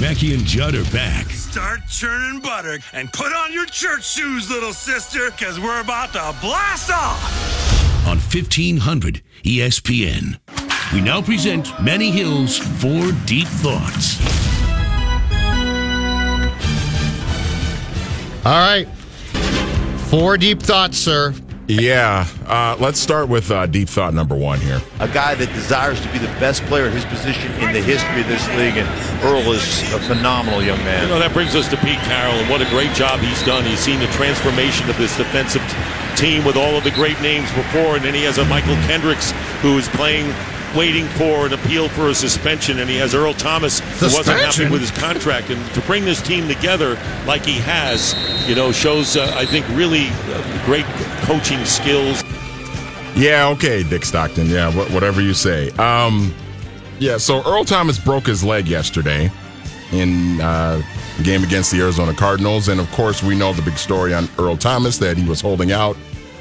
Mackey 0.00 0.32
and 0.32 0.44
Judd 0.44 0.74
are 0.74 0.84
back. 0.92 1.26
Start 1.30 1.80
churning 1.90 2.40
butter 2.40 2.78
and 2.92 3.12
put 3.12 3.32
on 3.32 3.52
your 3.52 3.66
church 3.66 4.06
shoes, 4.06 4.48
little 4.48 4.72
sister, 4.72 5.30
because 5.32 5.58
we're 5.58 5.80
about 5.80 6.12
to 6.12 6.34
blast 6.40 6.90
off. 6.90 8.06
on 8.06 8.18
1500 8.18 9.22
ESPN. 9.44 10.38
We 10.92 11.00
now 11.02 11.20
present 11.20 11.68
Manny 11.82 12.10
Hill's 12.10 12.56
Four 12.58 13.12
Deep 13.26 13.48
Thoughts. 13.48 14.47
All 18.44 18.52
right. 18.52 18.86
Four 20.08 20.38
deep 20.38 20.62
thoughts, 20.62 20.96
sir. 20.96 21.34
Yeah, 21.70 22.26
uh, 22.46 22.78
let's 22.80 22.98
start 22.98 23.28
with 23.28 23.50
uh, 23.50 23.66
deep 23.66 23.90
thought 23.90 24.14
number 24.14 24.34
one 24.34 24.58
here. 24.58 24.80
a 25.00 25.08
guy 25.08 25.34
that 25.34 25.52
desires 25.52 26.00
to 26.00 26.10
be 26.12 26.18
the 26.18 26.32
best 26.40 26.64
player 26.64 26.86
at 26.86 26.94
his 26.94 27.04
position 27.04 27.52
in 27.60 27.74
the 27.76 27.82
history 27.84 28.22
of 28.22 28.28
this 28.28 28.40
league, 28.56 28.80
and 28.80 28.88
Earl 29.22 29.52
is 29.52 29.62
a 29.92 30.00
phenomenal 30.00 30.62
young 30.62 30.78
man. 30.78 31.02
You 31.02 31.08
know, 31.12 31.18
that 31.18 31.34
brings 31.34 31.54
us 31.54 31.68
to 31.68 31.76
Pete 31.84 32.00
Carroll, 32.08 32.32
and 32.40 32.48
what 32.48 32.62
a 32.64 32.68
great 32.72 32.94
job 32.96 33.20
he's 33.20 33.42
done. 33.44 33.66
He's 33.68 33.80
seen 33.80 34.00
the 34.00 34.08
transformation 34.16 34.88
of 34.88 34.96
this 34.96 35.14
defensive 35.18 35.60
team 36.16 36.42
with 36.42 36.56
all 36.56 36.72
of 36.72 36.84
the 36.84 36.90
great 36.92 37.20
names 37.20 37.52
before, 37.52 38.00
and 38.00 38.04
then 38.04 38.14
he 38.14 38.24
has 38.24 38.38
a 38.38 38.44
Mychal 38.48 38.80
Kendricks 38.88 39.32
who 39.60 39.76
is 39.76 39.88
playing, 39.92 40.32
waiting 40.74 41.06
for 41.06 41.46
an 41.46 41.52
appeal 41.52 41.88
for 41.88 42.08
a 42.08 42.14
suspension, 42.14 42.78
and 42.78 42.88
he 42.88 42.96
has 42.96 43.14
Earl 43.14 43.34
Thomas 43.34 43.80
who 44.00 44.06
wasn't 44.06 44.38
happy 44.40 44.68
with 44.70 44.80
his 44.80 44.90
contract. 44.90 45.50
And 45.50 45.64
to 45.74 45.80
bring 45.82 46.04
this 46.04 46.20
team 46.22 46.48
together 46.48 46.98
like 47.26 47.44
he 47.44 47.58
has, 47.60 48.14
you 48.48 48.54
know, 48.54 48.72
shows, 48.72 49.16
uh, 49.16 49.32
I 49.34 49.46
think, 49.46 49.68
really 49.70 50.08
uh, 50.08 50.64
great 50.66 50.84
coaching 51.22 51.64
skills. 51.64 52.22
Yeah, 53.16 53.48
okay, 53.48 53.82
Dick 53.82 54.04
Stockton. 54.04 54.46
Yeah, 54.46 54.70
wh- 54.70 54.92
whatever 54.94 55.20
you 55.20 55.34
say. 55.34 55.70
Um, 55.72 56.34
yeah, 56.98 57.16
so 57.16 57.42
Earl 57.44 57.64
Thomas 57.64 57.98
broke 57.98 58.26
his 58.26 58.44
leg 58.44 58.66
yesterday 58.68 59.30
in 59.92 60.40
uh, 60.40 60.82
the 61.16 61.22
game 61.22 61.42
against 61.42 61.72
the 61.72 61.80
Arizona 61.80 62.12
Cardinals, 62.14 62.68
and 62.68 62.80
of 62.80 62.90
course, 62.92 63.22
we 63.22 63.34
know 63.36 63.52
the 63.52 63.62
big 63.62 63.78
story 63.78 64.14
on 64.14 64.28
Earl 64.38 64.56
Thomas 64.56 64.98
that 64.98 65.16
he 65.16 65.28
was 65.28 65.40
holding 65.40 65.72
out 65.72 65.96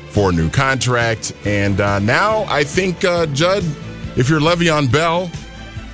for 0.09 0.29
a 0.29 0.33
new 0.33 0.49
contract, 0.49 1.33
and 1.45 1.79
uh, 1.79 1.99
now 1.99 2.43
I 2.47 2.63
think 2.63 3.05
uh, 3.05 3.25
Judd, 3.27 3.63
if 4.17 4.29
you're 4.29 4.39
Le'Veon 4.39 4.91
Bell, 4.91 5.29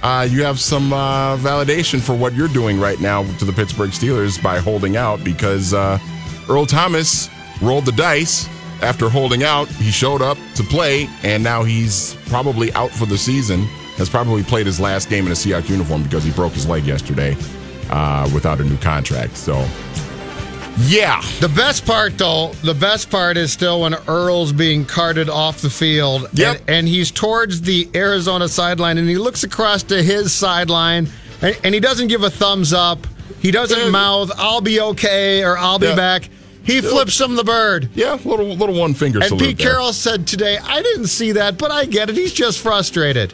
uh, 0.02 0.28
you 0.30 0.44
have 0.44 0.60
some 0.60 0.92
uh, 0.94 1.38
validation 1.38 2.02
for 2.02 2.16
what 2.16 2.34
you're 2.34 2.48
doing 2.48 2.80
right 2.80 3.00
now 3.00 3.24
to 3.38 3.46
the 3.46 3.54
Pittsburgh 3.54 3.92
Steelers 3.92 4.42
by 4.42 4.60
holding 4.60 4.98
out 4.98 5.24
because 5.24 5.74
uh, 5.74 6.00
Earl 6.50 6.66
Thomas 6.66 7.30
rolled 7.62 7.86
the 7.86 7.92
dice 7.92 8.48
after 8.82 9.10
holding 9.10 9.44
out. 9.44 9.68
He 9.68 9.92
showed 9.92 10.22
up 10.22 10.38
to 10.56 10.64
play, 10.64 11.08
and 11.24 11.44
now 11.44 11.64
he's 11.64 12.16
probably 12.26 12.72
out 12.74 12.92
for 12.92 13.06
the 13.06 13.18
season. 13.18 13.64
Has 13.98 14.10
probably 14.10 14.42
played 14.42 14.66
his 14.66 14.80
last 14.80 15.10
game 15.10 15.26
in 15.26 15.32
a 15.32 15.36
Seahawks 15.36 15.70
uniform 15.70 16.04
because 16.04 16.24
he 16.24 16.32
broke 16.32 16.54
his 16.54 16.68
leg 16.68 16.86
yesterday 16.86 17.38
uh, 17.90 18.30
without 18.34 18.60
a 18.60 18.64
new 18.64 18.78
contract. 18.78 19.38
So, 19.38 19.54
yeah. 20.80 21.22
The 21.40 21.50
best 21.50 21.86
part, 21.86 22.18
though, 22.18 22.52
the 22.64 22.74
best 22.74 23.10
part 23.10 23.38
is 23.38 23.52
still 23.52 23.82
when 23.82 23.94
Earl's 24.08 24.52
being 24.52 24.86
carted 24.86 25.30
off 25.30 25.62
the 25.62 25.70
field. 25.70 26.28
Yep. 26.34 26.62
And, 26.62 26.70
and 26.70 26.88
he's 26.88 27.12
towards 27.12 27.62
the 27.62 27.90
Arizona 27.96 28.48
sideline, 28.48 28.98
and 28.98 29.08
he 29.08 29.18
looks 29.18 29.44
across 29.44 29.84
to 29.84 30.02
his 30.02 30.34
sideline, 30.34 31.08
and, 31.42 31.58
and 31.64 31.74
he 31.74 31.80
doesn't 31.80 32.08
give 32.08 32.24
a 32.24 32.30
thumbs 32.30 32.74
up. 32.74 33.06
He 33.40 33.52
doesn't 33.52 33.78
Yeah. 33.78 33.90
mouth, 33.90 34.32
I'll 34.38 34.62
be 34.62 34.80
okay, 34.80 35.44
or 35.44 35.58
I'll 35.58 35.80
be 35.80 35.88
Yeah. 35.88 35.96
back. 35.96 36.30
He 36.66 36.80
flips 36.80 37.20
him 37.20 37.36
the 37.36 37.44
bird. 37.44 37.90
Yeah, 37.94 38.18
little 38.24 38.56
little 38.56 38.76
one 38.76 38.94
finger 38.94 39.20
And 39.22 39.38
Pete 39.38 39.58
there. 39.58 39.68
Carroll 39.72 39.92
said 39.92 40.26
today, 40.26 40.58
I 40.64 40.82
didn't 40.82 41.08
see 41.08 41.34
that, 41.34 41.58
but 41.58 41.72
I 41.72 41.84
get 41.84 42.10
it. 42.10 42.16
He's 42.16 42.32
just 42.32 42.60
frustrated. 42.60 43.34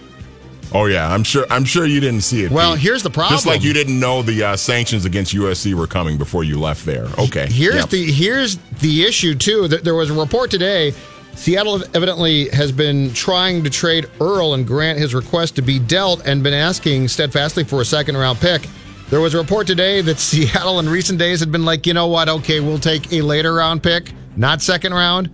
Oh 0.72 0.86
yeah, 0.86 1.12
I'm 1.12 1.24
sure. 1.24 1.46
I'm 1.50 1.64
sure 1.66 1.86
you 1.86 2.00
didn't 2.00 2.22
see 2.22 2.44
it. 2.44 2.52
Well, 2.52 2.74
Pete. 2.74 2.84
here's 2.84 3.02
the 3.04 3.10
problem. 3.10 3.34
Just 3.36 3.48
like 3.48 3.64
you 3.64 3.74
didn't 3.74 4.00
know 4.00 4.22
the 4.22 4.44
uh, 4.44 4.56
sanctions 4.56 5.06
against 5.06 5.34
USC 5.34 5.74
were 5.74 5.88
coming 5.88 6.18
before 6.18 6.44
you 6.44 6.60
left 6.60 6.86
there. 6.86 7.08
Okay. 7.18 7.48
Here's 7.50 7.76
Yep. 7.76 7.90
the 7.90 8.12
here's 8.12 8.58
the 8.80 9.04
issue 9.04 9.34
too. 9.36 9.68
That 9.68 9.84
there 9.84 9.96
was 9.96 10.10
a 10.10 10.14
report 10.14 10.52
today. 10.52 10.94
Seattle 11.36 11.82
evidently 11.96 12.50
has 12.50 12.72
been 12.72 13.14
trying 13.14 13.64
to 13.64 13.70
trade 13.70 14.08
Earl 14.20 14.54
and 14.56 14.68
grant 14.68 15.00
his 15.00 15.16
request 15.16 15.56
to 15.56 15.62
be 15.62 15.80
dealt, 15.80 16.26
and 16.28 16.44
been 16.44 16.54
asking 16.54 17.08
steadfastly 17.08 17.64
for 17.64 17.82
a 17.82 17.86
second 17.86 18.18
round 18.18 18.40
pick. 18.40 18.68
There 19.10 19.22
was 19.22 19.34
a 19.34 19.38
report 19.38 19.66
today 19.66 20.02
that 20.02 20.20
Seattle 20.20 20.80
in 20.80 20.88
recent 20.90 21.18
days 21.18 21.40
had 21.40 21.52
been 21.52 21.66
like, 21.66 21.88
you 21.88 21.94
know 21.94 22.08
what? 22.08 22.30
Okay, 22.30 22.60
we'll 22.60 22.78
take 22.78 23.12
a 23.14 23.22
later 23.22 23.54
round 23.56 23.82
pick, 23.82 24.12
not 24.36 24.62
second 24.62 24.94
round, 24.94 25.30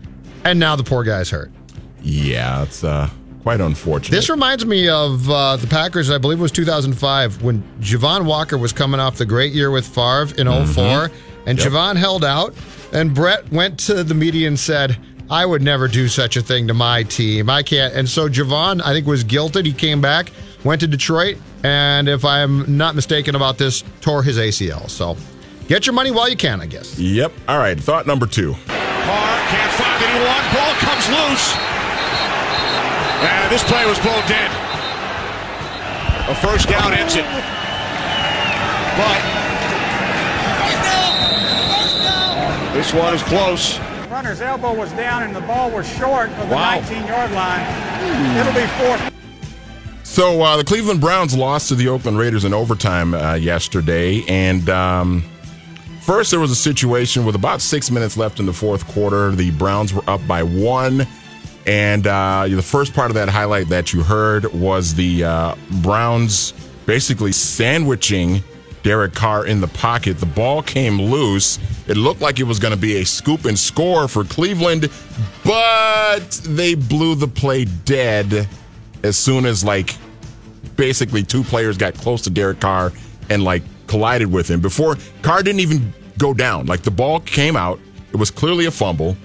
and 0.45 0.59
now 0.59 0.75
the 0.75 0.83
poor 0.83 1.03
guy's 1.03 1.29
hurt. 1.29 1.51
Yeah, 2.01 2.61
it's 2.63 2.83
uh, 2.83 3.09
quite 3.45 3.61
unfortunate. 3.61 4.09
This 4.15 4.27
reminds 4.27 4.65
me 4.65 4.89
of 4.89 5.29
uh, 5.29 5.55
the 5.57 5.67
Packers, 5.67 6.09
I 6.09 6.17
believe 6.17 6.39
it 6.39 6.41
was 6.41 6.51
2005, 6.51 7.43
when 7.43 7.61
Javon 7.79 8.25
Walker 8.25 8.57
was 8.57 8.73
coming 8.73 8.99
off 8.99 9.17
the 9.17 9.25
great 9.25 9.53
year 9.53 9.69
with 9.69 9.85
Favre 9.85 10.33
in 10.35 10.47
4 10.47 11.11
and 11.45 11.59
Yep. 11.59 11.67
Javon 11.67 11.95
held 11.95 12.25
out, 12.25 12.55
and 12.91 13.13
Brett 13.13 13.47
went 13.51 13.77
to 13.81 14.03
the 14.03 14.15
media 14.15 14.47
and 14.47 14.57
said, 14.59 14.97
I 15.29 15.45
would 15.45 15.61
never 15.61 15.87
do 15.87 16.07
such 16.07 16.37
a 16.37 16.41
thing 16.41 16.67
to 16.69 16.73
my 16.73 17.03
team. 17.03 17.47
I 17.51 17.61
can't. 17.61 17.93
And 17.93 18.09
so 18.09 18.27
Javon, 18.27 18.81
I 18.83 18.93
think, 18.93 19.05
was 19.05 19.23
guilted. 19.23 19.67
He 19.67 19.73
came 19.73 20.01
back, 20.01 20.31
went 20.63 20.81
to 20.81 20.87
Detroit, 20.87 21.37
and 21.63 22.09
if 22.09 22.25
I'm 22.25 22.75
not 22.75 22.95
mistaken 22.95 23.35
about 23.35 23.59
this, 23.59 23.83
tore 24.01 24.23
his 24.23 24.39
ACL. 24.39 24.89
So 24.89 25.15
get 25.67 25.85
your 25.85 25.93
money 25.93 26.09
while 26.09 26.27
you 26.27 26.35
can, 26.35 26.61
I 26.61 26.65
guess. 26.65 26.97
Yep. 26.97 27.31
All 27.47 27.59
right. 27.59 27.79
Thought 27.79 28.07
number 28.07 28.25
two. 28.25 28.53
Carr 28.65 29.39
can't 29.49 29.71
find 29.73 30.03
anyone. 30.03 30.43
Ball 30.51 30.73
comes 30.81 31.07
loose. 31.09 31.74
And 33.25 33.51
this 33.51 33.63
play 33.63 33.85
was 33.85 33.99
blown 33.99 34.21
dead. 34.27 34.51
A 36.29 36.35
first 36.35 36.67
down 36.69 36.93
ends 36.93 37.15
it. 37.15 37.25
But 38.97 39.21
This 42.73 42.93
one 42.93 43.13
is 43.13 43.23
close. 43.23 43.79
Runner's 44.09 44.41
elbow 44.41 44.73
was 44.73 44.91
down 44.93 45.23
and 45.23 45.33
the 45.33 45.39
ball 45.41 45.71
was 45.71 45.87
short 45.97 46.29
of 46.29 46.49
the 46.49 46.55
Wow. 46.55 46.81
19 46.81 47.07
yard 47.07 47.31
line. 47.31 48.37
It'll 48.37 48.53
be 48.53 48.67
fourth. 48.77 49.13
So 50.03 50.41
uh, 50.41 50.57
the 50.57 50.63
Cleveland 50.65 50.99
Browns 50.99 51.35
lost 51.37 51.69
to 51.69 51.75
the 51.75 51.87
Oakland 51.87 52.17
Raiders 52.17 52.43
in 52.43 52.53
overtime 52.53 53.13
uh, 53.13 53.35
yesterday, 53.35 54.23
and 54.27 54.69
um, 54.69 55.23
first 56.01 56.31
there 56.31 56.39
was 56.39 56.51
a 56.51 56.55
situation 56.55 57.25
with 57.25 57.35
about 57.35 57.61
six 57.61 57.89
minutes 57.91 58.15
left 58.17 58.39
in 58.39 58.45
the 58.45 58.53
fourth 58.53 58.85
quarter. 58.87 59.31
The 59.31 59.51
Browns 59.51 59.93
were 59.93 60.03
up 60.07 60.25
by 60.27 60.43
one, 60.43 61.07
and 61.65 62.05
uh, 62.05 62.47
the 62.47 62.61
first 62.61 62.93
part 62.93 63.11
of 63.11 63.15
that 63.15 63.29
highlight 63.29 63.69
that 63.69 63.93
you 63.93 64.03
heard 64.03 64.45
was 64.53 64.93
the 64.93 65.23
uh, 65.23 65.55
Browns 65.81 66.53
basically 66.85 67.31
sandwiching 67.31 68.43
Derek 68.83 69.15
Carr 69.15 69.47
in 69.47 69.61
the 69.61 69.67
pocket. 69.67 70.19
The 70.19 70.27
ball 70.27 70.61
came 70.61 71.01
loose. 71.01 71.57
It 71.87 71.97
looked 71.97 72.21
like 72.21 72.39
it 72.39 72.43
was 72.43 72.59
going 72.59 72.73
to 72.73 72.79
be 72.79 72.97
a 72.97 73.03
scoop 73.03 73.45
and 73.45 73.57
score 73.57 74.07
for 74.07 74.23
Cleveland, 74.23 74.91
but 75.43 76.29
they 76.43 76.75
blew 76.75 77.15
the 77.15 77.27
play 77.27 77.65
dead 77.65 78.47
as 79.03 79.17
soon 79.17 79.47
as 79.47 79.63
like 79.63 79.95
basically 80.75 81.23
two 81.23 81.43
players 81.43 81.77
got 81.77 81.95
close 81.95 82.21
to 82.23 82.29
Derek 82.29 82.59
Carr 82.59 82.91
and 83.31 83.43
like 83.43 83.63
collided 83.87 84.31
with 84.31 84.47
him 84.47 84.61
before 84.61 84.97
Carr 85.23 85.41
didn't 85.41 85.61
even 85.61 85.91
go 86.19 86.33
down. 86.35 86.67
Like 86.67 86.83
the 86.83 86.91
ball 86.91 87.19
came 87.21 87.55
out. 87.55 87.79
It 88.13 88.17
was 88.17 88.29
clearly 88.29 88.65
a 88.65 88.71
fumble. 88.71 89.17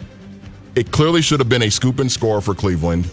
It 0.74 0.92
clearly 0.92 1.22
should 1.22 1.40
have 1.40 1.48
been 1.48 1.62
a 1.62 1.70
scoop 1.70 1.98
and 1.98 2.10
score 2.10 2.40
for 2.40 2.54
Cleveland, 2.54 3.10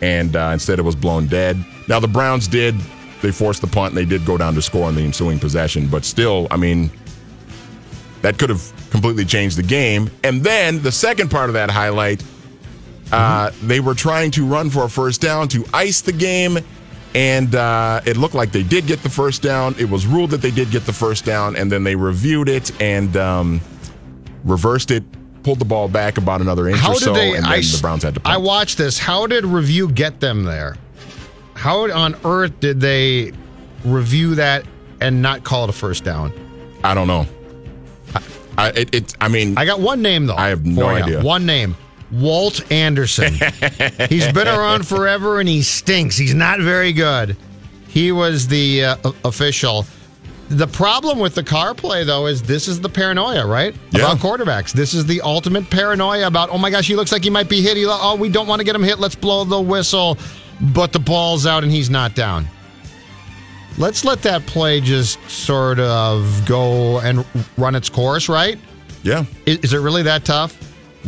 and 0.00 0.36
uh, 0.36 0.50
instead 0.52 0.78
it 0.78 0.82
was 0.82 0.96
blown 0.96 1.26
dead. 1.26 1.56
Now 1.88 2.00
the 2.00 2.08
Browns 2.08 2.46
did 2.48 2.74
they 3.22 3.30
forced 3.30 3.60
the 3.60 3.68
punt 3.68 3.94
and 3.94 3.96
they 3.96 4.04
did 4.04 4.26
go 4.26 4.36
down 4.36 4.54
to 4.54 4.62
score 4.62 4.86
on 4.86 4.96
the 4.96 5.02
ensuing 5.02 5.38
possession, 5.38 5.86
but 5.86 6.04
still, 6.04 6.48
I 6.50 6.56
mean, 6.56 6.90
that 8.20 8.36
could 8.36 8.50
have 8.50 8.72
completely 8.90 9.24
changed 9.24 9.56
the 9.56 9.62
game. 9.62 10.10
And 10.24 10.42
then 10.42 10.82
the 10.82 10.92
second 10.92 11.30
part 11.30 11.48
of 11.48 11.54
that 11.54 11.70
highlight, 11.70 12.22
uh, 13.12 13.50
they 13.62 13.80
were 13.80 13.94
trying 13.94 14.32
to 14.32 14.44
run 14.44 14.70
for 14.70 14.84
a 14.84 14.90
first 14.90 15.20
down 15.20 15.48
to 15.48 15.64
ice 15.72 16.00
the 16.00 16.12
game, 16.12 16.58
and 17.14 17.54
uh, 17.54 18.00
it 18.04 18.16
looked 18.16 18.34
like 18.34 18.52
they 18.52 18.62
did 18.62 18.86
get 18.86 19.02
the 19.02 19.10
first 19.10 19.42
down. 19.42 19.74
It 19.78 19.88
was 19.88 20.06
ruled 20.06 20.30
that 20.30 20.42
they 20.42 20.50
did 20.50 20.70
get 20.70 20.84
the 20.84 20.92
first 20.92 21.24
down, 21.24 21.56
and 21.56 21.70
then 21.70 21.84
they 21.84 21.94
reviewed 21.94 22.48
it 22.48 22.80
and 22.80 23.16
um, 23.16 23.60
reversed 24.44 24.90
it, 24.90 25.04
pulled 25.42 25.58
the 25.58 25.64
ball 25.64 25.88
back 25.88 26.18
about 26.18 26.40
another 26.40 26.68
inch 26.68 26.78
How 26.78 26.92
or 26.92 26.94
so, 26.96 27.12
they? 27.12 27.34
and 27.34 27.44
then 27.44 27.52
I, 27.52 27.60
the 27.60 27.78
Browns 27.80 28.02
had 28.02 28.14
to 28.14 28.22
I 28.24 28.36
watched 28.36 28.78
this. 28.78 28.98
How 28.98 29.26
did 29.26 29.44
review 29.44 29.88
get 29.88 30.20
them 30.20 30.44
there? 30.44 30.76
How 31.54 31.90
on 31.90 32.16
earth 32.24 32.58
did 32.60 32.80
they 32.80 33.32
review 33.84 34.36
that 34.36 34.64
and 35.00 35.22
not 35.22 35.44
call 35.44 35.64
it 35.64 35.70
a 35.70 35.72
first 35.72 36.04
down? 36.04 36.32
I 36.84 36.94
don't 36.94 37.06
know. 37.06 37.26
I, 38.14 38.22
I, 38.58 38.68
it, 38.70 38.94
it, 38.94 39.16
I 39.20 39.28
mean, 39.28 39.56
I 39.56 39.64
got 39.64 39.80
one 39.80 40.02
name 40.02 40.26
though. 40.26 40.36
I 40.36 40.48
have 40.48 40.64
no 40.64 40.90
you. 40.90 41.02
idea. 41.02 41.22
One 41.22 41.46
name. 41.46 41.76
Walt 42.10 42.70
Anderson. 42.70 43.32
He's 44.08 44.30
been 44.32 44.48
around 44.48 44.86
forever 44.86 45.40
and 45.40 45.48
he 45.48 45.62
stinks. 45.62 46.16
He's 46.16 46.34
not 46.34 46.60
very 46.60 46.92
good. 46.92 47.36
He 47.88 48.12
was 48.12 48.48
the 48.48 48.84
uh, 48.84 48.96
official. 49.24 49.86
The 50.52 50.66
problem 50.66 51.18
with 51.18 51.34
the 51.34 51.42
Carr 51.42 51.74
play, 51.74 52.04
though, 52.04 52.26
is 52.26 52.42
this 52.42 52.68
is 52.68 52.78
the 52.78 52.88
paranoia, 52.88 53.46
right? 53.46 53.74
Yeah. 53.90 54.12
About 54.12 54.18
quarterbacks. 54.18 54.72
This 54.72 54.92
is 54.92 55.06
the 55.06 55.22
ultimate 55.22 55.70
paranoia 55.70 56.26
about, 56.26 56.50
oh 56.50 56.58
my 56.58 56.68
gosh, 56.68 56.86
he 56.86 56.94
looks 56.94 57.10
like 57.10 57.24
he 57.24 57.30
might 57.30 57.48
be 57.48 57.62
hit. 57.62 57.78
He, 57.78 57.86
oh, 57.88 58.16
we 58.16 58.28
don't 58.28 58.46
want 58.46 58.60
to 58.60 58.64
get 58.64 58.74
him 58.76 58.82
hit. 58.82 58.98
Let's 58.98 59.14
blow 59.14 59.44
the 59.44 59.60
whistle. 59.60 60.18
But 60.60 60.92
the 60.92 60.98
ball's 60.98 61.46
out 61.46 61.62
and 61.62 61.72
he's 61.72 61.88
not 61.88 62.14
down. 62.14 62.46
Let's 63.78 64.04
let 64.04 64.20
that 64.22 64.44
play 64.44 64.82
just 64.82 65.18
sort 65.30 65.80
of 65.80 66.42
go 66.44 67.00
and 67.00 67.24
run 67.56 67.74
its 67.74 67.88
course, 67.88 68.28
right? 68.28 68.58
Yeah. 69.02 69.24
Is, 69.46 69.58
is 69.60 69.72
it 69.72 69.78
really 69.78 70.02
that 70.02 70.26
tough? 70.26 70.58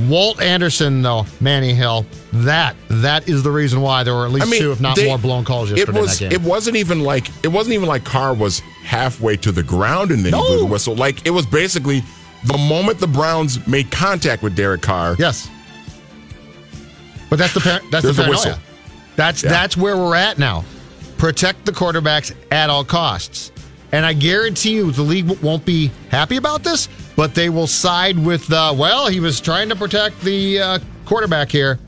Walt 0.09 0.41
Anderson, 0.41 1.03
though, 1.03 1.27
Manny 1.41 1.75
Hill, 1.75 2.07
that 2.33 2.75
that 2.89 3.29
is 3.29 3.43
the 3.43 3.51
reason 3.51 3.81
why 3.81 4.03
there 4.03 4.15
were 4.15 4.25
at 4.25 4.33
least 4.33 4.47
I 4.47 4.51
mean, 4.51 4.61
two, 4.61 4.73
if 4.73 4.81
not 4.81 4.97
they- 4.97 5.07
more, 5.07 5.19
blown 5.19 5.45
calls 5.45 5.71
yesterday. 5.71 5.99
It 5.99 6.01
was. 6.01 6.23
It 6.23 6.41
wasn't 6.41 6.77
even 6.77 7.01
like. 7.01 7.29
It 7.45 7.49
wasn't 7.49 7.75
even 7.75 7.87
like 7.87 8.05
Carr 8.05 8.35
was 8.35 8.61
halfway 8.85 9.37
to 9.39 9.51
the 9.53 9.63
ground 9.63 10.11
and 10.11 10.25
then 10.25 10.33
he 10.35 10.39
blew 10.39 10.59
the 10.59 10.67
whistle. 10.67 10.95
Like 10.95 11.27
it 11.27 11.31
was 11.31 11.47
basically 11.47 12.03
the 12.45 12.59
moment 12.59 12.99
the 12.99 13.07
Browns 13.07 13.67
made 13.67 13.91
contact 13.91 14.43
with 14.43 14.55
Derek 14.55 14.83
Carr. 14.83 15.17
Yes. 15.19 15.49
But 17.31 17.39
that's 17.39 17.55
the 17.55 17.61
par- 17.61 17.81
that's 17.91 18.05
the 18.05 18.25
a 18.25 18.29
whistle. 18.29 18.55
That's 19.17 19.43
Yeah. 19.43 19.51
that's 19.51 19.77
where 19.77 19.97
we're 19.97 20.15
at 20.17 20.39
now. 20.39 20.65
Protect 21.19 21.65
the 21.65 21.73
quarterbacks 21.73 22.35
at 22.51 22.71
all 22.71 22.85
costs. 22.85 23.51
And 23.93 24.05
I 24.05 24.13
guarantee 24.13 24.73
you 24.75 24.91
the 24.91 25.03
league 25.03 25.29
won't 25.41 25.65
be 25.65 25.91
happy 26.11 26.37
about 26.37 26.65
this, 26.65 26.89
but 27.17 27.35
they 27.35 27.49
will 27.49 27.67
side 27.69 28.19
with 28.19 28.53
uh, 28.53 28.75
well, 28.77 29.09
he 29.09 29.21
was 29.21 29.41
trying 29.41 29.69
to 29.69 29.77
protect 29.77 30.21
the 30.21 30.61
uh, 30.61 30.79
quarterback 31.07 31.51
here. 31.51 31.79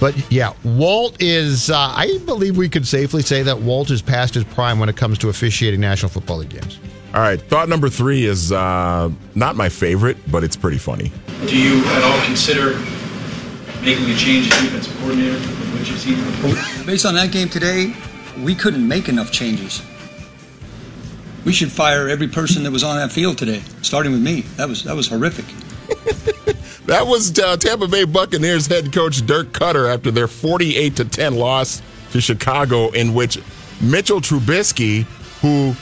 But 0.00 0.32
yeah, 0.32 0.54
Walt 0.64 1.16
is 1.20 1.70
uh, 1.70 1.76
I 1.76 2.18
believe 2.24 2.56
we 2.56 2.70
could 2.70 2.88
safely 2.88 3.20
say 3.20 3.42
that 3.42 3.60
Walt 3.60 3.90
is 3.90 4.00
past 4.00 4.34
his 4.34 4.44
prime 4.44 4.78
when 4.78 4.88
it 4.88 4.96
comes 4.96 5.18
to 5.18 5.28
officiating 5.28 5.80
National 5.80 6.08
Football 6.08 6.38
League 6.38 6.48
games. 6.48 6.80
All 7.12 7.20
right. 7.20 7.40
Thought 7.40 7.68
number 7.68 7.88
three 7.88 8.24
is 8.24 8.50
uh, 8.50 9.10
not 9.34 9.56
my 9.56 9.68
favorite, 9.68 10.16
but 10.30 10.42
it's 10.42 10.56
pretty 10.56 10.78
funny. 10.78 11.12
Do 11.46 11.56
you 11.56 11.84
at 11.86 12.02
all 12.02 12.24
consider 12.24 12.78
making 13.82 14.10
a 14.10 14.16
change 14.16 14.46
in 14.46 14.64
defensive 14.64 14.96
coordinator 14.98 15.34
with 15.34 15.72
what 15.72 15.88
you've 15.88 15.98
seen? 15.98 16.86
Based 16.86 17.04
on 17.04 17.14
that 17.14 17.30
game 17.30 17.48
today, 17.48 17.94
we 18.38 18.54
couldn't 18.54 18.86
make 18.86 19.08
enough 19.08 19.30
changes. 19.30 19.82
We 21.44 21.52
should 21.52 21.72
fire 21.72 22.08
every 22.08 22.28
person 22.28 22.62
that 22.62 22.70
was 22.70 22.84
on 22.84 22.96
that 22.96 23.12
field 23.12 23.38
today, 23.38 23.62
starting 23.82 24.12
with 24.12 24.22
me. 24.22 24.42
That 24.56 24.68
was 24.68 24.84
that 24.84 24.94
was 24.94 25.08
horrific. 25.08 25.46
That 26.90 27.06
was 27.06 27.38
uh, 27.38 27.56
Tampa 27.56 27.86
Bay 27.86 28.02
Buccaneers 28.02 28.66
head 28.66 28.92
coach 28.92 29.24
Dirk 29.24 29.52
Koetter 29.52 29.94
after 29.94 30.10
their 30.10 30.26
48 30.26 30.96
to 30.96 31.04
10 31.04 31.36
loss 31.36 31.82
to 32.10 32.20
Chicago, 32.20 32.90
in 32.90 33.14
which 33.14 33.38
Mitchell 33.80 34.20
Trubisky, 34.20 35.04
who 35.40 35.76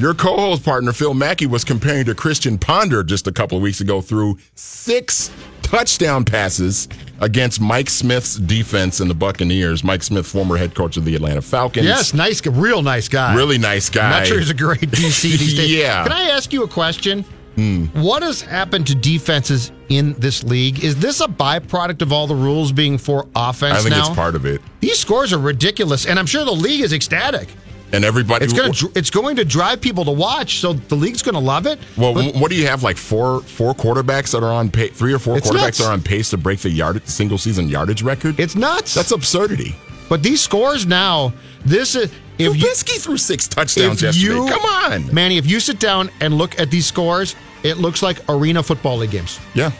your 0.00 0.14
co-host 0.14 0.64
partner 0.64 0.94
Phil 0.94 1.12
Mackey 1.12 1.44
was 1.44 1.64
comparing 1.64 2.06
to 2.06 2.14
Christian 2.14 2.56
Ponder 2.56 3.02
just 3.02 3.26
a 3.26 3.32
couple 3.32 3.58
of 3.58 3.62
weeks 3.62 3.82
ago, 3.82 4.00
threw 4.00 4.38
six 4.54 5.30
touchdown 5.60 6.24
passes 6.24 6.88
against 7.20 7.60
Mike 7.60 7.90
Smith's 7.90 8.36
defense 8.36 9.00
and 9.00 9.10
the 9.10 9.14
Buccaneers. 9.14 9.84
Mike 9.84 10.02
Smith, 10.02 10.26
former 10.26 10.56
head 10.56 10.74
coach 10.74 10.96
of 10.96 11.04
the 11.04 11.14
Atlanta 11.14 11.42
Falcons. 11.42 11.84
Yes, 11.84 12.14
nice, 12.14 12.44
real 12.46 12.80
nice 12.80 13.08
guy. 13.08 13.34
Really 13.34 13.58
nice 13.58 13.90
guy. 13.90 14.04
I'm 14.04 14.10
not 14.20 14.26
sure 14.26 14.38
he's 14.38 14.48
a 14.48 14.54
great 14.54 14.80
DC 14.80 15.22
these 15.22 15.54
days. 15.58 15.70
Yeah. 15.70 16.04
Can 16.04 16.12
I 16.12 16.30
ask 16.30 16.54
you 16.54 16.62
a 16.62 16.68
question? 16.68 17.22
Hmm. 17.54 17.86
What 17.94 18.22
has 18.22 18.40
happened 18.40 18.86
to 18.88 18.94
defenses 18.94 19.70
in 19.88 20.14
this 20.14 20.42
league? 20.42 20.82
Is 20.82 20.96
this 20.96 21.20
a 21.20 21.26
byproduct 21.26 22.02
of 22.02 22.12
all 22.12 22.26
the 22.26 22.34
rules 22.34 22.72
being 22.72 22.98
for 22.98 23.26
offense 23.36 23.78
I 23.78 23.82
think 23.82 23.90
now? 23.90 24.06
it's 24.06 24.14
part 24.16 24.34
of 24.34 24.44
it. 24.46 24.60
These 24.80 24.98
scores 24.98 25.32
are 25.32 25.38
ridiculous, 25.38 26.06
and 26.06 26.18
I'm 26.18 26.26
sure 26.26 26.44
the 26.44 26.52
league 26.52 26.80
is 26.80 26.92
ecstatic. 26.92 27.48
And 27.92 28.04
everybody, 28.04 28.44
It's 28.44 28.52
going 28.52 28.72
to 28.72 28.90
it's 28.96 29.10
going 29.10 29.36
to 29.36 29.44
drive 29.44 29.80
people 29.80 30.04
to 30.06 30.10
watch, 30.10 30.58
so 30.58 30.72
the 30.72 30.96
league's 30.96 31.22
going 31.22 31.34
to 31.34 31.40
love 31.40 31.66
it. 31.66 31.78
Well, 31.96 32.14
what 32.32 32.50
do 32.50 32.56
you 32.56 32.66
have? 32.66 32.82
Like 32.82 32.96
four 32.96 33.40
four 33.42 33.72
quarterbacks 33.72 34.32
that 34.32 34.42
are 34.42 34.52
on 34.52 34.68
pace, 34.68 34.90
three 34.92 35.12
or 35.12 35.20
four 35.20 35.36
quarterbacks 35.36 35.52
nuts. 35.54 35.78
that 35.78 35.84
are 35.86 35.92
on 35.92 36.02
pace 36.02 36.30
to 36.30 36.36
break 36.36 36.58
the 36.58 36.70
yard 36.70 37.06
single 37.06 37.38
season 37.38 37.68
yardage 37.68 38.02
record. 38.02 38.40
It's 38.40 38.56
nuts. 38.56 38.94
That's 38.94 39.12
absurdity. 39.12 39.76
But 40.08 40.24
these 40.24 40.40
scores 40.40 40.86
now, 40.86 41.32
this 41.64 41.94
is 41.94 42.10
if 42.38 42.56
you 42.56 42.74
threw 42.98 43.16
six 43.16 43.46
touchdowns 43.48 44.02
yesterday. 44.02 44.34
you- 44.34 44.46
Come 44.48 44.62
on, 44.64 45.14
Manny. 45.14 45.38
If 45.38 45.46
you 45.46 45.60
sit 45.60 45.78
down 45.78 46.10
and 46.20 46.36
look 46.36 46.58
at 46.60 46.70
these 46.70 46.86
scores, 46.86 47.34
it 47.62 47.78
looks 47.78 48.02
like 48.02 48.18
arena 48.28 48.62
football 48.62 48.96
league 48.98 49.10
games. 49.12 49.38
Yeah, 49.54 49.70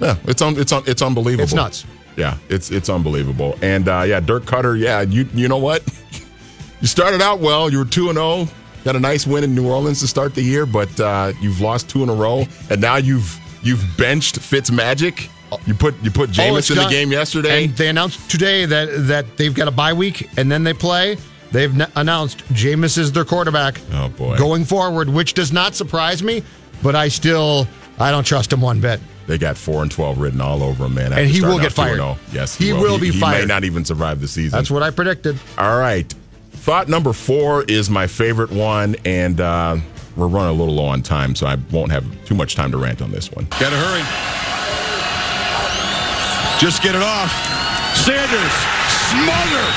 yeah, 0.00 0.16
it's 0.24 0.42
un, 0.42 0.58
it's 0.58 0.72
un, 0.72 0.82
it's 0.86 1.02
unbelievable. 1.02 1.44
It's 1.44 1.54
nuts. 1.54 1.84
Yeah, 2.16 2.36
it's 2.48 2.70
it's 2.70 2.88
unbelievable. 2.88 3.58
And 3.62 3.88
uh, 3.88 4.04
yeah, 4.06 4.20
Dirk 4.20 4.44
Koetter. 4.44 4.78
Yeah, 4.78 5.00
you 5.02 5.28
you 5.34 5.48
know 5.48 5.58
what? 5.58 5.82
you 6.80 6.86
started 6.86 7.20
out 7.22 7.40
well. 7.40 7.70
You 7.70 7.78
were 7.78 7.84
two 7.84 8.08
and 8.08 8.16
zero. 8.16 8.48
Got 8.84 8.96
a 8.96 9.00
nice 9.00 9.26
win 9.26 9.44
in 9.44 9.54
New 9.54 9.66
Orleans 9.68 10.00
to 10.00 10.06
start 10.06 10.34
the 10.34 10.42
year, 10.42 10.66
but 10.66 11.00
uh, 11.00 11.32
you've 11.40 11.60
lost 11.60 11.88
two 11.88 12.02
in 12.02 12.08
a 12.10 12.14
row, 12.14 12.44
and 12.70 12.80
now 12.80 12.96
you've 12.96 13.38
you've 13.62 13.82
benched 13.96 14.38
Fitz 14.38 14.70
Magic. 14.70 15.28
You 15.66 15.74
put 15.74 15.94
you 16.02 16.10
put 16.10 16.30
Oh, 16.30 16.32
Jameis 16.32 16.58
it's 16.58 16.70
in 16.70 16.76
the 16.76 16.88
game 16.88 17.10
yesterday. 17.12 17.64
And 17.64 17.76
they 17.76 17.88
announced 17.88 18.30
today 18.30 18.66
that 18.66 18.88
that 19.08 19.36
they've 19.36 19.54
got 19.54 19.68
a 19.68 19.70
bye 19.72 19.92
week 19.92 20.28
and 20.38 20.50
then 20.50 20.64
they 20.64 20.72
play. 20.74 21.16
They've 21.52 21.80
n- 21.80 21.90
announced 21.96 22.38
Jameis 22.52 22.98
is 22.98 23.12
their 23.12 23.24
quarterback. 23.24 23.80
Oh 23.92 24.08
boy. 24.08 24.36
Going 24.36 24.64
forward, 24.64 25.08
which 25.08 25.34
does 25.34 25.52
not 25.52 25.74
surprise 25.74 26.22
me, 26.22 26.42
but 26.82 26.94
I 26.96 27.08
still 27.08 27.66
I 27.98 28.10
don't 28.10 28.24
trust 28.24 28.52
him 28.52 28.60
one 28.60 28.80
bit. 28.80 29.00
They 29.26 29.38
got 29.38 29.56
four 29.56 29.82
and 29.82 29.90
twelve 29.90 30.18
written 30.18 30.40
all 30.40 30.62
over 30.62 30.84
him, 30.86 30.94
man. 30.94 31.12
And 31.12 31.28
he 31.30 31.40
will 31.40 31.58
get 31.58 31.78
out 31.78 31.86
2-0. 31.88 31.96
fired. 31.98 32.18
Yes, 32.32 32.56
He 32.56 32.72
will 32.72 32.98
be 32.98 33.10
fired. 33.10 33.36
He 33.36 33.40
may 33.42 33.46
not 33.46 33.64
even 33.64 33.84
survive 33.84 34.20
the 34.20 34.28
season. 34.28 34.56
That's 34.58 34.70
what 34.70 34.82
I 34.82 34.90
predicted. 34.90 35.38
All 35.56 35.78
right. 35.78 36.12
Thought 36.52 36.88
number 36.88 37.12
four 37.12 37.64
is 37.64 37.88
my 37.88 38.06
favorite 38.06 38.50
one, 38.50 38.96
and 39.04 39.40
uh, 39.40 39.76
we're 40.16 40.26
running 40.28 40.50
a 40.50 40.58
little 40.58 40.74
low 40.74 40.86
on 40.86 41.02
time, 41.02 41.34
so 41.34 41.46
I 41.46 41.56
won't 41.70 41.90
have 41.92 42.04
too 42.26 42.34
much 42.34 42.54
time 42.54 42.70
to 42.72 42.76
rant 42.78 43.00
on 43.00 43.10
this 43.12 43.30
one. 43.32 43.46
Gotta 43.60 43.76
hurry. 43.76 44.83
Just 46.58 46.82
get 46.82 46.94
it 46.94 47.02
off. 47.02 47.32
Sanders, 47.96 48.54
smothered. 49.10 49.74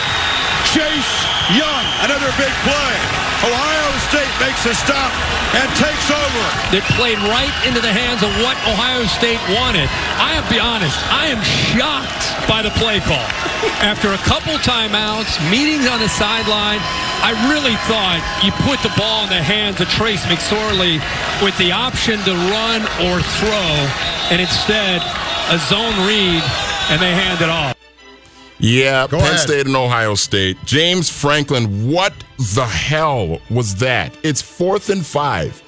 Chase 0.66 1.26
Young, 1.56 1.86
another 2.04 2.28
big 2.36 2.52
play. 2.68 2.96
Ohio 3.40 3.88
State 4.12 4.34
makes 4.58 4.80
a 4.80 4.86
stop 4.86 5.12
and 5.54 5.70
takes 5.78 6.10
over. 6.10 6.44
That 6.74 6.82
played 6.98 7.18
right 7.30 7.54
into 7.68 7.82
the 7.82 7.94
hands 7.94 8.26
of 8.26 8.32
what 8.42 8.58
Ohio 8.66 9.06
State 9.06 9.38
wanted. 9.54 9.86
I 10.18 10.34
have 10.34 10.50
to 10.50 10.54
be 10.58 10.60
honest, 10.60 10.98
I 11.14 11.30
am 11.30 11.42
shocked 11.46 12.26
by 12.50 12.66
the 12.66 12.74
play 12.82 12.98
call. 13.06 13.22
After 13.86 14.14
a 14.14 14.22
couple 14.26 14.58
timeouts, 14.66 15.38
meetings 15.54 15.86
on 15.86 16.02
the 16.02 16.10
sideline, 16.10 16.82
I 17.22 17.38
really 17.54 17.78
thought 17.86 18.22
you 18.42 18.50
put 18.66 18.82
the 18.82 18.94
ball 18.98 19.26
in 19.26 19.30
the 19.30 19.42
hands 19.42 19.78
of 19.82 19.90
Trace 19.90 20.26
McSorley 20.26 20.98
with 21.44 21.58
the 21.58 21.72
option 21.72 22.18
to 22.26 22.34
run 22.34 22.82
or 23.06 23.22
throw, 23.38 23.70
and 24.34 24.42
instead 24.42 25.06
a 25.54 25.58
zone 25.70 25.98
read, 26.10 26.42
and 26.90 26.98
they 26.98 27.14
hand 27.14 27.42
it 27.42 27.50
off. 27.50 27.77
Yeah, 28.60 29.06
Go 29.08 29.18
Penn 29.20 29.28
ahead. 29.28 29.40
State 29.40 29.66
and 29.68 29.76
Ohio 29.76 30.16
State. 30.16 30.58
James 30.66 31.10
Franklin, 31.10 31.90
what 31.92 32.14
the 32.56 32.66
hell 32.66 33.40
was 33.50 33.76
that? 33.76 34.16
It's 34.24 34.42
fourth 34.42 34.90
and 34.90 35.06
five. 35.06 35.62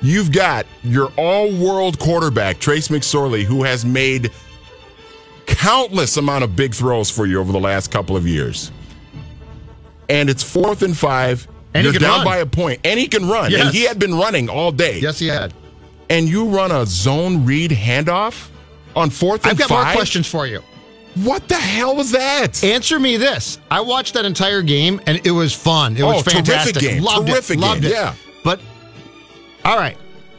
You've 0.00 0.32
got 0.32 0.66
your 0.82 1.12
all 1.16 1.52
world 1.56 1.98
quarterback, 2.00 2.58
Trace 2.58 2.88
McSorley, 2.88 3.44
who 3.44 3.62
has 3.62 3.84
made 3.84 4.32
countless 5.46 6.16
amount 6.16 6.44
of 6.44 6.56
big 6.56 6.74
throws 6.74 7.10
for 7.10 7.26
you 7.26 7.38
over 7.40 7.52
the 7.52 7.60
last 7.60 7.90
couple 7.92 8.16
of 8.16 8.26
years. 8.26 8.72
And 10.08 10.28
it's 10.28 10.42
fourth 10.42 10.82
and 10.82 10.96
five. 10.96 11.46
And 11.74 11.84
You're 11.84 11.92
can 11.94 12.02
down 12.02 12.16
run. 12.18 12.24
by 12.24 12.36
a 12.38 12.46
point. 12.46 12.80
And 12.84 12.98
he 13.00 13.06
can 13.08 13.28
run. 13.28 13.50
Yes. 13.50 13.62
And 13.66 13.74
he 13.74 13.84
had 13.84 13.98
been 13.98 14.14
running 14.14 14.48
all 14.50 14.72
day. 14.72 14.98
Yes, 15.00 15.18
he 15.18 15.28
had. 15.28 15.54
And 16.10 16.28
you 16.28 16.44
run 16.46 16.70
a 16.70 16.84
zone 16.84 17.46
read 17.46 17.70
handoff 17.70 18.50
on 18.94 19.08
fourth 19.08 19.44
and 19.44 19.52
I've 19.52 19.58
got 19.58 19.68
five? 19.68 19.86
more 19.86 19.94
questions 19.94 20.26
for 20.26 20.46
you. 20.46 20.62
What 21.14 21.46
the 21.48 21.56
hell 21.56 21.94
was 21.96 22.10
that? 22.12 22.64
Answer 22.64 22.98
me 22.98 23.16
this. 23.18 23.58
I 23.70 23.80
watched 23.82 24.14
that 24.14 24.24
entire 24.24 24.62
game 24.62 25.00
and 25.06 25.20
it 25.26 25.30
was 25.30 25.52
fun. 25.52 25.96
It 25.96 26.02
was 26.02 26.20
Oh, 26.20 26.22
terrific 26.22 26.46
fantastic. 26.46 26.76
game. 26.82 27.02
Loved 27.02 27.28
Terrific 27.28 27.58
it. 27.58 27.60
Loved 27.60 27.84
it. 27.84 27.90
Yeah. 27.92 28.14
But 28.44 28.60
all 29.64 29.76
right. 29.76 29.96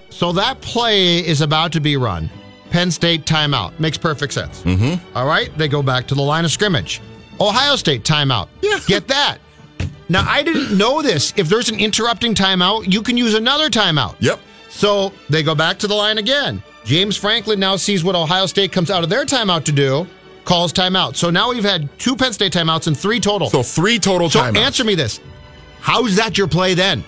So 0.09 0.31
that 0.33 0.61
play 0.61 1.17
is 1.19 1.41
about 1.41 1.71
to 1.73 1.79
be 1.79 1.95
run. 1.97 2.29
Penn 2.71 2.89
State 2.89 3.25
timeout. 3.25 3.79
Makes 3.79 3.97
perfect 3.99 4.33
sense. 4.33 4.61
Mm-hmm. 4.63 5.15
All 5.17 5.27
right. 5.27 5.55
They 5.57 5.67
go 5.67 5.83
back 5.83 6.07
to 6.07 6.15
the 6.15 6.21
line 6.23 6.43
of 6.45 6.51
scrimmage. 6.51 7.01
Ohio 7.39 7.75
State 7.75 8.03
timeout. 8.03 8.47
Yeah. 8.61 8.79
Get 8.87 9.07
that. 9.09 9.37
Now 10.09 10.25
I 10.27 10.41
didn't 10.43 10.75
know 10.77 11.01
this. 11.03 11.33
If 11.37 11.49
there's 11.49 11.69
an 11.69 11.79
interrupting 11.79 12.33
timeout, 12.33 12.91
you 12.91 13.01
can 13.03 13.15
use 13.15 13.35
another 13.35 13.69
timeout. 13.69 14.15
Yep. 14.19 14.39
So 14.69 15.13
they 15.29 15.43
go 15.43 15.53
back 15.53 15.77
to 15.79 15.87
the 15.87 15.93
line 15.93 16.17
again. 16.17 16.63
James 16.83 17.15
Franklin 17.15 17.59
now 17.59 17.75
sees 17.75 18.03
what 18.03 18.15
Ohio 18.15 18.47
State 18.47 18.71
comes 18.71 18.89
out 18.89 19.03
of 19.03 19.09
their 19.09 19.23
timeout 19.23 19.63
to 19.65 19.71
do, 19.71 20.05
calls 20.45 20.73
timeout. 20.73 21.15
So 21.15 21.29
now 21.29 21.49
we've 21.51 21.63
had 21.63 21.87
two 21.99 22.15
Penn 22.15 22.33
State 22.33 22.53
timeouts 22.53 22.87
and 22.87 22.97
three 22.97 23.19
total. 23.19 23.49
So 23.49 23.63
three 23.63 23.99
total 23.99 24.29
So 24.29 24.39
timeouts. 24.41 24.57
answer 24.57 24.83
me 24.83 24.95
this. 24.95 25.19
How's 25.79 26.15
that 26.17 26.37
your 26.37 26.47
play 26.47 26.73
then? 26.73 27.03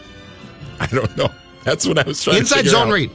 I 0.80 0.86
don't 0.86 1.14
know. 1.16 1.28
That's 1.64 1.86
what 1.86 1.98
I 1.98 2.02
was 2.04 2.22
trying 2.22 2.40
to 2.40 2.46
say. 2.46 2.58
Inside 2.60 2.70
zone 2.70 2.88
out. 2.88 2.92
read. 2.94 3.10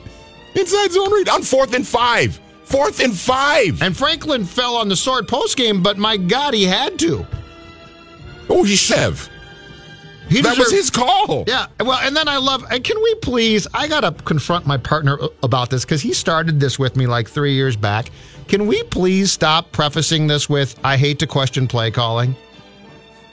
Inside 0.55 0.91
zone 0.91 1.11
read 1.11 1.29
on 1.29 1.41
fourth 1.43 1.73
and 1.73 1.85
five. 1.87 2.39
Fourth 2.63 2.99
and 2.99 3.13
five. 3.15 3.81
And 3.81 3.95
Franklin 3.95 4.45
fell 4.45 4.75
on 4.75 4.87
the 4.87 4.95
sword 4.95 5.27
post 5.27 5.57
game, 5.57 5.81
but 5.83 5.97
my 5.97 6.17
God, 6.17 6.53
he 6.53 6.63
had 6.63 6.97
to. 6.99 7.25
Oh, 8.49 8.63
he 8.63 8.75
should 8.75 8.97
have. 8.97 9.29
He 10.29 10.41
that 10.41 10.57
was 10.57 10.71
his 10.71 10.89
call. 10.89 11.43
Yeah. 11.47 11.67
Well, 11.79 11.99
and 12.01 12.15
then 12.15 12.27
I 12.27 12.37
love. 12.37 12.65
and 12.71 12.83
Can 12.83 12.97
we 13.03 13.13
please? 13.15 13.67
I 13.75 13.87
gotta 13.87 14.11
confront 14.11 14.65
my 14.65 14.77
partner 14.77 15.19
about 15.43 15.69
this 15.69 15.85
because 15.85 16.01
he 16.01 16.13
started 16.13 16.59
this 16.59 16.79
with 16.79 16.95
me 16.95 17.05
like 17.05 17.29
three 17.29 17.53
years 17.53 17.75
back. 17.75 18.09
Can 18.47 18.67
we 18.67 18.83
please 18.83 19.31
stop 19.31 19.71
prefacing 19.71 20.27
this 20.27 20.47
with 20.49 20.79
"I 20.83 20.97
hate 20.97 21.19
to 21.19 21.27
question 21.27 21.67
play 21.67 21.91
calling"? 21.91 22.35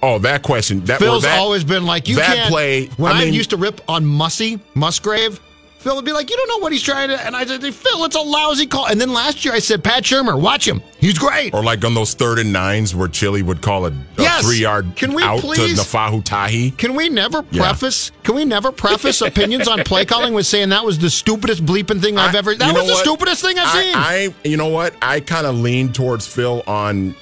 Oh, 0.03 0.19
that 0.19 0.43
question. 0.43 0.85
That 0.87 0.99
Phil's 0.99 1.23
that, 1.23 1.39
always 1.39 1.63
been 1.63 1.87
like, 1.87 2.09
you 2.09 2.17
that 2.17 2.35
can't. 2.35 2.49
play. 2.51 2.87
When 2.97 3.13
I, 3.13 3.21
I 3.21 3.25
mean, 3.27 3.35
used 3.35 3.51
to 3.51 3.57
rip 3.57 3.81
on 3.89 4.05
Mussy 4.05 4.59
Musgrave, 4.75 5.41
Phil 5.83 5.97
would 5.97 6.05
be 6.05 6.13
like, 6.13 6.31
you 6.31 6.37
don't 6.37 6.49
know 6.49 6.59
what 6.59 6.73
he's 6.73 6.83
trying 6.83 7.09
to. 7.09 7.21
And 7.27 7.35
I 7.35 7.45
said, 7.45 7.63
Phil, 7.63 8.05
it's 8.05 8.17
a 8.17 8.21
lousy 8.21 8.67
call. 8.67 8.87
And 8.87 9.01
then 9.01 9.13
last 9.13 9.45
year 9.45 9.53
I 9.53 9.59
said, 9.59 9.83
Pat 9.83 10.05
Shurmur, 10.05 10.41
watch 10.41 10.67
him. 10.67 10.81
He's 10.99 11.19
great. 11.19 11.53
or 11.53 11.63
like 11.65 11.85
on 11.85 11.95
those 11.95 12.15
third 12.15 12.39
and 12.39 12.53
nines 12.53 12.95
where 12.95 13.09
Chilly 13.09 13.43
would 13.43 13.61
call 13.61 13.87
a, 13.87 13.91
a 13.91 13.95
Yes. 14.19 14.45
three 14.47 14.59
yard 14.61 14.95
Can 14.95 15.13
we 15.15 15.23
out 15.23 15.41
please- 15.41 15.75
to 15.77 15.83
Naufahu 15.83 16.25
Tahi. 16.25 16.71
Can 16.71 16.95
we 16.95 17.09
never 17.09 17.45
Yeah. 17.51 17.63
preface? 17.65 18.13
Can 18.23 18.37
we 18.37 18.45
never 18.45 18.71
preface 18.71 19.21
opinions 19.23 19.67
on 19.67 19.83
play 19.85 20.05
calling 20.05 20.33
with 20.35 20.47
saying 20.47 20.69
that 20.69 20.85
was 20.85 20.99
the 21.01 21.11
stupidest 21.11 21.67
bleeping 21.67 22.01
thing 22.01 22.17
I've 22.17 22.35
I- 22.35 22.39
ever? 22.39 22.55
That 22.55 22.73
was 22.75 22.87
the 22.87 22.93
what? 22.93 23.05
stupidest 23.05 23.43
thing 23.43 23.59
I've 23.59 23.67
I, 23.77 23.83
seen. 23.83 23.95
I, 23.97 24.49
you 24.49 24.57
know 24.57 24.69
what? 24.69 24.95
I 25.03 25.19
kind 25.21 25.47
of 25.47 25.57
lean 25.57 25.93
towards 25.93 26.27
Phil 26.27 26.63
on. 26.67 27.15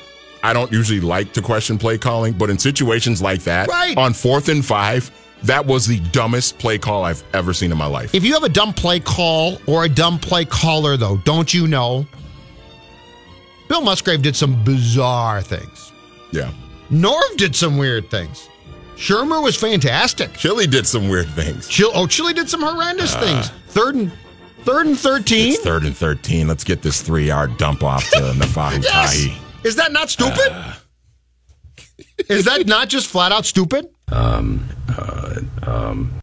I 0.43 0.55
don't 0.55 0.73
usually 0.73 1.01
like 1.01 1.35
to 1.35 1.43
question 1.43 1.77
play 1.77 1.99
calling, 1.99 2.33
but 2.33 2.49
in 2.49 2.59
situations 2.59 3.21
like 3.21 3.43
that, 3.43 3.69
Right. 3.69 3.95
on 3.99 4.15
fourth 4.15 4.49
and 4.49 4.65
five, 4.65 5.11
that 5.45 5.65
was 5.67 5.87
the 5.87 6.01
dumbest 6.13 6.59
play 6.59 6.79
call 6.79 7.05
I've 7.05 7.23
ever 7.35 7.53
seen 7.55 7.73
in 7.73 7.79
my 7.79 7.87
life. 7.87 8.15
if 8.15 8.25
you 8.25 8.35
have 8.35 8.43
a 8.45 8.49
dumb 8.49 8.73
play 8.73 9.01
call 9.01 9.59
or 9.67 9.85
a 9.85 9.89
dumb 9.89 10.19
play 10.19 10.45
caller, 10.45 10.97
though, 10.97 11.17
don't 11.19 11.53
you 11.53 11.67
know? 11.67 12.07
Bill 13.69 13.81
Musgrave 13.81 14.23
did 14.23 14.35
some 14.37 14.63
bizarre 14.65 15.43
things. 15.43 15.93
Yeah, 16.33 16.51
Norv 16.91 17.37
did 17.37 17.55
some 17.55 17.77
weird 17.79 18.11
things. 18.11 18.49
Shurmur 18.97 19.43
was 19.43 19.57
fantastic. 19.57 20.35
Chilly 20.35 20.67
did 20.67 20.87
some 20.87 21.09
weird 21.09 21.29
things. 21.31 21.69
Chill. 21.69 21.91
Oh, 21.95 22.07
Chilly 22.07 22.35
did 22.35 22.51
some 22.51 22.61
horrendous 22.63 23.15
uh, 23.15 23.21
things. 23.21 23.49
Third 23.69 23.95
and 23.95 24.13
third 24.65 24.87
and 24.87 24.99
thirteen. 24.99 25.53
It's 25.53 25.63
third 25.63 25.85
and 25.85 25.97
thirteen. 25.97 26.49
Let's 26.49 26.65
get 26.65 26.83
this 26.83 27.01
three 27.01 27.27
yard 27.27 27.57
dump 27.57 27.83
off 27.83 28.09
to 28.11 28.17
Naufahu 28.37 28.83
Yes. 28.83 29.15
Tahi. 29.25 29.39
Is 29.65 29.77
that 29.77 29.93
not 29.93 30.11
stupid? 30.11 30.49
Uh. 30.51 30.75
Is 32.29 32.45
that 32.45 32.67
not 32.67 32.89
just 32.89 33.07
flat 33.07 33.33
out 33.33 33.47
stupid? 33.47 33.89
Um, 34.11 34.69
uh, 34.89 35.41
um. 35.63 36.23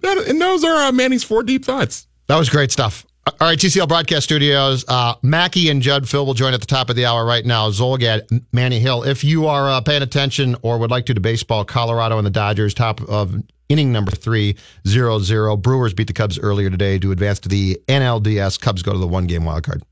That, 0.00 0.18
and 0.28 0.40
those 0.40 0.64
are 0.64 0.88
uh, 0.88 0.92
Manny's 0.92 1.24
four 1.24 1.42
deep 1.42 1.64
thoughts. 1.64 2.06
That 2.28 2.36
was 2.36 2.48
great 2.48 2.70
stuff. 2.70 3.04
All 3.40 3.48
right, 3.48 3.58
TCL 3.58 3.88
Broadcast 3.88 4.24
Studios. 4.24 4.84
Uh, 4.88 5.14
Mackey 5.22 5.68
and 5.68 5.82
Judd 5.82 6.08
Phil 6.08 6.24
will 6.24 6.34
join 6.34 6.54
at 6.54 6.60
the 6.60 6.66
top 6.66 6.88
of 6.88 6.96
the 6.96 7.04
hour 7.04 7.26
right 7.26 7.44
now. 7.44 7.68
Zulgad, 7.68 8.42
Manny 8.52 8.80
Hill. 8.80 9.02
If 9.02 9.22
you 9.22 9.46
are 9.46 9.68
uh, 9.68 9.80
paying 9.80 10.02
attention 10.02 10.56
or 10.62 10.78
would 10.78 10.90
like 10.90 11.06
to 11.06 11.14
to 11.14 11.20
baseball, 11.20 11.64
Colorado 11.64 12.16
and 12.16 12.26
the 12.26 12.30
Dodgers, 12.30 12.72
top 12.72 13.02
of 13.02 13.34
inning 13.68 13.92
number 13.92 14.12
three, 14.12 14.56
zero 14.86 15.18
zero. 15.18 15.56
Brewers 15.56 15.92
beat 15.92 16.06
the 16.06 16.12
Cubs 16.12 16.38
earlier 16.38 16.70
today 16.70 16.98
to 16.98 17.12
advance 17.12 17.38
to 17.40 17.48
the 17.48 17.78
NLDS. 17.86 18.58
Cubs 18.60 18.82
go 18.82 18.92
to 18.92 18.98
the 18.98 19.08
one 19.08 19.26
game 19.26 19.44
wild 19.44 19.64
card. 19.64 19.82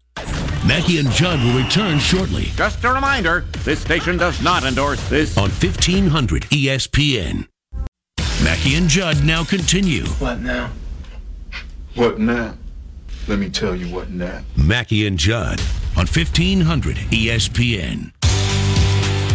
Mackey 0.67 0.99
and 0.99 1.11
Judd 1.11 1.39
will 1.45 1.63
return 1.63 1.99
shortly 1.99 2.47
Just 2.57 2.83
a 2.85 2.93
reminder 2.93 3.45
this 3.63 3.81
station 3.81 4.17
does 4.17 4.43
not 4.43 4.65
endorse 4.65 5.07
this. 5.09 5.37
on 5.39 5.51
1500 5.51 6.43
ESPN. 6.45 7.47
Mackey 8.43 8.75
and 8.75 8.89
Judd 8.89 9.25
now 9.25 9.45
continue. 9.45 10.05
What 10.19 10.41
now? 10.41 10.71
What 11.95 12.19
now? 12.19 12.55
Let 13.29 13.39
me 13.39 13.49
tell 13.49 13.75
you 13.75 13.95
what 13.95 14.11
now. 14.11 14.43
Mackey 14.57 15.07
and 15.07 15.19
Judd 15.19 15.61
on 15.97 16.07
1500 16.07 16.97
ESPN. 16.97 18.13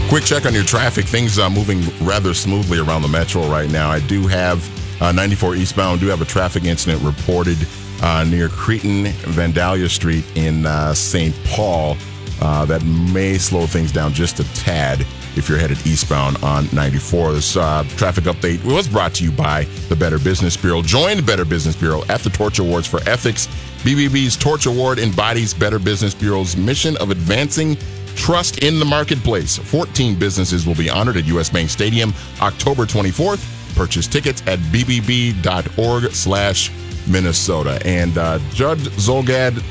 Quick 0.10 0.26
check 0.26 0.46
on 0.46 0.54
your 0.54 0.64
traffic. 0.66 1.06
Things 1.06 1.40
are 1.40 1.50
moving 1.50 1.82
rather 2.06 2.34
smoothly 2.34 2.80
around 2.80 3.02
the 3.02 3.08
metro 3.08 3.48
right 3.48 3.70
now. 3.72 3.90
I 3.90 4.00
do 4.02 4.28
have 4.28 4.62
uh, 5.02 5.12
94 5.14 5.56
eastbound. 5.56 6.02
Do 6.02 6.08
have 6.08 6.22
a 6.22 6.26
traffic 6.26 6.66
incident 6.66 7.02
reported 7.02 7.58
uh, 8.02 8.26
near 8.30 8.49
Cretin 8.49 9.06
Vandalia 9.34 9.89
Street 9.89 10.26
in 10.36 10.66
uh, 10.66 10.93
St. 10.93 11.36
Paul. 11.45 11.97
Uh, 12.41 12.66
that 12.66 12.84
may 12.84 13.38
slow 13.38 13.68
things 13.68 13.91
down 13.91 14.12
just 14.14 14.39
a 14.39 14.54
tad 14.56 15.02
if 15.36 15.47
you're 15.47 15.60
headed 15.60 15.78
eastbound 15.86 16.38
on 16.43 16.68
94. 16.74 17.34
This 17.34 17.56
uh, 17.56 17.84
traffic 17.97 18.24
update 18.24 18.64
was 18.66 18.88
brought 18.88 19.14
to 19.16 19.24
you 19.24 19.32
by 19.32 19.66
the 19.89 19.95
Better 19.95 20.18
Business 20.18 20.58
Bureau. 20.58 20.82
Join 20.82 21.18
the 21.18 21.24
Better 21.24 21.45
Business 21.45 21.76
Bureau 21.76 22.04
at 22.10 22.22
the 22.22 22.30
Torch 22.32 22.60
Awards 22.60 22.88
for 22.88 22.99
Ethics. 23.08 23.47
BBB's 23.84 24.36
Torch 24.36 24.66
Award 24.66 24.99
embodies 24.99 25.54
Better 25.54 25.80
Business 25.80 26.14
Bureau's 26.14 26.58
mission 26.58 26.97
of 26.97 27.12
advancing 27.12 27.78
trust 28.16 28.64
in 28.64 28.80
the 28.80 28.86
marketplace. 28.86 29.58
14 29.58 30.16
businesses 30.16 30.66
will 30.66 30.76
be 30.76 30.89
honored 30.89 31.18
at 31.18 31.26
U.S. 31.26 31.49
Bank 31.49 31.70
Stadium 31.70 32.14
October 32.41 32.86
24th. 32.86 33.76
Purchase 33.76 34.08
tickets 34.08 34.41
at 34.47 34.60
bbb.org 34.60 36.12
slash 36.12 36.72
Minnesota. 37.08 37.82
And 37.86 38.18
uh, 38.18 38.39
Judd 38.54 38.80
Zulgad 38.80 39.64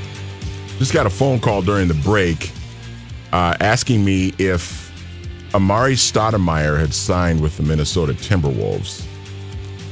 just 0.78 0.92
got 0.92 1.06
a 1.06 1.10
phone 1.10 1.40
call 1.40 1.62
during 1.62 1.88
the 1.88 1.94
break 1.94 2.50
uh, 3.32 3.56
asking 3.60 4.04
me 4.04 4.32
if 4.38 4.90
Amar'e 5.52 5.94
Stoudemire 5.94 6.78
had 6.78 6.94
signed 6.94 7.40
with 7.40 7.56
the 7.56 7.62
Minnesota 7.62 8.12
Timberwolves. 8.12 9.04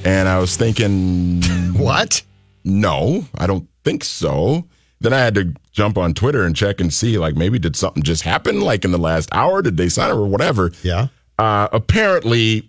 And 0.05 0.29
I 0.29 0.39
was 0.39 0.57
thinking, 0.57 1.43
what? 1.77 2.23
No, 2.65 3.25
I 3.37 3.47
don't 3.47 3.69
think 3.85 4.05
so. 4.05 4.65
Then 5.01 5.13
I 5.13 5.19
had 5.19 5.35
to 5.37 5.55
jump 5.73 5.97
on 5.97 6.15
Twitter 6.15 6.45
and 6.45 6.57
check 6.57 6.81
and 6.81 6.93
see, 6.93 7.19
like, 7.19 7.37
maybe 7.37 7.59
did 7.59 7.77
something 7.77 8.03
just 8.03 8.23
happen, 8.23 8.61
like 8.61 8.85
in 8.85 8.91
the 8.91 8.99
last 8.99 9.29
hour? 9.33 9.63
Did 9.63 9.77
they 9.77 9.89
sign 9.89 10.11
her 10.11 10.17
or 10.17 10.27
whatever? 10.27 10.73
Yeah. 10.83 11.09
Uh, 11.39 11.69
apparently, 11.73 12.68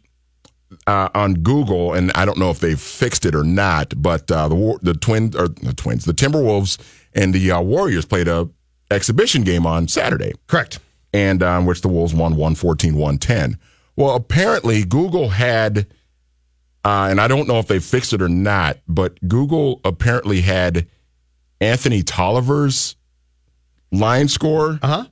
uh, 0.88 1.10
on 1.16 1.36
Google, 1.36 1.94
and 1.94 2.12
I 2.14 2.26
don't 2.26 2.38
know 2.38 2.50
if 2.50 2.60
they've 2.60 2.80
fixed 2.80 3.26
it 3.26 3.36
or 3.36 3.44
not, 3.44 3.94
but 4.02 4.30
uh, 4.32 4.48
the 4.48 4.56
War- 4.56 4.80
the 4.82 4.94
twins 4.94 5.36
or 5.36 5.48
the 5.48 5.74
twins, 5.74 6.06
the 6.06 6.14
Timberwolves 6.14 6.78
and 7.14 7.34
the 7.34 7.52
uh, 7.52 7.62
Warriors 7.62 8.06
played 8.06 8.28
a 8.28 8.50
exhibition 8.92 9.44
game 9.44 9.66
on 9.66 9.88
Saturday. 9.88 10.34
Correct. 10.48 10.80
and 11.14 11.42
um, 11.44 11.66
which 11.66 11.82
the 11.82 11.88
Wolves 11.88 12.14
won 12.14 12.34
114 12.34 12.96
110. 12.96 13.58
Well, 13.96 14.16
apparently, 14.16 14.86
Google 14.86 15.30
had, 15.30 15.88
uh, 16.86 17.08
and 17.10 17.20
I 17.20 17.28
don't 17.28 17.48
know 17.48 17.60
if 17.60 17.68
they 17.68 17.80
fixed 17.80 18.14
it 18.14 18.22
or 18.22 18.30
not, 18.30 18.78
but 18.88 19.20
Google 19.28 19.82
apparently 19.84 20.42
had 20.42 20.88
Anthony 21.60 22.04
Tolliver's 22.04 22.96
line 23.92 24.28
score 24.28 24.80
uh-huh. 24.82 25.06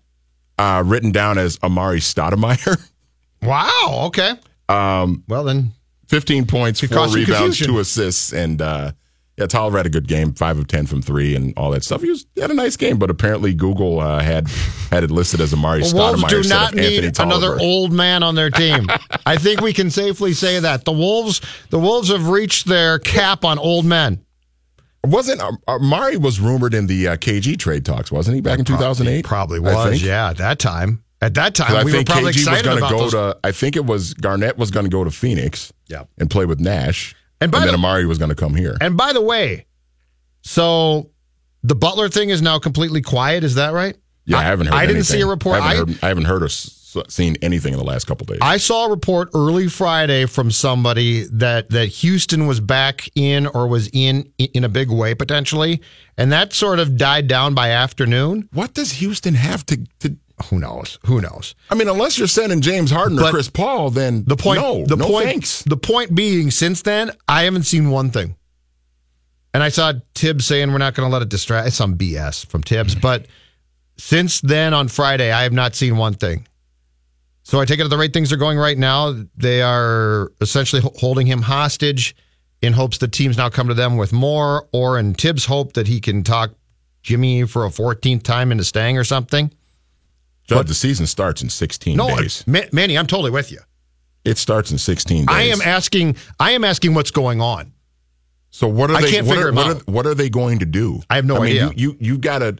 uh, 0.57 0.83
written 0.85 1.11
down 1.11 1.37
as 1.37 1.57
Amar'e 1.59 1.97
Stoudemire. 1.97 2.81
Wow. 3.43 4.05
Okay. 4.07 4.33
Um, 4.69 5.23
well, 5.27 5.43
then 5.43 5.71
15 6.07 6.45
points, 6.45 6.81
four 6.81 7.07
rebounds, 7.07 7.25
confusion. 7.25 7.67
two 7.67 7.79
assists, 7.79 8.33
and 8.33 8.61
uh, 8.61 8.91
yeah, 9.37 9.45
Tolliver 9.45 9.77
had 9.77 9.85
a 9.85 9.89
good 9.89 10.07
game, 10.07 10.33
five 10.33 10.57
of 10.57 10.67
10 10.67 10.87
from 10.87 11.01
three, 11.01 11.35
and 11.35 11.53
all 11.57 11.71
that 11.71 11.83
stuff. 11.83 12.01
He, 12.01 12.09
was, 12.09 12.25
he 12.33 12.41
had 12.41 12.49
a 12.49 12.55
nice 12.55 12.75
game, 12.75 12.97
but 12.97 13.11
apparently 13.11 13.53
Google 13.53 13.99
uh, 13.99 14.19
had 14.19 14.47
had 14.89 15.03
it 15.03 15.11
listed 15.11 15.41
as 15.41 15.53
Amar'e 15.53 15.79
The 15.79 15.95
Stoudemire 15.95 16.17
Wolves 16.17 16.23
do 16.43 16.49
not 16.49 16.73
need 16.73 17.19
another 17.19 17.59
old 17.59 17.93
man 17.93 18.23
on 18.23 18.35
their 18.35 18.49
team. 18.49 18.87
I 19.25 19.37
think 19.37 19.61
we 19.61 19.73
can 19.73 19.91
safely 19.91 20.33
say 20.33 20.59
that 20.59 20.85
the 20.85 20.91
Wolves, 20.91 21.41
the 21.69 21.77
Wolves 21.79 22.09
have 22.09 22.29
reached 22.29 22.65
their 22.65 22.97
cap 22.99 23.45
on 23.45 23.59
old 23.59 23.85
men. 23.85 24.23
Wasn't 25.03 25.39
Amar'e 25.67 26.17
was 26.17 26.39
rumored 26.39 26.73
in 26.73 26.87
the 26.87 27.09
uh, 27.09 27.15
KG 27.17 27.57
trade 27.59 27.85
talks, 27.85 28.11
wasn't 28.11 28.35
he, 28.35 28.41
back 28.41 28.59
in 28.59 28.65
2008? 28.65 29.23
Probably 29.23 29.59
I 29.59 29.89
was, 29.89 30.03
yeah. 30.03 30.31
At 30.31 30.37
that 30.37 30.57
time, 30.59 31.03
at 31.21 31.33
that 31.35 31.55
time, 31.55 31.75
I 31.75 31.83
we 31.83 31.91
were 31.91 31.97
think 31.97 32.07
probably 32.09 32.31
KG 32.31 32.35
was 32.35 32.37
excited 32.47 32.65
going 32.65 32.77
to 32.77 32.85
about 32.85 32.91
go 32.91 32.99
those. 33.03 33.11
to. 33.13 33.37
I 33.43 33.51
think 33.51 33.75
it 33.75 33.85
was 33.85 34.13
Garnett 34.13 34.57
was 34.57 34.69
going 34.71 34.85
to 34.85 34.89
go 34.89 35.03
to 35.03 35.11
Phoenix. 35.11 35.73
Yeah. 35.87 36.03
and 36.19 36.29
play 36.29 36.45
with 36.45 36.59
Nash, 36.59 37.15
And 37.41 37.51
by 37.51 37.59
then 37.61 37.69
the- 37.71 37.77
Amar'e 37.77 38.05
was 38.07 38.17
going 38.17 38.29
to 38.29 38.35
come 38.35 38.53
here. 38.55 38.75
And 38.81 38.97
by 38.97 39.13
the 39.13 39.21
way, 39.21 39.65
so 40.41 41.09
the 41.63 41.75
Butler 41.75 42.09
thing 42.09 42.29
is 42.29 42.41
now 42.41 42.59
completely 42.59 43.01
quiet. 43.01 43.43
Is 43.43 43.55
that 43.55 43.73
right? 43.73 43.95
Yeah, 44.25 44.37
I, 44.37 44.43
haven't 44.43 44.67
heard. 44.67 44.75
I 44.75 44.85
didn't 44.85 45.05
see 45.05 45.21
a 45.21 45.25
report. 45.25 45.61
I 45.61 45.65
I, 45.65 45.75
haven't, 45.75 45.93
heard, 45.93 46.03
I 46.03 46.07
haven't 46.09 46.25
heard 46.25 46.41
or 46.43 46.47
s- 46.47 46.97
seen 47.07 47.37
anything 47.41 47.71
in 47.73 47.79
the 47.79 47.85
last 47.85 48.05
couple 48.07 48.25
days. 48.25 48.39
I 48.41 48.57
saw 48.57 48.87
a 48.87 48.89
report 48.89 49.29
early 49.33 49.67
Friday 49.69 50.25
from 50.25 50.51
somebody 50.51 51.23
that 51.31 51.69
that 51.69 51.85
Houston 51.87 52.45
was 52.47 52.59
back 52.59 53.07
in 53.15 53.47
or 53.47 53.67
was 53.67 53.89
in 53.93 54.29
in 54.37 54.65
a 54.65 54.69
big 54.69 54.89
way 54.91 55.15
potentially, 55.15 55.81
and 56.17 56.31
that 56.33 56.51
sort 56.51 56.79
of 56.79 56.97
died 56.97 57.27
down 57.29 57.53
by 57.53 57.69
afternoon. 57.69 58.49
What 58.51 58.73
does 58.73 58.91
Houston 58.93 59.35
have 59.35 59.65
to? 59.67 59.77
to 59.99 60.17
Who 60.45 60.59
knows? 60.59 60.99
Who 61.05 61.19
knows? 61.19 61.55
I 61.69 61.75
mean, 61.75 61.87
unless 61.87 62.17
you're 62.17 62.27
sending 62.27 62.61
James 62.61 62.91
Harden 62.91 63.19
or 63.19 63.29
Chris 63.31 63.49
Paul, 63.49 63.89
then 63.89 64.23
The 64.25 64.35
point. 64.35 64.61
no, 64.61 64.85
the 64.85 64.95
no 64.95 65.07
point. 65.07 65.25
thanks. 65.25 65.63
The 65.63 65.77
point 65.77 66.13
being, 66.13 66.51
since 66.51 66.83
then, 66.83 67.11
I 67.27 67.43
haven't 67.43 67.63
seen 67.63 67.89
one 67.89 68.11
thing. 68.11 68.35
And 69.53 69.63
I 69.63 69.69
saw 69.69 69.93
Thibs 70.13 70.45
saying 70.45 70.71
we're 70.71 70.77
not 70.77 70.93
going 70.93 71.09
to 71.09 71.11
let 71.13 71.23
it 71.23 71.29
distract. 71.29 71.67
It's 71.67 71.75
some 71.75 71.97
BS 71.97 72.45
from 72.45 72.61
Thibs, 72.61 72.93
mm-hmm. 72.93 73.01
but 73.01 73.25
since 73.97 74.39
then 74.41 74.73
on 74.75 74.87
Friday, 74.87 75.31
I 75.31 75.43
have 75.43 75.53
not 75.53 75.73
seen 75.73 75.97
one 75.97 76.13
thing. 76.13 76.47
So 77.41 77.59
I 77.59 77.65
take 77.65 77.79
it 77.79 77.87
the 77.89 77.97
right 77.97 78.11
things 78.13 78.31
are 78.31 78.37
going 78.37 78.57
right 78.59 78.77
now. 78.77 79.15
They 79.35 79.61
are 79.61 80.31
essentially 80.41 80.81
holding 80.99 81.25
him 81.25 81.41
hostage 81.41 82.15
in 82.61 82.73
hopes 82.73 82.97
that 82.99 83.11
teams 83.11 83.37
now 83.37 83.49
come 83.49 83.69
to 83.69 83.73
them 83.73 83.97
with 83.97 84.11
more, 84.13 84.67
or 84.71 84.99
in 84.99 85.13
Thibs' 85.13 85.45
hope 85.45 85.73
that 85.73 85.87
he 85.87 85.99
can 85.99 86.23
talk 86.23 86.51
Jimmy 87.01 87.45
for 87.47 87.65
a 87.65 87.69
14th 87.69 88.23
time 88.23 88.51
into 88.51 88.63
staying 88.63 88.97
or 88.97 89.03
something. 89.03 89.51
Judd, 90.47 90.67
the 90.67 90.73
season 90.73 91.05
starts 91.07 91.41
in 91.41 91.49
16 91.49 91.97
No, 91.97 92.17
days. 92.17 92.43
Ma- 92.47 92.61
Manny, 92.71 92.97
I'm 92.97 93.07
totally 93.07 93.31
with 93.31 93.51
you. 93.51 93.59
It 94.23 94.37
starts 94.37 94.71
in 94.71 94.77
16 94.77 95.25
days. 95.25 95.27
I 95.29 95.43
am 95.43 95.61
asking. 95.61 96.15
I 96.39 96.51
am 96.51 96.63
asking 96.63 96.93
what's 96.93 97.11
going 97.11 97.41
on. 97.41 97.73
So 98.49 98.67
what 98.67 98.89
are 98.89 98.95
I 98.95 99.01
they? 99.01 99.11
can't 99.11 99.27
what, 99.27 99.35
figure 99.35 99.49
are, 99.49 99.53
what. 99.53 99.67
Are, 99.67 99.91
what 99.91 100.05
are 100.07 100.15
they 100.15 100.29
going 100.29 100.59
to 100.59 100.65
do? 100.65 101.01
I 101.09 101.15
have 101.15 101.25
no 101.25 101.37
I 101.37 101.39
mean, 101.39 101.47
idea. 101.49 101.71
You 101.75 101.91
you, 101.91 101.97
you 101.99 102.17
got 102.17 102.39
to. 102.39 102.57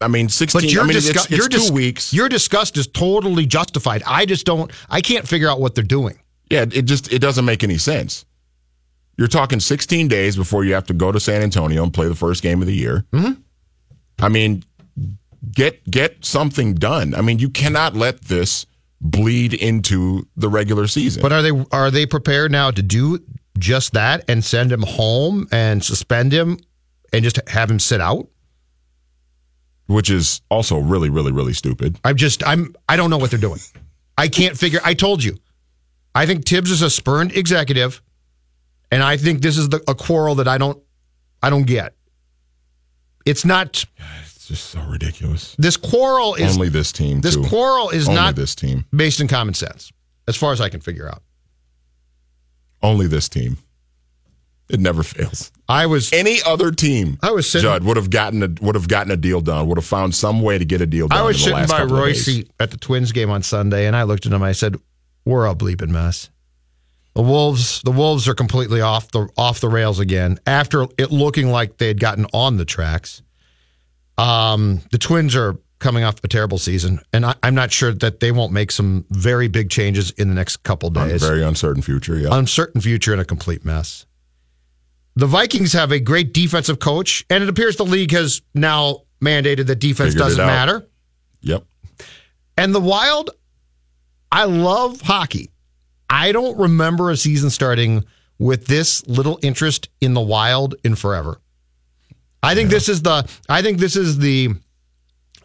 I 0.00 0.08
mean, 0.08 0.28
16. 0.28 0.60
But 0.60 0.70
your, 0.70 0.82
I 0.82 0.86
mean, 0.86 0.96
disgu- 0.96 1.10
it's, 1.10 1.24
it's 1.24 1.30
your 1.30 1.48
two 1.48 1.58
dis- 1.58 1.70
weeks. 1.70 2.12
Your 2.12 2.28
disgust 2.28 2.76
is 2.76 2.86
totally 2.86 3.46
justified. 3.46 4.02
I 4.06 4.26
just 4.26 4.44
don't. 4.44 4.70
I 4.90 5.00
can't 5.00 5.26
figure 5.26 5.48
out 5.48 5.60
what 5.60 5.74
they're 5.74 5.84
doing. 5.84 6.18
Yeah, 6.50 6.62
it 6.70 6.82
just 6.82 7.12
it 7.12 7.20
doesn't 7.20 7.44
make 7.44 7.64
any 7.64 7.78
sense. 7.78 8.24
You're 9.16 9.28
talking 9.28 9.60
16 9.60 10.08
days 10.08 10.36
before 10.36 10.64
you 10.64 10.74
have 10.74 10.86
to 10.88 10.94
go 10.94 11.10
to 11.10 11.18
San 11.18 11.40
Antonio 11.42 11.82
and 11.82 11.92
play 11.92 12.08
the 12.08 12.14
first 12.14 12.42
game 12.42 12.60
of 12.60 12.66
the 12.66 12.74
year. 12.74 13.06
Mm-hmm. 13.12 13.40
I 14.18 14.28
mean, 14.28 14.62
get 15.50 15.88
get 15.90 16.24
something 16.24 16.74
done. 16.74 17.14
I 17.14 17.20
mean, 17.20 17.38
you 17.38 17.50
cannot 17.50 17.94
let 17.94 18.22
this 18.22 18.66
bleed 19.00 19.54
into 19.54 20.26
the 20.36 20.48
regular 20.48 20.86
season. 20.86 21.22
But 21.22 21.32
are 21.32 21.42
they 21.42 21.64
are 21.72 21.90
they 21.90 22.06
prepared 22.06 22.50
now 22.52 22.70
to 22.70 22.82
do 22.82 23.18
just 23.58 23.92
that 23.92 24.24
and 24.28 24.44
send 24.44 24.72
him 24.72 24.82
home 24.82 25.48
and 25.50 25.84
suspend 25.84 26.32
him 26.32 26.58
and 27.12 27.24
just 27.24 27.40
have 27.48 27.70
him 27.70 27.78
sit 27.78 28.00
out? 28.00 28.28
which 29.86 30.10
is 30.10 30.40
also 30.50 30.78
really, 30.78 31.10
really, 31.10 31.32
really 31.32 31.52
stupid. 31.52 31.98
I'm 32.04 32.16
just 32.16 32.46
I'm 32.46 32.74
I 32.88 32.96
don't 32.96 33.10
know 33.10 33.18
what 33.18 33.30
they're 33.30 33.38
doing. 33.40 33.60
I 34.18 34.28
can't 34.28 34.56
figure. 34.56 34.80
I 34.84 34.94
told 34.94 35.22
you. 35.22 35.38
I 36.14 36.26
think 36.26 36.46
Thibs 36.46 36.70
is 36.70 36.82
a 36.82 36.90
spurned 36.90 37.36
executive, 37.36 38.02
and 38.90 39.02
I 39.02 39.16
think 39.16 39.42
this 39.42 39.58
is 39.58 39.68
the, 39.68 39.82
a 39.86 39.94
quarrel 39.94 40.36
that 40.36 40.48
I 40.48 40.58
don't 40.58 40.82
I 41.42 41.50
don't 41.50 41.66
get. 41.66 41.94
It's 43.24 43.44
not. 43.44 43.84
It's 44.48 44.60
just 44.60 44.70
so 44.70 44.80
ridiculous. 44.82 45.56
This 45.58 45.76
quarrel 45.76 46.36
is 46.36 46.54
Only 46.54 46.68
this 46.68 46.92
team. 46.92 47.20
This 47.20 47.34
too. 47.34 47.42
quarrel 47.42 47.90
is 47.90 48.06
Only 48.06 48.20
not 48.20 48.36
this 48.36 48.54
team. 48.54 48.84
based 48.94 49.18
in 49.20 49.26
common 49.26 49.54
sense, 49.54 49.90
as 50.28 50.36
far 50.36 50.52
as 50.52 50.60
I 50.60 50.68
can 50.68 50.80
figure 50.80 51.08
out. 51.08 51.20
Only 52.80 53.08
this 53.08 53.28
team. 53.28 53.58
It 54.68 54.78
never 54.78 55.02
fails. 55.02 55.50
I 55.68 55.86
was 55.86 56.12
any 56.12 56.38
other 56.46 56.70
team. 56.70 57.18
I 57.24 57.32
was 57.32 57.50
sitting- 57.50 57.62
Judd 57.68 57.82
would 57.82 57.96
have 57.96 58.08
gotten 58.10 58.40
a 58.44 58.48
would 58.60 58.76
have 58.76 58.86
gotten 58.86 59.10
a 59.10 59.16
deal 59.16 59.40
done. 59.40 59.66
Would 59.66 59.78
have 59.78 59.84
found 59.84 60.14
some 60.14 60.42
way 60.42 60.58
to 60.58 60.64
get 60.64 60.80
a 60.80 60.86
deal 60.86 61.08
done. 61.08 61.18
I 61.18 61.22
was 61.22 61.38
sitting 61.38 61.54
last 61.54 61.70
by 61.70 61.78
couple 61.78 61.96
of 61.96 62.00
Roy's 62.02 62.14
days. 62.16 62.24
seat 62.24 62.50
at 62.60 62.70
the 62.70 62.76
Twins 62.76 63.10
game 63.10 63.30
on 63.30 63.42
Sunday, 63.42 63.86
and 63.86 63.96
I 63.96 64.04
looked 64.04 64.26
at 64.26 64.32
him. 64.32 64.42
I 64.44 64.52
said, 64.52 64.76
"We're 65.24 65.46
a 65.46 65.56
bleeping 65.56 65.88
mess. 65.90 66.30
The 67.14 67.22
Wolves, 67.22 67.80
the 67.84 67.90
Wolves 67.90 68.28
are 68.28 68.34
completely 68.34 68.80
off 68.80 69.10
the 69.10 69.28
off 69.36 69.58
the 69.58 69.68
rails 69.68 69.98
again. 69.98 70.38
After 70.46 70.86
it 70.98 71.10
looking 71.10 71.50
like 71.50 71.78
they 71.78 71.88
had 71.88 71.98
gotten 71.98 72.26
on 72.32 72.56
the 72.58 72.64
tracks, 72.64 73.22
um, 74.18 74.80
the 74.90 74.98
Twins 74.98 75.36
are 75.36 75.56
coming 75.78 76.04
off 76.04 76.16
a 76.24 76.28
terrible 76.28 76.58
season, 76.58 77.00
and 77.12 77.26
I, 77.26 77.34
I'm 77.42 77.54
not 77.54 77.70
sure 77.70 77.92
that 77.92 78.20
they 78.20 78.32
won't 78.32 78.52
make 78.52 78.70
some 78.70 79.04
very 79.10 79.48
big 79.48 79.70
changes 79.70 80.10
in 80.12 80.28
the 80.28 80.34
next 80.34 80.58
couple 80.62 80.90
days. 80.90 81.22
very 81.22 81.42
uncertain 81.42 81.82
future. 81.82 82.18
Yeah. 82.18 82.28
uncertain 82.32 82.80
future 82.80 83.12
and 83.12 83.20
a 83.20 83.24
complete 83.24 83.64
mess. 83.64 84.06
The 85.16 85.26
Vikings 85.26 85.72
have 85.72 85.92
a 85.92 85.98
great 85.98 86.32
defensive 86.32 86.78
coach, 86.78 87.24
and 87.30 87.42
it 87.42 87.48
appears 87.48 87.76
the 87.76 87.84
league 87.84 88.12
has 88.12 88.42
now 88.54 89.02
mandated 89.20 89.66
that 89.66 89.78
defense 89.78 90.12
Figured 90.12 90.28
doesn't 90.28 90.46
matter. 90.46 90.86
Yep. 91.40 91.64
And 92.58 92.74
the 92.74 92.80
Wild, 92.80 93.30
I 94.30 94.44
love 94.44 95.00
hockey. 95.00 95.50
I 96.08 96.32
don't 96.32 96.58
remember 96.58 97.10
a 97.10 97.16
season 97.16 97.50
starting 97.50 98.04
with 98.38 98.66
this 98.66 99.06
little 99.06 99.38
interest 99.42 99.88
in 100.00 100.14
the 100.14 100.20
Wild 100.20 100.74
in 100.84 100.94
forever. 100.94 101.40
I 102.42 102.54
think 102.54 102.70
this 102.70 102.88
is 102.88 103.02
the 103.02 103.28
I 103.48 103.62
think 103.62 103.78
this 103.78 103.96
is 103.96 104.18
the 104.18 104.50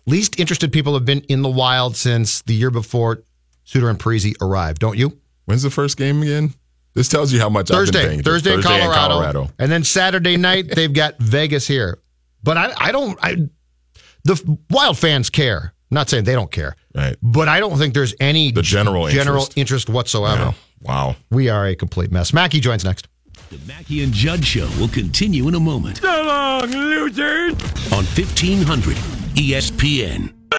least 0.06 0.40
interested 0.40 0.72
people 0.72 0.94
have 0.94 1.06
been 1.06 1.22
in 1.22 1.42
the 1.42 1.50
Wild 1.50 1.96
since 1.96 2.42
the 2.44 2.54
year 2.54 2.72
before 2.72 3.24
Suter 3.64 3.90
and 3.90 4.00
Parise 4.00 4.34
arrived. 4.42 4.80
Don't 4.80 4.98
you? 4.98 5.18
When's 5.46 5.64
the 5.64 5.70
first 5.70 5.98
game 5.98 6.22
again? 6.22 6.54
This 6.94 7.08
tells 7.08 7.32
you 7.32 7.40
how 7.40 7.50
much 7.50 7.72
I've 7.72 7.76
been 7.78 7.94
Thursday. 7.94 8.22
Thursday, 8.22 8.54
in 8.54 8.62
Thursday 8.62 8.82
Colorado, 8.94 9.50
and 9.58 9.72
then 9.72 9.84
Saturday 9.84 10.38
night 10.38 10.68
they've 10.76 10.94
got 10.94 11.18
Vegas 11.20 11.68
here. 11.68 12.00
But 12.44 12.58
I, 12.58 12.74
I 12.78 12.92
don't. 12.92 13.18
I 13.22 13.36
the 14.24 14.58
Wild 14.70 14.98
fans 14.98 15.30
care. 15.30 15.74
Not 15.94 16.10
saying 16.10 16.24
they 16.24 16.34
don't 16.34 16.52
care, 16.52 16.76
right? 16.96 17.18
But 17.22 17.50
I 17.50 17.60
don't 17.60 17.78
think 17.78 17.94
there's 17.94 18.16
any 18.20 18.52
The 18.52 18.62
general 18.62 19.08
general 19.10 19.42
interest. 19.44 19.58
interest 19.58 19.90
whatsoever. 19.90 20.56
Wow, 20.82 21.16
we 21.30 21.50
are 21.50 21.66
a 21.68 21.76
complete 21.76 22.12
mess. 22.12 22.34
Mackey 22.34 22.60
joins 22.60 22.84
next. 22.86 23.08
The 23.52 23.60
Mackey 23.68 24.02
and 24.02 24.14
Judd 24.14 24.46
Show 24.46 24.70
will 24.80 24.88
continue 24.88 25.50
in 25.50 25.56
a 25.56 25.60
moment 25.60 25.98
So 25.98 26.08
long, 26.08 26.72
losers! 26.72 27.52
on 27.92 28.06
1500 28.06 28.96
ESPN. 29.36 30.41